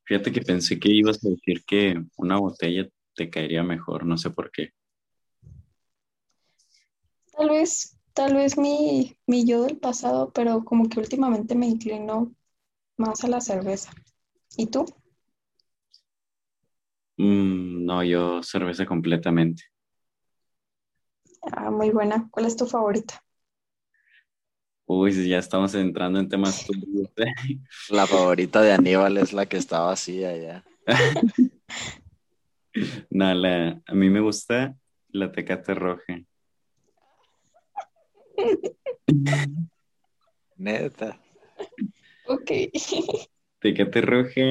Fíjate 0.06 0.32
que 0.32 0.42
pensé 0.42 0.80
que 0.80 0.90
ibas 0.90 1.24
a 1.26 1.30
decir 1.30 1.64
que 1.66 1.96
una 2.18 2.38
botella 2.38 2.88
te 3.16 3.30
caería 3.30 3.64
mejor, 3.64 4.06
no 4.06 4.18
sé 4.18 4.30
por 4.30 4.52
qué. 4.52 4.72
Tal 7.32 7.50
vez, 7.50 7.98
tal 8.14 8.36
vez 8.36 8.58
mi, 8.58 9.16
mi 9.26 9.46
yo 9.46 9.64
del 9.64 9.78
pasado, 9.78 10.32
pero 10.34 10.64
como 10.64 10.90
que 10.90 11.00
últimamente 11.00 11.56
me 11.56 11.68
inclino 11.68 12.34
más 13.02 13.24
a 13.24 13.28
la 13.28 13.42
cerveza. 13.42 13.92
¿Y 14.58 14.68
tú? 14.68 14.86
Mm, 17.18 17.86
no, 17.86 18.04
yo 18.04 18.44
cerveza 18.44 18.86
completamente. 18.86 19.64
Ah, 21.52 21.72
muy 21.72 21.90
buena. 21.90 22.28
¿Cuál 22.32 22.46
es 22.46 22.56
tu 22.56 22.66
favorita? 22.66 23.24
Uy, 24.86 25.28
ya 25.28 25.40
estamos 25.40 25.74
entrando 25.74 26.20
en 26.20 26.30
temas 26.30 26.64
turbios. 26.68 27.10
¿eh? 27.18 27.34
La 27.90 28.06
favorita 28.06 28.62
de 28.62 28.74
Aníbal 28.74 29.18
es 29.18 29.34
la 29.34 29.46
que 29.48 29.58
está 29.58 29.82
vacía 29.82 30.38
ya. 30.38 30.64
no, 33.10 33.34
la, 33.34 33.82
a 33.86 33.94
mí 33.94 34.10
me 34.10 34.20
gusta 34.20 34.76
la 35.10 35.32
tecate 35.32 35.74
roja. 35.74 36.22
Neta. 40.58 41.20
Ok. 42.32 42.52
Tecate 43.60 44.02
roja, 44.02 44.42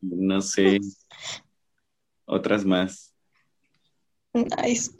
no 0.00 0.40
sé, 0.40 0.78
otras 2.24 2.64
más. 2.64 3.12
Nice. 4.32 4.92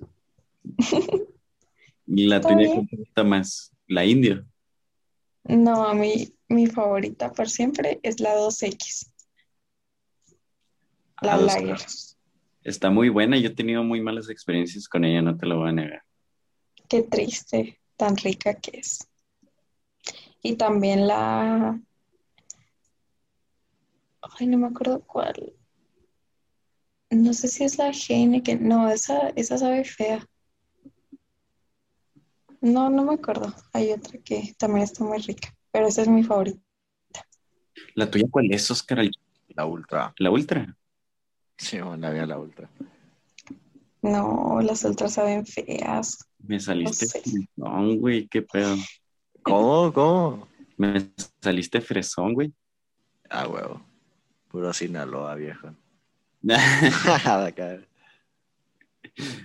¿Y 2.06 2.26
la 2.26 2.40
tuya 2.40 2.72
que 2.72 2.96
gusta 2.96 3.24
más? 3.24 3.72
¿La 3.86 4.04
india? 4.04 4.44
No, 5.44 5.84
a 5.84 5.94
mí 5.94 6.34
mi 6.48 6.66
favorita 6.66 7.32
por 7.32 7.48
siempre 7.48 8.00
es 8.02 8.18
la 8.20 8.34
2X. 8.34 9.12
La 11.22 11.34
Ah, 11.34 11.38
Lager. 11.38 11.78
Está 12.62 12.90
muy 12.90 13.08
buena, 13.08 13.38
yo 13.38 13.48
he 13.48 13.54
tenido 13.54 13.84
muy 13.84 14.00
malas 14.00 14.28
experiencias 14.28 14.88
con 14.88 15.04
ella, 15.04 15.22
no 15.22 15.36
te 15.36 15.46
lo 15.46 15.58
voy 15.60 15.68
a 15.68 15.72
negar. 15.72 16.02
Qué 16.88 17.02
triste, 17.02 17.80
tan 17.96 18.16
rica 18.16 18.54
que 18.54 18.78
es. 18.80 19.08
Y 20.42 20.56
también 20.56 21.06
la... 21.06 21.80
Ay, 24.38 24.46
no 24.46 24.58
me 24.58 24.66
acuerdo 24.66 25.00
cuál. 25.00 25.54
No 27.10 27.32
sé 27.32 27.48
si 27.48 27.64
es 27.64 27.78
la 27.78 27.90
Heineken. 27.90 28.66
No, 28.66 28.88
esa, 28.90 29.28
esa 29.30 29.58
sabe 29.58 29.84
fea. 29.84 30.26
No, 32.60 32.90
no 32.90 33.04
me 33.04 33.14
acuerdo. 33.14 33.54
Hay 33.72 33.92
otra 33.92 34.18
que 34.18 34.54
también 34.58 34.84
está 34.84 35.04
muy 35.04 35.18
rica, 35.18 35.54
pero 35.70 35.86
esa 35.86 36.02
es 36.02 36.08
mi 36.08 36.24
favorita. 36.24 36.60
¿La 37.94 38.10
tuya 38.10 38.26
cuál 38.30 38.50
es, 38.50 38.70
Oscar? 38.70 39.08
La 39.48 39.66
ultra. 39.66 40.12
¿La 40.18 40.30
ultra? 40.30 40.76
Sí, 41.56 41.80
bueno, 41.80 42.06
había 42.06 42.26
la 42.26 42.38
ultra. 42.38 42.68
No, 44.02 44.60
las 44.60 44.84
otras 44.84 45.14
saben 45.14 45.46
feas. 45.46 46.18
Me 46.38 46.60
saliste 46.60 47.06
sé. 47.06 47.20
fresón, 47.22 47.98
güey, 47.98 48.28
qué 48.28 48.42
pedo. 48.42 48.76
¿Cómo? 49.42 49.92
¿Cómo? 49.92 50.48
Me 50.76 51.10
saliste 51.40 51.80
fresón, 51.80 52.34
güey. 52.34 52.52
Ah, 53.30 53.48
huevo. 53.48 53.84
Puro 54.56 54.72
Sinaloa, 54.72 55.34
viejo. 55.34 55.68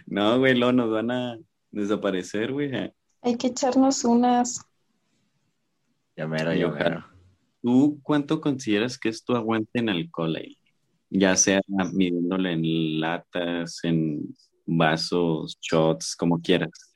No, 0.06 0.40
güey, 0.40 0.56
luego 0.56 0.72
nos 0.72 0.90
van 0.90 1.12
a 1.12 1.38
desaparecer, 1.70 2.54
güey. 2.54 2.72
Hay 3.22 3.36
que 3.36 3.48
echarnos 3.48 4.06
unas. 4.06 4.62
Ya 6.16 6.28
mero, 6.28 6.54
ya 6.54 6.70
mero. 6.70 7.06
¿Tú 7.62 8.00
cuánto 8.02 8.40
consideras 8.40 8.98
que 8.98 9.10
es 9.10 9.22
tu 9.26 9.36
aguante 9.36 9.80
en 9.80 9.90
alcohol 9.90 10.34
ahí? 10.38 10.58
Ya 11.10 11.36
sea 11.36 11.60
midiéndole 11.92 12.54
en 12.54 13.02
latas, 13.02 13.84
en 13.84 14.34
vasos, 14.66 15.58
shots, 15.60 16.16
como 16.16 16.40
quieras. 16.42 16.96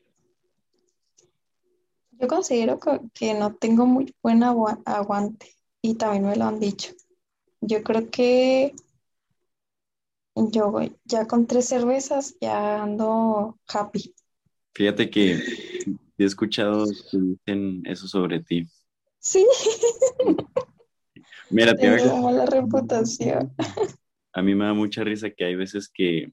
Yo 2.11 2.29
considero 2.29 2.79
que, 3.13 3.33
no 3.33 3.55
tengo 3.55 3.85
muy 3.85 4.15
buen 4.23 4.41
agua- 4.43 4.81
aguante 4.85 5.53
y 5.81 5.95
también 5.95 6.27
me 6.27 6.37
lo 6.37 6.45
han 6.45 6.61
dicho. 6.61 6.93
Yo 7.67 7.81
creo 7.81 8.09
que 8.11 8.75
yo 10.35 10.69
voy- 10.71 10.95
ya 11.05 11.25
con 11.25 11.47
tres 11.47 11.65
cervezas 11.67 12.35
ya 12.39 12.83
ando 12.83 13.57
happy. 13.67 14.13
Fíjate 14.75 15.09
que 15.09 15.39
he 16.17 16.23
escuchado 16.23 16.85
que 17.09 17.17
dicen 17.17 17.81
eso 17.85 18.07
sobre 18.07 18.43
ti. 18.43 18.67
Sí, 19.19 19.45
Mira, 21.49 21.73
te 21.75 21.97
tengo 21.97 22.17
mala 22.21 22.45
reputación. 22.45 23.51
a 24.33 24.41
mí 24.43 24.53
me 24.53 24.65
da 24.65 24.73
mucha 24.73 25.03
risa 25.03 25.31
que 25.31 25.45
hay 25.45 25.55
veces 25.55 25.89
que 25.91 26.31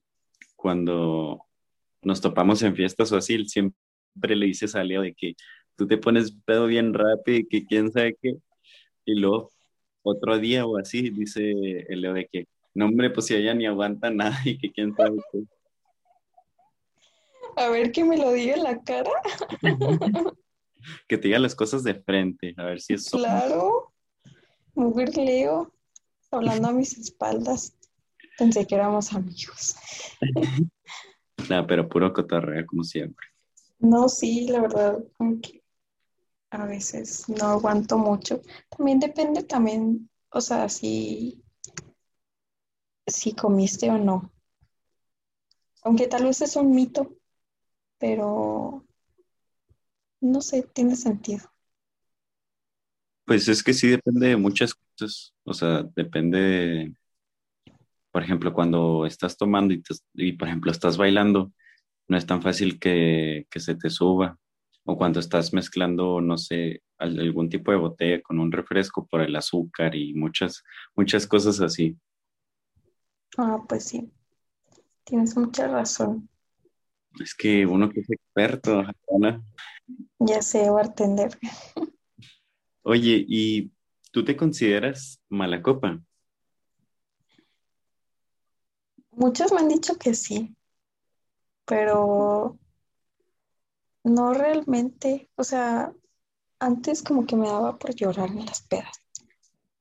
cuando 0.57 1.41
nos 2.03 2.20
topamos 2.20 2.62
en 2.62 2.74
fiestas 2.76 3.11
o 3.12 3.16
así, 3.16 3.43
siempre 3.47 4.37
le 4.37 4.47
dices 4.47 4.74
a 4.74 4.85
Leo 4.85 5.01
de 5.03 5.14
que 5.14 5.35
tú 5.76 5.87
te 5.87 5.97
pones 5.97 6.33
pedo 6.45 6.66
bien 6.66 6.93
rápido 6.93 7.39
y 7.39 7.47
que 7.47 7.64
quién 7.64 7.91
sabe 7.91 8.16
qué. 8.20 8.37
Y 9.05 9.14
luego 9.20 9.52
otro 10.03 10.39
día 10.39 10.67
o 10.67 10.79
así 10.79 11.11
dice 11.11 11.51
el 11.89 12.01
Leo 12.01 12.15
de 12.15 12.27
que 12.27 12.47
no, 12.75 12.87
hombre, 12.87 13.11
pues 13.11 13.27
si 13.27 13.35
ella 13.35 13.55
ni 13.55 13.67
aguanta 13.67 14.11
nada 14.11 14.39
y 14.45 14.59
que 14.59 14.73
quién 14.73 14.95
sabe 14.95 15.19
qué. 15.31 15.45
A 17.57 17.69
ver 17.69 17.93
que 17.93 18.05
me 18.05 18.17
lo 18.17 18.33
diga 18.33 18.55
en 18.55 18.63
la 18.63 18.83
cara. 18.83 19.11
Que 21.07 21.17
te 21.17 21.29
diga 21.29 21.39
las 21.39 21.55
cosas 21.55 21.85
de 21.85 21.95
frente, 21.95 22.55
a 22.57 22.65
ver 22.65 22.81
si 22.81 22.95
es 22.95 23.09
Claro. 23.09 23.93
Mujer 24.75 25.17
Leo, 25.17 25.73
hablando 26.31 26.69
a 26.69 26.73
mis 26.73 26.99
espaldas. 26.99 27.77
Pensé 28.37 28.67
que 28.67 28.75
éramos 28.75 29.13
amigos. 29.13 29.77
Nada, 31.49 31.67
pero 31.67 31.89
puro 31.89 32.13
cotorreo 32.13 32.67
como 32.67 32.83
siempre. 32.83 33.27
No, 33.79 34.09
sí, 34.09 34.49
la 34.49 34.61
verdad, 34.63 34.99
como 35.17 35.41
que 35.41 35.62
a 36.53 36.67
veces 36.67 37.29
no 37.29 37.47
aguanto 37.47 37.97
mucho. 37.97 38.43
También 38.69 39.01
depende 39.01 39.43
también, 39.43 40.11
o 40.31 40.41
sea, 40.41 40.69
si, 40.69 41.43
si 43.07 43.35
comiste 43.35 43.91
o 43.91 43.99
no. 43.99 44.33
Aunque 45.83 46.07
tal 46.07 46.25
vez 46.25 46.43
es 46.43 46.57
un 46.57 46.75
mito, 46.75 47.17
pero 47.99 48.85
no 50.21 50.41
sé, 50.41 50.63
tiene 50.63 50.95
sentido. 50.95 51.51
Pues 53.25 53.49
es 53.49 53.63
que 53.63 53.73
sí 53.73 53.89
depende 53.89 54.29
de 54.29 54.37
muchas 54.37 54.75
cosas. 54.75 55.35
O 55.45 55.55
sea, 55.55 55.85
depende 55.95 56.39
de, 56.39 56.95
por 58.11 58.23
ejemplo, 58.23 58.53
cuando 58.53 59.07
estás 59.07 59.37
tomando 59.37 59.75
y, 60.15 60.33
por 60.35 60.49
ejemplo, 60.49 60.71
estás 60.71 60.97
bailando, 60.97 61.53
no 62.09 62.17
es 62.17 62.27
tan 62.27 62.43
fácil 62.43 62.79
que, 62.79 63.47
que 63.51 63.59
se 63.59 63.75
te 63.75 63.89
suba. 63.89 64.39
O 64.85 64.97
cuando 64.97 65.20
estás 65.20 65.53
mezclando, 65.53 66.20
no 66.20 66.37
sé, 66.37 66.83
algún 66.99 67.49
tipo 67.49 67.70
de 67.70 67.78
botella 67.78 68.22
con 68.22 68.39
un 68.39 68.51
refresco 68.51 69.07
por 69.07 69.20
el 69.20 69.35
azúcar 69.37 69.95
y 69.95 70.14
muchas, 70.14 70.64
muchas 70.97 71.26
cosas 71.26 71.61
así. 71.61 71.97
Ah, 73.39 73.62
pues 73.68 73.85
sí. 73.85 74.11
Tienes 75.05 75.37
mucha 75.37 75.68
razón. 75.68 76.28
Es 77.20 77.35
que 77.35 77.66
uno 77.66 77.91
que 77.91 78.01
es 78.01 78.11
experto, 78.11 78.83
Ana. 79.14 79.43
Ya 80.18 80.43
sé, 80.43 80.70
bartender. 80.70 81.39
Oye, 82.83 83.24
¿y 83.28 83.70
tú 84.11 84.24
te 84.24 84.37
consideras 84.37 85.20
mala 85.28 85.62
copa? 85.62 86.01
Muchos 89.12 89.53
me 89.53 89.61
han 89.61 89.68
dicho 89.68 89.97
que 89.99 90.14
sí, 90.14 90.57
pero 91.66 92.59
no 94.05 94.35
realmente, 94.35 95.31
o 95.37 95.45
sea, 95.45 95.93
antes 96.59 97.03
como 97.03 97.27
que 97.27 97.37
me 97.37 97.49
daba 97.49 97.79
por 97.79 97.95
llorar 97.95 98.31
en 98.31 98.47
las 98.47 98.63
pedas, 98.63 98.97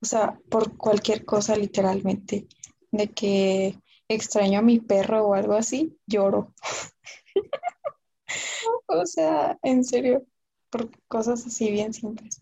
o 0.02 0.06
sea, 0.06 0.40
por 0.50 0.78
cualquier 0.78 1.26
cosa 1.26 1.56
literalmente, 1.56 2.48
de 2.92 3.08
que 3.10 3.80
extraño 4.08 4.60
a 4.60 4.64
mi 4.64 4.80
perro 4.80 5.28
o 5.28 5.34
algo 5.34 5.54
así, 5.54 5.98
lloro. 6.08 6.54
o 8.88 9.06
sea, 9.06 9.58
en 9.64 9.84
serio, 9.84 10.26
por 10.70 10.90
cosas 11.08 11.46
así 11.46 11.72
bien 11.72 11.94
simples. 11.94 12.42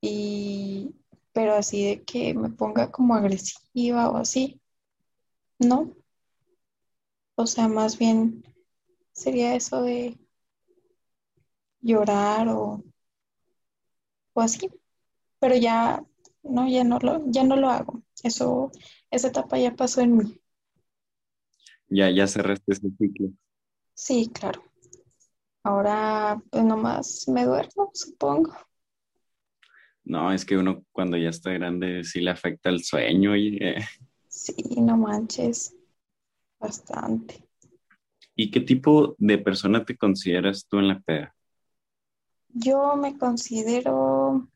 Y, 0.00 0.94
pero 1.32 1.54
así 1.54 1.84
de 1.84 2.04
que 2.04 2.34
me 2.34 2.50
ponga 2.50 2.90
como 2.90 3.14
agresiva 3.14 4.10
o 4.10 4.16
así, 4.16 4.60
no. 5.58 5.94
O 7.36 7.46
sea, 7.46 7.68
más 7.68 7.98
bien 7.98 8.44
sería 9.12 9.54
eso 9.54 9.82
de 9.82 10.18
llorar 11.80 12.48
o, 12.48 12.82
o 14.32 14.40
así. 14.40 14.70
Pero 15.40 15.56
ya, 15.56 16.04
no, 16.42 16.68
ya 16.68 16.84
no 16.84 16.98
lo, 16.98 17.22
ya 17.30 17.44
no 17.44 17.56
lo 17.56 17.68
hago. 17.68 18.02
Eso, 18.22 18.70
esa 19.10 19.28
etapa 19.28 19.58
ya 19.58 19.74
pasó 19.74 20.00
en 20.00 20.16
mí. 20.16 20.40
Ya, 21.88 22.10
ya 22.10 22.26
cerraste 22.26 22.72
ese 22.72 22.90
ciclo. 22.98 23.30
Sí, 23.94 24.30
claro. 24.32 24.62
Ahora, 25.62 26.40
pues 26.50 26.64
nomás 26.64 27.28
me 27.28 27.44
duermo, 27.44 27.90
supongo. 27.92 28.56
No, 30.04 30.32
es 30.32 30.44
que 30.44 30.56
uno 30.56 30.84
cuando 30.90 31.16
ya 31.16 31.28
está 31.28 31.52
grande 31.52 32.02
sí 32.04 32.20
le 32.20 32.30
afecta 32.30 32.70
el 32.70 32.82
sueño 32.82 33.36
y... 33.36 33.60
Sí, 34.26 34.54
no 34.78 34.96
manches. 34.96 35.74
Bastante. 36.58 37.46
¿Y 38.34 38.50
qué 38.50 38.60
tipo 38.60 39.14
de 39.18 39.38
persona 39.38 39.84
te 39.84 39.96
consideras 39.96 40.66
tú 40.66 40.78
en 40.78 40.88
la 40.88 41.00
peda? 41.00 41.34
Yo 42.60 42.96
me 42.96 43.16
considero 43.16 44.48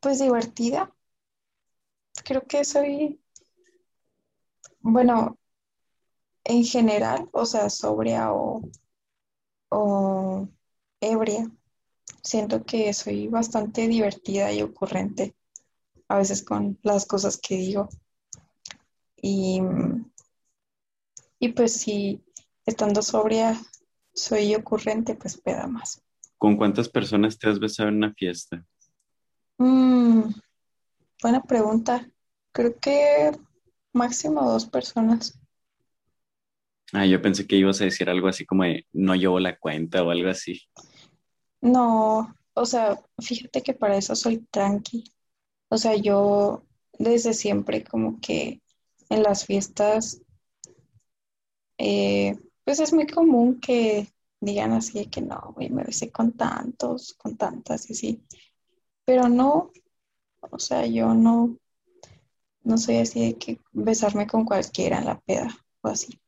pues 0.00 0.18
divertida. 0.18 0.94
Creo 2.22 2.42
que 2.46 2.64
soy, 2.64 3.18
bueno, 4.80 5.38
en 6.44 6.64
general, 6.64 7.30
o 7.32 7.46
sea, 7.46 7.70
sobria 7.70 8.32
o, 8.32 8.60
ebria. 11.00 11.50
Siento 12.22 12.64
que 12.64 12.92
soy 12.92 13.28
bastante 13.28 13.88
divertida 13.88 14.52
y 14.52 14.60
ocurrente 14.60 15.34
a 16.08 16.18
veces 16.18 16.42
con 16.44 16.78
las 16.82 17.06
cosas 17.06 17.38
que 17.38 17.56
digo. 17.56 17.88
Y, 19.16 19.62
y 21.38 21.48
pues 21.52 21.72
si 21.72 22.22
estando 22.66 23.00
sobria 23.00 23.58
soy 24.12 24.54
ocurrente, 24.54 25.14
pues 25.14 25.38
peda 25.38 25.66
más. 25.66 26.02
¿Con 26.40 26.56
cuántas 26.56 26.88
personas 26.88 27.38
te 27.38 27.50
has 27.50 27.60
besado 27.60 27.90
en 27.90 27.96
una 27.96 28.14
fiesta? 28.14 28.64
Mm, 29.58 30.22
buena 31.20 31.42
pregunta. 31.42 32.08
Creo 32.50 32.80
que 32.80 33.32
máximo 33.92 34.50
dos 34.50 34.64
personas. 34.64 35.38
Ah, 36.94 37.04
yo 37.04 37.20
pensé 37.20 37.46
que 37.46 37.56
ibas 37.56 37.82
a 37.82 37.84
decir 37.84 38.08
algo 38.08 38.26
así 38.26 38.46
como 38.46 38.62
de 38.62 38.86
no 38.90 39.14
llevo 39.14 39.38
la 39.38 39.58
cuenta 39.58 40.02
o 40.02 40.08
algo 40.08 40.30
así. 40.30 40.62
No, 41.60 42.34
o 42.54 42.64
sea, 42.64 42.98
fíjate 43.18 43.62
que 43.62 43.74
para 43.74 43.98
eso 43.98 44.16
soy 44.16 44.38
tranqui. 44.50 45.04
O 45.68 45.76
sea, 45.76 45.94
yo 45.94 46.64
desde 46.98 47.34
siempre 47.34 47.84
como 47.84 48.18
que 48.18 48.62
en 49.10 49.22
las 49.22 49.44
fiestas, 49.44 50.22
eh, 51.76 52.34
pues 52.64 52.80
es 52.80 52.94
muy 52.94 53.06
común 53.06 53.60
que 53.60 54.08
digan 54.40 54.72
así 54.72 54.98
de 55.00 55.10
que 55.10 55.20
no, 55.20 55.54
me 55.56 55.84
besé 55.84 56.10
con 56.10 56.32
tantos, 56.32 57.14
con 57.14 57.36
tantas 57.36 57.88
y 57.90 57.92
así. 57.92 58.22
Pero 59.04 59.28
no, 59.28 59.70
o 60.40 60.58
sea, 60.58 60.86
yo 60.86 61.14
no, 61.14 61.58
no 62.62 62.78
soy 62.78 62.96
así 62.96 63.26
de 63.26 63.38
que 63.38 63.60
besarme 63.72 64.26
con 64.26 64.44
cualquiera 64.44 64.98
en 64.98 65.06
la 65.06 65.20
peda 65.20 65.48
o 65.82 65.88
así. 65.88 66.20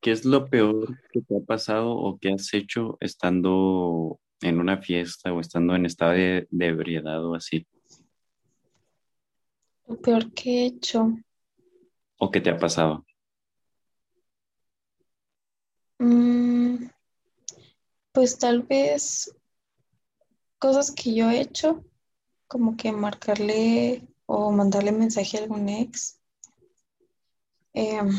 ¿Qué 0.00 0.10
es 0.10 0.24
lo 0.24 0.48
peor 0.48 0.98
que 1.12 1.20
te 1.20 1.36
ha 1.36 1.40
pasado 1.40 1.92
o 1.92 2.18
que 2.18 2.32
has 2.32 2.52
hecho 2.54 2.96
estando 3.00 4.18
en 4.40 4.58
una 4.58 4.78
fiesta 4.78 5.32
o 5.32 5.40
estando 5.40 5.76
en 5.76 5.86
estado 5.86 6.12
de, 6.12 6.48
ebriedad 6.58 7.24
o 7.24 7.34
así? 7.34 7.66
Lo 9.86 9.96
peor 10.00 10.32
que 10.32 10.50
he 10.50 10.66
hecho. 10.66 11.16
¿O 12.18 12.30
qué 12.30 12.40
te 12.40 12.50
ha 12.50 12.56
pasado? 12.56 13.04
Mm, 15.98 16.86
pues 18.12 18.38
tal 18.38 18.62
vez 18.62 19.34
cosas 20.58 20.92
que 20.92 21.14
yo 21.14 21.30
he 21.30 21.40
hecho, 21.40 21.84
como 22.46 22.76
que 22.76 22.92
marcarle 22.92 24.06
o 24.26 24.52
mandarle 24.52 24.92
mensaje 24.92 25.38
a 25.38 25.42
algún 25.42 25.68
ex. 25.68 26.20
Em, 27.74 28.10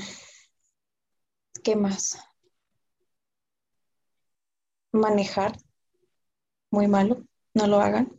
¿Qué 1.64 1.76
más? 1.76 2.18
Manejar, 4.94 5.58
muy 6.72 6.88
malo, 6.88 7.24
no 7.54 7.68
lo 7.68 7.80
hagan. 7.80 8.12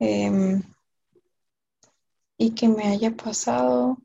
Em, 0.00 0.62
y 2.36 2.54
que 2.54 2.68
me 2.68 2.88
haya 2.88 3.10
pasado, 3.16 3.96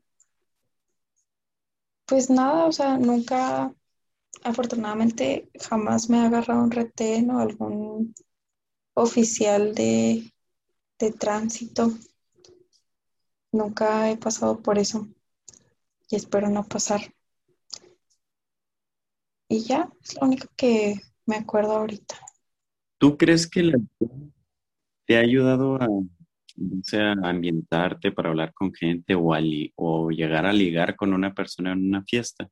pues 2.06 2.30
nada, 2.30 2.66
o 2.66 2.72
sea, 2.72 2.96
nunca, 2.98 3.72
afortunadamente, 4.44 5.48
jamás 5.60 6.08
me 6.08 6.18
ha 6.18 6.26
agarrado 6.26 6.62
un 6.62 6.70
retén 6.70 7.30
o 7.30 7.40
algún 7.40 8.14
oficial 8.94 9.74
de, 9.74 10.32
de 10.98 11.12
tránsito. 11.12 11.92
Nunca 13.52 14.10
he 14.10 14.16
pasado 14.16 14.60
por 14.60 14.78
eso 14.78 15.08
y 16.10 16.16
espero 16.16 16.48
no 16.48 16.64
pasar. 16.64 17.00
Y 19.48 19.60
ya, 19.60 19.90
es 20.02 20.14
lo 20.16 20.26
único 20.26 20.48
que 20.56 21.00
me 21.24 21.36
acuerdo 21.36 21.72
ahorita. 21.72 22.16
¿Tú 22.98 23.16
crees 23.16 23.48
que 23.48 23.62
la 23.62 23.78
te 25.06 25.16
ha 25.16 25.20
ayudado 25.20 25.76
a, 25.76 25.86
a 25.86 27.28
ambientarte 27.28 28.12
para 28.12 28.28
hablar 28.28 28.52
con 28.52 28.74
gente 28.74 29.14
o, 29.14 29.32
o 29.76 30.10
llegar 30.10 30.44
a 30.44 30.52
ligar 30.52 30.96
con 30.96 31.14
una 31.14 31.32
persona 31.32 31.72
en 31.72 31.86
una 31.86 32.02
fiesta? 32.02 32.50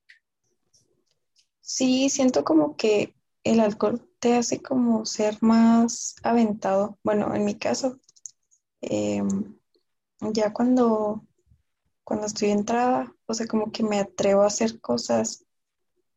Sí, 1.68 2.10
siento 2.10 2.44
como 2.44 2.76
que 2.76 3.16
el 3.42 3.58
alcohol 3.58 4.08
te 4.20 4.36
hace 4.36 4.62
como 4.62 5.04
ser 5.04 5.38
más 5.42 6.14
aventado. 6.22 6.96
Bueno, 7.02 7.34
en 7.34 7.44
mi 7.44 7.56
caso, 7.56 7.98
em, 8.80 9.58
ya 10.32 10.52
cuando, 10.52 11.26
cuando 12.04 12.26
estoy 12.26 12.50
entrada, 12.50 13.12
o 13.26 13.34
sea, 13.34 13.48
como 13.48 13.72
que 13.72 13.82
me 13.82 13.98
atrevo 13.98 14.42
a 14.42 14.46
hacer 14.46 14.80
cosas 14.80 15.44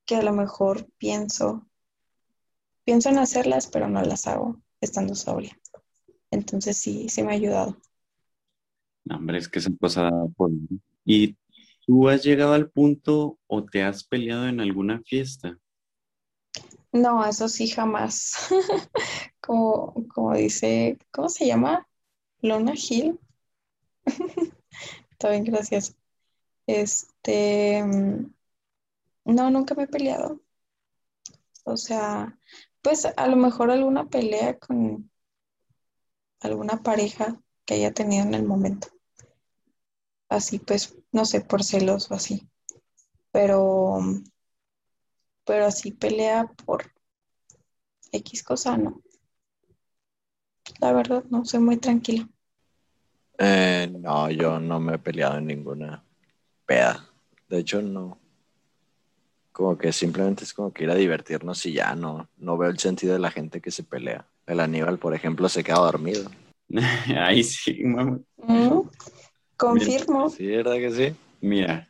que 0.06 0.18
a 0.18 0.22
lo 0.22 0.34
mejor 0.34 0.88
pienso, 1.00 1.68
pienso 2.84 3.10
en 3.10 3.18
hacerlas, 3.18 3.66
pero 3.66 3.89
no 3.89 4.04
las 4.04 4.28
hago 4.28 4.62
estando 4.80 5.16
sobria. 5.16 5.60
Entonces 6.30 6.78
sí, 6.78 7.10
sí 7.10 7.24
me 7.24 7.32
ha 7.32 7.36
ayudado. 7.36 7.76
No, 9.04 9.16
hombre, 9.16 9.39
es 9.39 9.50
que 9.50 9.58
esa 9.58 9.72
cosa 9.80 10.12
por... 10.38 10.52
¿Y 11.06 11.36
tú 11.89 12.07
has 12.07 12.21
llegado 12.21 12.53
al 12.53 12.69
punto 12.69 13.39
o 13.47 13.65
te 13.65 13.81
has 13.81 14.03
peleado 14.03 14.47
en 14.47 14.59
alguna 14.59 15.01
fiesta? 15.01 15.57
No, 16.91 17.25
eso 17.25 17.49
sí 17.49 17.67
jamás. 17.67 18.47
como, 19.41 19.95
como 20.13 20.35
dice, 20.35 20.99
¿cómo 21.09 21.29
se 21.29 21.47
llama? 21.47 21.87
Lona 22.43 22.73
Hill. 22.75 23.19
Está 25.09 25.31
bien, 25.31 25.45
gracias. 25.45 25.95
Este, 26.67 27.83
mm, 27.83 28.35
no, 29.25 29.49
nunca 29.49 29.73
me 29.73 29.85
he 29.85 29.87
peleado. 29.87 30.39
O 31.63 31.75
sea, 31.75 32.37
pues 32.83 33.07
a 33.17 33.25
lo 33.25 33.35
mejor 33.35 33.71
alguna 33.71 34.07
pelea 34.07 34.59
con 34.59 35.09
alguna 36.39 36.83
pareja 36.83 37.41
que 37.65 37.73
haya 37.73 37.91
tenido 37.95 38.27
en 38.27 38.35
el 38.35 38.43
momento. 38.43 38.89
Así 40.29 40.59
pues, 40.59 40.99
no 41.12 41.26
sé, 41.26 41.41
por 41.41 41.64
celos 41.64 42.10
o 42.12 42.16
así. 42.16 42.47
Pero, 43.32 43.99
pero 45.45 45.66
así 45.66 45.91
pelea 45.91 46.45
por 46.66 46.91
X 48.12 48.43
cosa, 48.43 48.78
no. 48.78 49.01
La 50.80 50.93
verdad, 50.93 51.24
no, 51.30 51.45
soy 51.45 51.60
muy 51.60 51.78
tranquila. 51.78 52.28
Eh, 53.38 53.91
no, 53.99 54.30
yo 54.30 54.60
no 54.60 54.80
me 54.80 54.95
he 54.95 54.99
peleado 54.99 55.38
en 55.38 55.47
ninguna 55.47 56.03
peda. 56.66 57.10
De 57.47 57.60
hecho, 57.60 57.82
no. 57.82 58.20
Como 59.51 59.78
que 59.78 59.91
simplemente 59.91 60.43
es 60.43 60.53
como 60.53 60.72
que 60.72 60.84
ir 60.84 60.91
a 60.91 60.95
divertirnos 60.95 61.66
y 61.66 61.74
ya 61.74 61.95
no, 61.95 62.30
no 62.38 62.57
veo 62.57 62.70
el 62.70 62.80
sentido 62.80 63.14
de 63.14 63.20
la 63.20 63.32
gente 63.32 63.62
que 63.62 63.72
se 63.72 63.84
pelea. 63.84 64.26
El 64.45 64.60
Aníbal, 64.60 64.99
por 64.99 65.14
ejemplo, 65.14 65.49
se 65.49 65.64
queda 65.64 65.80
dormido. 65.80 66.30
Ahí 67.18 67.43
sí, 67.43 67.84
mamá. 67.84 68.20
Mm, 68.38 68.82
confirmo. 69.60 70.30
Sí, 70.30 70.47
¿verdad 70.47 70.76
que 70.76 70.91
sí? 70.91 71.16
Mira. 71.41 71.88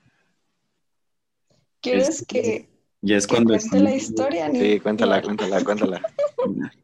¿Quieres 1.82 2.26
que, 2.28 2.68
Ya 3.02 3.16
es 3.18 3.28
que 3.28 3.36
cuando... 3.36 3.54
cuente 3.54 3.80
la 3.80 3.96
historia? 3.96 4.52
Sí, 4.52 4.80
cuéntala, 4.82 5.18
ni- 5.18 5.24
cuéntala, 5.24 5.64
cuéntala. 5.64 6.02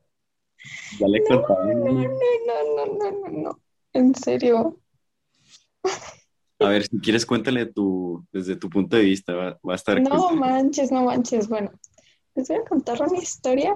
Ya 0.99 1.07
le 1.07 1.19
No, 1.19 1.39
no, 1.39 1.47
no, 1.47 2.75
no, 2.75 2.85
no, 2.85 3.11
no, 3.11 3.29
no. 3.29 3.59
En 3.91 4.15
serio. 4.15 4.79
A 6.59 6.69
ver, 6.69 6.87
si 6.87 6.99
quieres, 6.99 7.25
cuéntale 7.25 7.65
tu, 7.65 8.25
desde 8.31 8.55
tu 8.55 8.69
punto 8.69 8.95
de 8.95 9.03
vista. 9.03 9.33
Va, 9.33 9.59
va 9.67 9.73
a 9.73 9.75
estar 9.75 9.99
No 10.01 10.31
manches, 10.31 10.91
no 10.91 11.03
manches. 11.03 11.49
Bueno, 11.49 11.71
les 12.35 12.47
voy 12.47 12.57
a 12.57 12.63
contar 12.63 13.01
una 13.01 13.17
historia 13.17 13.75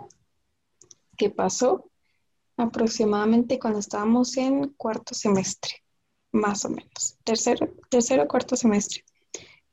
que 1.17 1.29
pasó 1.29 1.89
aproximadamente 2.55 3.59
cuando 3.59 3.79
estábamos 3.79 4.35
en 4.37 4.69
cuarto 4.69 5.13
semestre, 5.13 5.83
más 6.31 6.65
o 6.65 6.69
menos. 6.69 7.17
Tercero, 7.23 7.73
tercero 7.89 8.27
cuarto 8.27 8.55
semestre. 8.55 9.03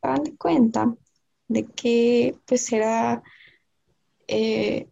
Hagan 0.03 0.25
de 0.25 0.37
cuenta 0.37 0.95
de 1.49 1.65
que 1.65 2.37
pues 2.47 2.73
era, 2.73 3.23
eh, 4.29 4.89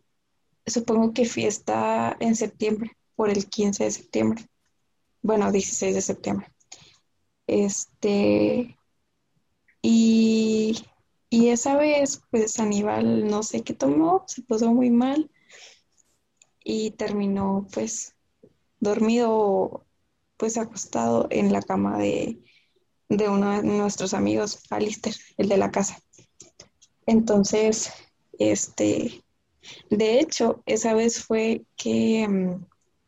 supongo 0.66 1.12
que 1.12 1.24
fiesta 1.24 2.16
en 2.20 2.36
septiembre, 2.36 2.96
por 3.16 3.30
el 3.30 3.48
15 3.48 3.84
de 3.84 3.90
septiembre. 3.90 4.48
Bueno, 5.22 5.50
16 5.50 5.94
de 5.94 6.02
septiembre. 6.02 6.52
Este, 7.46 8.76
y, 9.82 10.84
y 11.30 11.48
esa 11.48 11.76
vez, 11.76 12.22
pues 12.30 12.58
Aníbal 12.58 13.26
no 13.26 13.42
sé 13.42 13.62
qué 13.62 13.74
tomó, 13.74 14.24
se 14.26 14.42
puso 14.42 14.72
muy 14.72 14.90
mal 14.90 15.30
y 16.64 16.92
terminó 16.92 17.66
pues 17.72 18.16
dormido, 18.80 19.83
pues 20.44 20.58
acostado 20.58 21.26
en 21.30 21.54
la 21.54 21.62
cama 21.62 21.96
de, 21.96 22.38
de 23.08 23.28
uno 23.30 23.52
de 23.52 23.62
nuestros 23.62 24.14
amigos, 24.14 24.60
Alister, 24.70 25.14
el 25.38 25.48
de 25.48 25.58
la 25.58 25.70
casa. 25.70 25.98
Entonces, 27.06 27.92
este, 28.38 29.24
de 29.90 30.20
hecho, 30.20 30.62
esa 30.66 30.94
vez 30.94 31.24
fue 31.24 31.64
que 31.76 32.26
mm, 32.28 32.66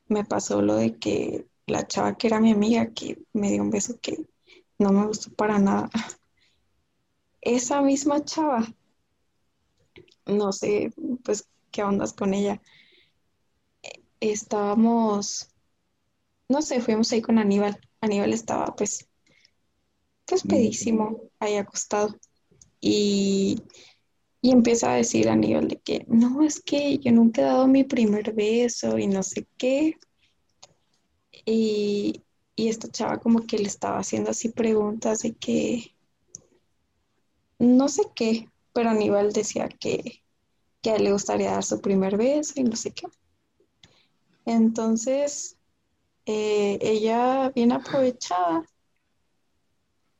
me 0.09 0.24
pasó 0.24 0.62
lo 0.62 0.76
de 0.76 0.99
que 0.99 1.47
la 1.66 1.87
chava 1.87 2.16
que 2.16 2.28
era 2.28 2.41
mi 2.41 2.53
amiga, 2.53 2.93
que 2.95 3.18
me 3.32 3.51
dio 3.51 3.62
un 3.62 3.70
beso 3.70 3.99
que 4.01 4.26
no 4.78 4.93
me 4.93 5.07
gustó 5.07 5.32
para 5.34 5.59
nada. 5.59 5.91
Esa 7.41 7.80
misma 7.80 8.22
chava, 8.26 8.61
no 10.26 10.53
sé, 10.53 10.93
pues 11.24 11.49
qué 11.70 11.82
ondas 11.82 12.12
con 12.12 12.34
ella. 12.34 12.61
Eh, 13.82 14.03
Estábamos, 14.20 15.49
no 16.49 16.62
sé, 16.62 16.80
fuimos 16.80 17.12
ahí 17.12 17.22
con 17.22 17.38
Aníbal. 17.38 17.78
Aníbal 18.01 18.32
estaba 18.32 18.74
pues, 18.76 19.09
pues 20.24 20.42
pedísimo 20.42 21.22
ahí 21.38 21.57
acostado. 21.57 22.16
Y, 22.80 23.62
y 24.40 24.51
empieza 24.53 24.92
a 24.92 24.97
decir 24.97 25.28
Aníbal 25.28 25.68
de 25.68 25.78
que 25.78 26.05
no, 26.09 26.42
es 26.42 26.61
que 26.61 26.99
yo 26.99 27.12
nunca 27.12 27.42
he 27.42 27.44
dado 27.44 27.66
mi 27.66 27.84
primer 27.84 28.32
beso 28.34 28.99
y 28.99 29.07
no 29.07 29.22
sé 29.22 29.47
qué. 29.57 29.97
Y, 31.44 32.22
y 32.55 32.68
esta 32.68 32.88
chava 32.90 33.18
como 33.18 33.47
que 33.47 33.59
le 33.59 33.66
estaba 33.66 33.99
haciendo 33.99 34.30
así 34.30 34.49
preguntas 34.51 35.20
de 35.20 35.34
que 35.34 35.97
no 37.59 37.88
sé 37.88 38.03
qué, 38.14 38.49
pero 38.72 38.90
Aníbal 38.90 39.32
decía 39.32 39.68
que, 39.68 40.22
que 40.82 40.90
a 40.90 40.97
él 40.97 41.05
le 41.05 41.12
gustaría 41.12 41.53
dar 41.53 41.64
su 41.64 41.80
primer 41.80 42.16
beso 42.16 42.55
y 42.57 42.64
no 42.64 42.76
sé 42.76 42.92
qué. 42.92 43.07
Entonces, 44.44 45.57
eh, 46.27 46.79
ella 46.83 47.51
bien 47.55 47.72
aprovechada 47.72 48.64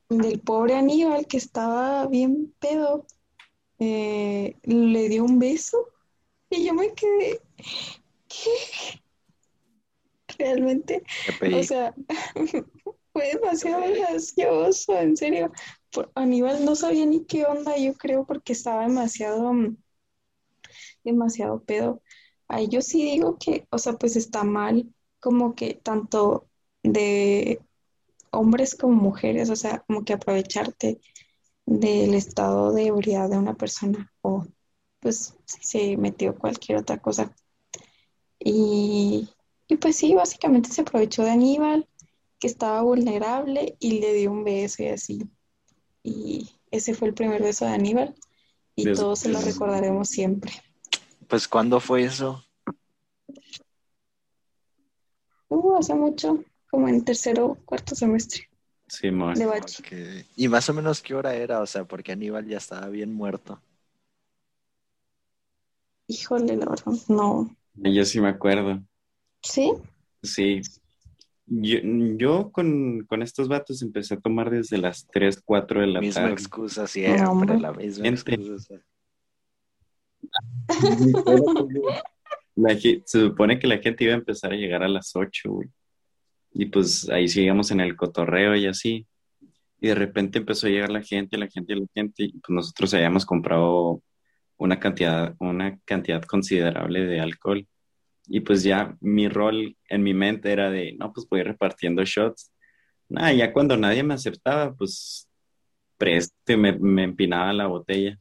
del 0.09 0.41
pobre 0.41 0.75
Aníbal 0.77 1.27
que 1.27 1.37
estaba 1.37 2.07
bien 2.07 2.55
pedo, 2.61 3.07
eh, 3.79 4.57
le 4.63 5.09
dio 5.09 5.25
un 5.25 5.39
beso 5.39 5.89
y 6.49 6.65
yo 6.65 6.75
me 6.75 6.95
quedé, 6.95 7.41
¿qué? 8.29 9.01
Realmente, 10.39 11.03
o 11.55 11.63
sea, 11.63 11.95
fue 13.13 13.35
demasiado 13.35 13.83
gracioso, 13.95 14.97
en 14.97 15.17
serio. 15.17 15.51
Por- 15.91 16.11
Aníbal 16.15 16.65
no 16.65 16.77
sabía 16.77 17.07
ni 17.07 17.25
qué 17.25 17.47
onda, 17.47 17.77
yo 17.77 17.95
creo, 17.95 18.27
porque 18.27 18.53
estaba 18.53 18.83
demasiado, 18.87 19.53
mm, 19.53 19.77
demasiado 21.05 21.63
pedo. 21.65 22.03
Ahí 22.49 22.69
yo 22.69 22.83
sí 22.83 23.03
digo 23.03 23.39
que, 23.39 23.67
o 23.71 23.79
sea, 23.79 23.95
pues 23.95 24.15
está 24.17 24.45
mal, 24.45 24.87
como 25.27 25.57
que 25.57 25.75
tanto 25.75 26.47
de 26.85 27.61
hombres 28.31 28.77
como 28.77 28.95
mujeres, 28.95 29.51
o 29.51 29.57
sea, 29.57 29.81
como 29.81 30.05
que 30.05 30.13
aprovecharte 30.13 31.01
del 31.65 32.15
estado 32.15 32.73
de 32.73 32.87
ebriedad 32.87 33.29
de 33.29 33.37
una 33.37 33.55
persona 33.55 34.13
o 34.23 34.47
pues 35.01 35.35
si 35.45 35.65
se 35.65 35.97
metió 35.97 36.39
cualquier 36.39 36.79
otra 36.79 36.99
cosa. 36.99 37.35
Y, 38.39 39.29
y 39.67 39.77
pues 39.79 39.97
sí, 39.97 40.15
básicamente 40.15 40.71
se 40.71 40.83
aprovechó 40.83 41.25
de 41.25 41.33
Aníbal, 41.33 41.89
que 42.39 42.47
estaba 42.47 42.83
vulnerable 42.83 43.77
y 43.81 43.99
le 43.99 44.15
dio 44.15 44.31
un 44.31 44.45
beso 44.45 44.85
y 44.85 44.89
así. 44.91 45.29
Y 46.05 46.51
ese 46.71 46.95
fue 46.95 47.09
el 47.09 47.15
primer 47.15 47.43
beso 47.43 47.65
de 47.65 47.73
Aníbal 47.73 48.15
y 48.77 48.93
todos 48.93 49.19
se 49.19 49.29
lo 49.29 49.41
recordaremos 49.41 50.09
siempre. 50.09 50.53
Pues, 51.27 51.49
¿cuándo 51.49 51.81
fue 51.81 52.05
eso? 52.05 52.46
Uh, 55.49 55.77
hace 55.77 55.95
mucho, 55.95 56.43
como 56.71 56.89
en 56.89 57.05
tercero, 57.05 57.57
cuarto 57.65 57.95
semestre 57.95 58.49
Sí, 58.89 59.11
mo. 59.11 59.33
de 59.33 59.47
bachi. 59.47 59.83
Ok. 59.83 60.25
Y 60.37 60.49
más 60.49 60.69
o 60.69 60.75
menos 60.75 61.01
qué 61.03 61.15
hora 61.15 61.35
era, 61.35 61.61
o 61.61 61.67
sea, 61.67 61.85
porque 61.85 62.13
Aníbal 62.13 62.47
ya 62.47 62.59
estaba 62.59 62.89
bien 62.89 63.13
muerto. 63.13 63.61
Híjole, 66.09 66.57
la 66.57 66.67
verdad, 66.67 66.93
no. 67.09 67.57
Yo 67.75 68.05
sí 68.05 68.21
me 68.21 68.29
acuerdo. 68.29 68.81
¿Sí? 69.43 69.73
Sí. 70.23 70.61
Yo, 71.47 71.79
yo 72.17 72.51
con, 72.51 73.05
con 73.07 73.23
estos 73.23 73.49
vatos 73.49 73.83
empecé 73.83 74.15
a 74.15 74.21
tomar 74.21 74.51
desde 74.51 74.79
las 74.79 75.07
3, 75.09 75.41
4 75.45 75.81
de 75.81 75.87
la 75.89 76.01
Misma 76.01 76.23
tarde. 76.23 76.33
excusa 76.35 76.87
siempre, 76.87 77.23
No, 77.23 77.31
hombre. 77.33 77.59
la 77.61 77.73
misma 77.73 78.05
Gente. 78.05 78.35
excusa. 78.35 78.75
La 80.23 80.41
se 82.57 83.21
supone 83.21 83.59
que 83.59 83.67
la 83.67 83.79
gente 83.79 84.05
iba 84.05 84.15
a 84.15 84.17
empezar 84.17 84.53
a 84.53 84.57
llegar 84.57 84.83
a 84.83 84.89
las 84.89 85.15
8, 85.15 85.51
güey. 85.51 85.69
Y 86.53 86.67
pues 86.67 87.09
ahí 87.11 87.29
seguíamos 87.29 87.71
en 87.71 87.81
el 87.81 87.97
cotorreo 87.97 88.57
y 88.57 88.67
así. 88.67 89.07
Y 89.81 89.89
de 89.89 89.95
repente 89.95 90.39
empezó 90.39 90.67
a 90.67 90.71
llegar 90.71 90.91
la 90.91 91.03
gente, 91.03 91.37
la 91.39 91.49
gente, 91.49 91.77
la 91.77 91.87
gente. 91.95 92.25
Y 92.25 92.33
pues 92.33 92.51
nosotros 92.51 92.95
habíamos 92.95 93.27
comprado 93.27 94.03
una 94.57 94.81
cantidad, 94.81 95.35
una 95.39 95.79
cantidad 95.85 96.23
considerable 96.23 97.07
de 97.07 97.21
alcohol. 97.21 97.67
Y 98.29 98.41
pues 98.41 98.63
ya 98.63 98.97
mi 99.01 99.29
rol 99.29 99.77
en 99.89 100.03
mi 100.03 100.15
mente 100.15 100.51
era 100.53 100.71
de, 100.71 100.95
no, 100.99 101.13
pues 101.13 101.29
voy 101.29 101.43
repartiendo 101.43 102.05
shots. 102.05 102.53
Nada, 103.09 103.33
ya 103.35 103.53
cuando 103.53 103.77
nadie 103.77 104.03
me 104.03 104.15
aceptaba, 104.15 104.75
pues 104.75 105.29
preste, 105.99 106.57
me, 106.57 106.73
me 106.79 107.05
empinaba 107.05 107.53
la 107.53 107.67
botella. 107.67 108.19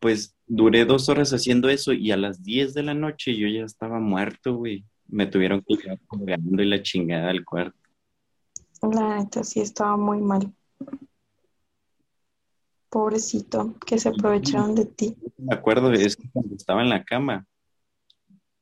Pues 0.00 0.36
duré 0.46 0.84
dos 0.84 1.08
horas 1.08 1.32
haciendo 1.32 1.68
eso 1.68 1.92
y 1.92 2.10
a 2.10 2.16
las 2.16 2.42
10 2.42 2.74
de 2.74 2.82
la 2.82 2.94
noche 2.94 3.36
yo 3.36 3.48
ya 3.48 3.64
estaba 3.64 3.98
muerto, 3.98 4.56
güey. 4.56 4.84
Me 5.06 5.26
tuvieron 5.26 5.62
que 5.66 5.76
llevar 5.76 5.98
colgando 6.06 6.62
y 6.62 6.66
la 6.66 6.82
chingada 6.82 7.28
del 7.28 7.44
cuarto. 7.44 7.78
La 8.82 9.18
neta 9.18 9.42
sí 9.42 9.60
estaba 9.60 9.96
muy 9.96 10.18
mal. 10.20 10.52
pobrecito, 12.90 13.74
que 13.86 13.98
se 13.98 14.08
aprovecharon 14.08 14.74
de 14.74 14.86
ti. 14.86 15.16
Me 15.36 15.54
acuerdo 15.54 15.90
de 15.90 16.04
eso 16.04 16.18
cuando 16.32 16.54
estaba 16.54 16.82
en 16.82 16.88
la 16.88 17.04
cama. 17.04 17.46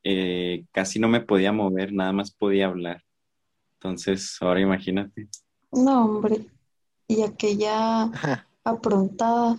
eh, 0.09 0.65
casi 0.71 1.01
no 1.01 1.09
me 1.09 1.21
podía 1.21 1.51
mover, 1.53 1.93
nada 1.93 2.13
más 2.13 2.31
podía 2.31 2.67
hablar. 2.67 3.03
Entonces, 3.75 4.37
ahora 4.41 4.61
imagínate. 4.61 5.29
No, 5.73 6.05
hombre. 6.05 6.47
Y 7.09 7.23
aquella 7.23 8.11
aprontada 8.65 9.59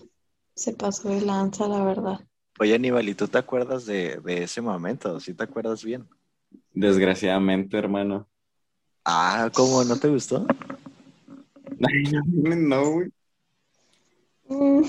se 0.58 0.74
pasó 0.74 1.10
de 1.10 1.22
lanza, 1.22 1.68
la 1.68 1.84
verdad. 1.84 2.20
Oye, 2.60 2.74
Aníbal, 2.74 3.08
¿y 3.08 3.14
tú 3.14 3.28
te 3.28 3.38
acuerdas 3.38 3.86
de, 3.86 4.18
de 4.18 4.44
ese 4.44 4.60
momento? 4.62 5.20
¿Sí 5.20 5.36
te 5.36 5.44
acuerdas 5.44 5.84
bien? 5.84 6.08
Desgraciadamente, 6.74 7.78
hermano. 7.78 8.28
Ah, 9.06 9.52
¿cómo? 9.54 9.84
¿No 9.84 9.96
te 9.98 10.08
gustó? 10.10 10.46
No, 11.78 12.56
no, 12.56 12.92
güey. 12.92 13.10
Mm, 14.50 14.82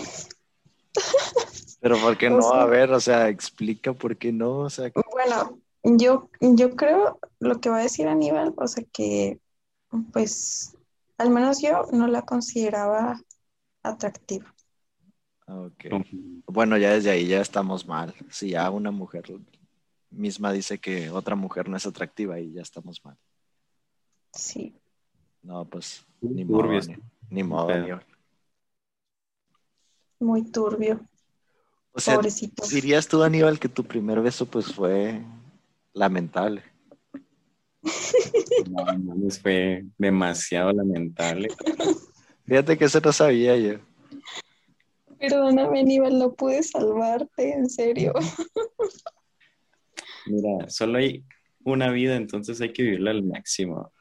Pero 1.81 2.01
¿por 2.01 2.17
qué 2.17 2.29
O 2.31 2.37
no? 2.37 2.43
sea- 2.43 2.63
A 2.63 2.67
ver, 2.67 2.91
o 2.93 3.01
sea, 3.01 3.29
explica 3.29 3.93
por 3.93 4.17
qué 4.17 4.33
no. 4.33 4.61
O 4.61 4.71
sea, 4.71 4.91
Bueno, 5.13 5.61
yo, 5.85 6.31
yo 6.41 6.75
creo 6.77 7.19
lo 7.41 7.61
que 7.61 7.69
va 7.69 7.79
a 7.79 7.83
decir 7.83 8.09
Aníbal, 8.09 8.55
o 8.57 8.67
sea 8.67 8.85
que, 8.91 9.39
pues, 10.15 10.75
al 11.19 11.29
menos 11.29 11.61
yo 11.61 11.87
no 11.93 12.07
la 12.07 12.23
consideraba 12.23 13.21
atractiva. 13.83 14.55
Ok. 15.49 15.85
Bueno, 16.47 16.77
ya 16.77 16.93
desde 16.93 17.11
ahí 17.11 17.27
ya 17.27 17.41
estamos 17.41 17.87
mal. 17.87 18.15
Si 18.31 18.51
ya 18.51 18.71
una 18.71 18.91
mujer 18.91 19.25
misma 20.11 20.53
dice 20.53 20.79
que 20.79 21.11
otra 21.11 21.35
mujer 21.35 21.69
no 21.69 21.77
es 21.77 21.87
atractiva 21.87 22.39
y 22.41 22.53
ya 22.53 22.63
estamos 22.63 23.05
mal. 23.05 23.17
Sí. 24.33 24.75
No, 25.43 25.65
pues 25.65 26.05
ni 26.21 26.45
modo, 26.45 26.63
Turbio 26.63 26.81
ni, 26.81 26.97
ni 27.31 27.43
modo, 27.43 27.67
Pero-. 27.69 28.01
Muy 30.21 30.43
turbio, 30.51 31.01
O 31.93 32.01
sea, 32.01 32.17
pobrecito. 32.17 32.67
dirías 32.67 33.07
tú, 33.07 33.23
Aníbal, 33.23 33.61
que 33.61 33.69
tu 33.69 33.85
primer 33.85 34.21
beso 34.21 34.47
pues 34.47 34.73
fue 34.73 35.23
lamentable. 35.93 36.63
No, 38.69 38.85
mames, 38.85 39.41
fue 39.41 39.85
demasiado 39.97 40.73
lamentable. 40.73 41.49
Fíjate 42.45 42.77
que 42.77 42.87
eso 42.87 43.01
no 43.01 43.13
sabía 43.13 43.57
yo. 43.57 43.79
Perdóname, 45.19 45.81
Aníbal, 45.81 46.19
no 46.19 46.33
pude 46.35 46.63
salvarte, 46.63 47.53
en 47.53 47.69
serio. 47.69 48.13
Mira, 50.27 50.69
solo 50.69 50.99
hay 50.99 51.25
una 51.65 51.91
vida, 51.91 52.17
entonces 52.17 52.61
hay 52.61 52.73
que 52.73 52.83
vivirla 52.83 53.11
al 53.11 53.23
máximo. 53.25 53.93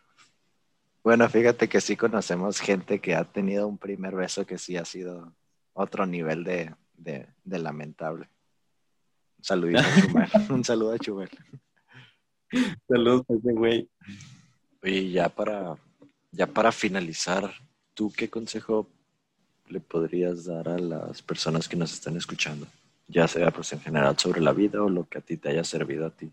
Bueno, 1.04 1.28
fíjate 1.30 1.70
que 1.70 1.80
sí 1.82 1.96
conocemos 1.96 2.60
gente 2.60 3.00
que 3.00 3.16
ha 3.16 3.24
tenido 3.24 3.68
un 3.68 3.78
primer 3.78 4.14
beso 4.16 4.46
que 4.46 4.58
sí 4.58 4.76
ha 4.78 4.84
sido 4.86 5.34
otro 5.74 6.06
nivel 6.06 6.44
de, 6.44 6.76
de- 6.98 7.28
de 7.44 7.60
lamentable. 7.60 8.30
Un 9.38 9.44
saludito 9.44 9.80
a 9.80 10.02
Chumel. 10.02 10.30
Un 10.52 10.64
saludo 10.64 10.94
a 10.94 11.00
Chumel. 11.00 11.30
Saludos 12.88 13.26
a 13.30 13.34
ese 13.34 13.54
güey. 13.54 13.90
Y 14.84 15.12
ya 15.12 15.30
para, 15.30 15.76
ya 16.32 16.48
para 16.48 16.72
finalizar, 16.72 17.52
¿tú 17.94 18.12
qué 18.16 18.30
consejo 18.30 18.90
le 19.70 19.80
podrías 19.80 20.46
dar 20.46 20.70
a 20.70 20.78
las 20.78 21.22
personas 21.22 21.68
que 21.68 21.76
nos 21.76 21.94
están 21.94 22.18
escuchando? 22.18 22.68
Ya 23.08 23.28
sea 23.28 23.52
pues 23.52 23.72
en 23.74 23.80
general 23.80 24.18
sobre 24.18 24.42
la 24.42 24.54
vida 24.54 24.84
o 24.84 24.90
lo 24.90 25.08
que 25.08 25.20
a 25.20 25.22
ti 25.22 25.38
te 25.38 25.50
haya 25.50 25.64
servido 25.64 26.06
a 26.06 26.10
ti. 26.10 26.32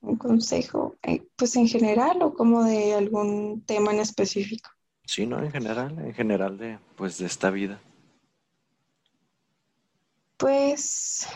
Un 0.00 0.16
consejo, 0.16 0.96
eh, 1.02 1.22
pues 1.36 1.56
en 1.56 1.66
general 1.66 2.22
o 2.22 2.32
como 2.32 2.64
de 2.64 2.94
algún 2.94 3.62
tema 3.62 3.92
en 3.92 4.00
específico. 4.00 4.70
Sí, 5.04 5.26
no, 5.26 5.42
en 5.42 5.50
general, 5.50 5.98
en 5.98 6.14
general 6.14 6.56
de 6.58 6.78
pues 6.96 7.18
de 7.18 7.26
esta 7.26 7.50
vida. 7.50 7.80
Pues 10.36 11.26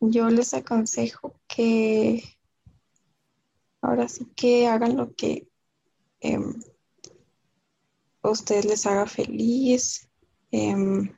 yo 0.00 0.28
les 0.28 0.52
aconsejo 0.52 1.40
que 1.48 2.22
ahora 3.80 4.08
sí 4.08 4.26
que 4.36 4.66
hagan 4.66 4.96
lo 4.96 5.14
que 5.14 5.48
em, 6.20 6.54
a 8.28 8.32
ustedes 8.32 8.64
les 8.64 8.86
haga 8.86 9.06
feliz 9.06 10.08
em, 10.50 11.16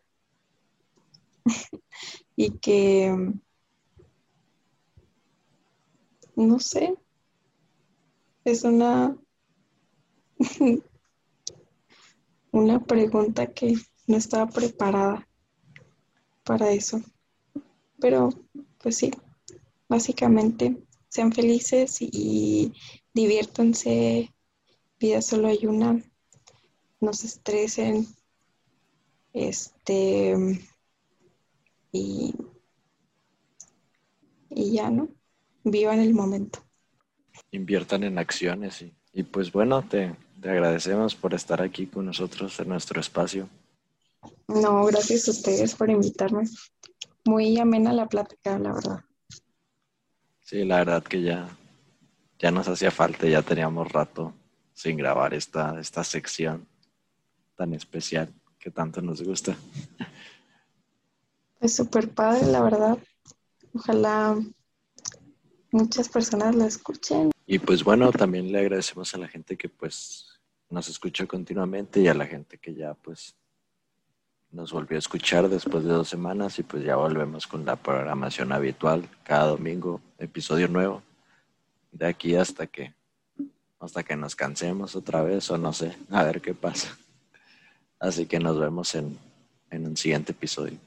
y 2.36 2.50
que 2.59 3.32
no 6.36 6.61
sé, 6.61 6.94
es 8.44 8.64
una 8.64 9.16
una 12.52 12.84
pregunta 12.84 13.46
que 13.52 13.74
no 14.06 14.16
estaba 14.16 14.46
preparada 14.46 15.28
para 16.44 16.70
eso. 16.72 17.00
Pero, 18.00 18.30
pues 18.78 18.96
sí, 18.96 19.11
básicamente 19.88 20.82
sean 21.09 21.32
felices 21.32 21.98
y 22.00 22.72
diviértanse. 23.12 24.32
Vida 25.00 25.22
solo 25.22 25.48
hay 25.48 25.66
una. 25.66 26.02
No 27.01 27.12
se 27.12 27.26
estresen. 27.26 28.07
Este. 29.32 30.36
Y. 31.92 32.34
Y 34.51 34.72
ya, 34.72 34.90
¿no? 34.90 35.09
Vivan 35.64 36.01
el 36.01 36.14
momento. 36.14 36.61
inviertan 37.51 38.05
en 38.05 38.18
acciones 38.18 38.82
y, 38.82 38.94
y 39.12 39.22
pues 39.22 39.53
bueno, 39.53 39.82
te, 39.82 40.14
te 40.40 40.51
agradecemos 40.51 41.14
por 41.14 41.34
estar 41.34 41.62
aquí 41.62 41.86
con 41.86 42.07
nosotros 42.07 42.59
en 42.61 42.68
nuestro 42.68 43.01
espacio. 43.01 43.49
No, 44.49 44.84
gracias 44.86 45.28
a 45.28 45.30
ustedes 45.32 45.74
por 45.74 45.90
invitarme. 45.90 46.44
Muy 47.26 47.59
amena 47.59 47.92
la 47.92 48.09
plática, 48.09 48.59
la 48.59 48.72
verdad. 48.72 49.01
Sí, 50.40 50.64
la 50.64 50.78
verdad 50.78 51.03
que 51.03 51.22
ya, 51.22 51.49
ya 52.38 52.51
nos 52.51 52.68
hacía 52.68 52.90
falta, 52.90 53.26
ya 53.26 53.42
teníamos 53.42 53.92
rato 53.92 54.32
sin 54.72 54.96
grabar 54.96 55.34
esta, 55.34 55.78
esta 55.78 56.03
sección 56.05 56.66
tan 57.59 57.74
especial 57.74 58.32
que 58.61 58.70
tanto 58.70 59.02
nos 59.02 59.20
gusta. 59.20 59.56
Es 61.61 61.74
súper 61.74 62.09
padre, 62.09 62.46
la 62.46 62.62
verdad. 62.62 62.98
Ojalá 63.74 64.38
muchas 65.72 66.09
personas 66.09 66.54
la 66.54 66.66
escuchen. 66.66 67.32
Y 67.46 67.59
pues 67.59 67.82
bueno, 67.82 68.12
también 68.12 68.52
le 68.52 68.61
agradecemos 68.61 69.12
a 69.12 69.18
la 69.18 69.26
gente 69.26 69.56
que 69.56 69.68
pues 69.68 70.38
nos 70.70 70.88
escucha 70.88 71.26
continuamente 71.26 72.00
y 72.00 72.06
a 72.06 72.14
la 72.14 72.26
gente 72.26 72.59
que 72.59 72.74
ya 72.74 72.94
pues 72.94 73.34
nos 74.52 74.72
volvió 74.72 74.96
a 74.96 75.00
escuchar 75.00 75.48
después 75.48 75.82
de 75.82 75.90
dos 75.90 76.09
semanas 76.09 76.61
y 76.61 76.62
pues 76.62 76.84
ya 76.84 76.94
volvemos 76.94 77.48
con 77.48 77.64
la 77.64 77.74
programación 77.74 78.52
habitual 78.52 79.09
cada 79.24 79.48
domingo, 79.48 80.00
episodio 80.16 80.68
nuevo, 80.68 81.02
de 81.90 82.06
aquí 82.06 82.36
hasta 82.36 82.68
que 82.68 82.94
hasta 83.80 84.04
que 84.04 84.14
nos 84.14 84.36
cansemos 84.36 84.94
otra 84.94 85.22
vez 85.22 85.50
o 85.50 85.59
no 85.59 85.72
sé, 85.72 85.96
a 86.11 86.22
ver 86.22 86.40
qué 86.40 86.54
pasa. 86.54 86.96
Así 88.01 88.26
que 88.26 88.38
nos 88.38 88.59
vemos 88.59 88.94
en, 88.94 89.18
en 89.70 89.86
un 89.86 89.96
siguiente 89.96 90.32
episodio. 90.32 90.78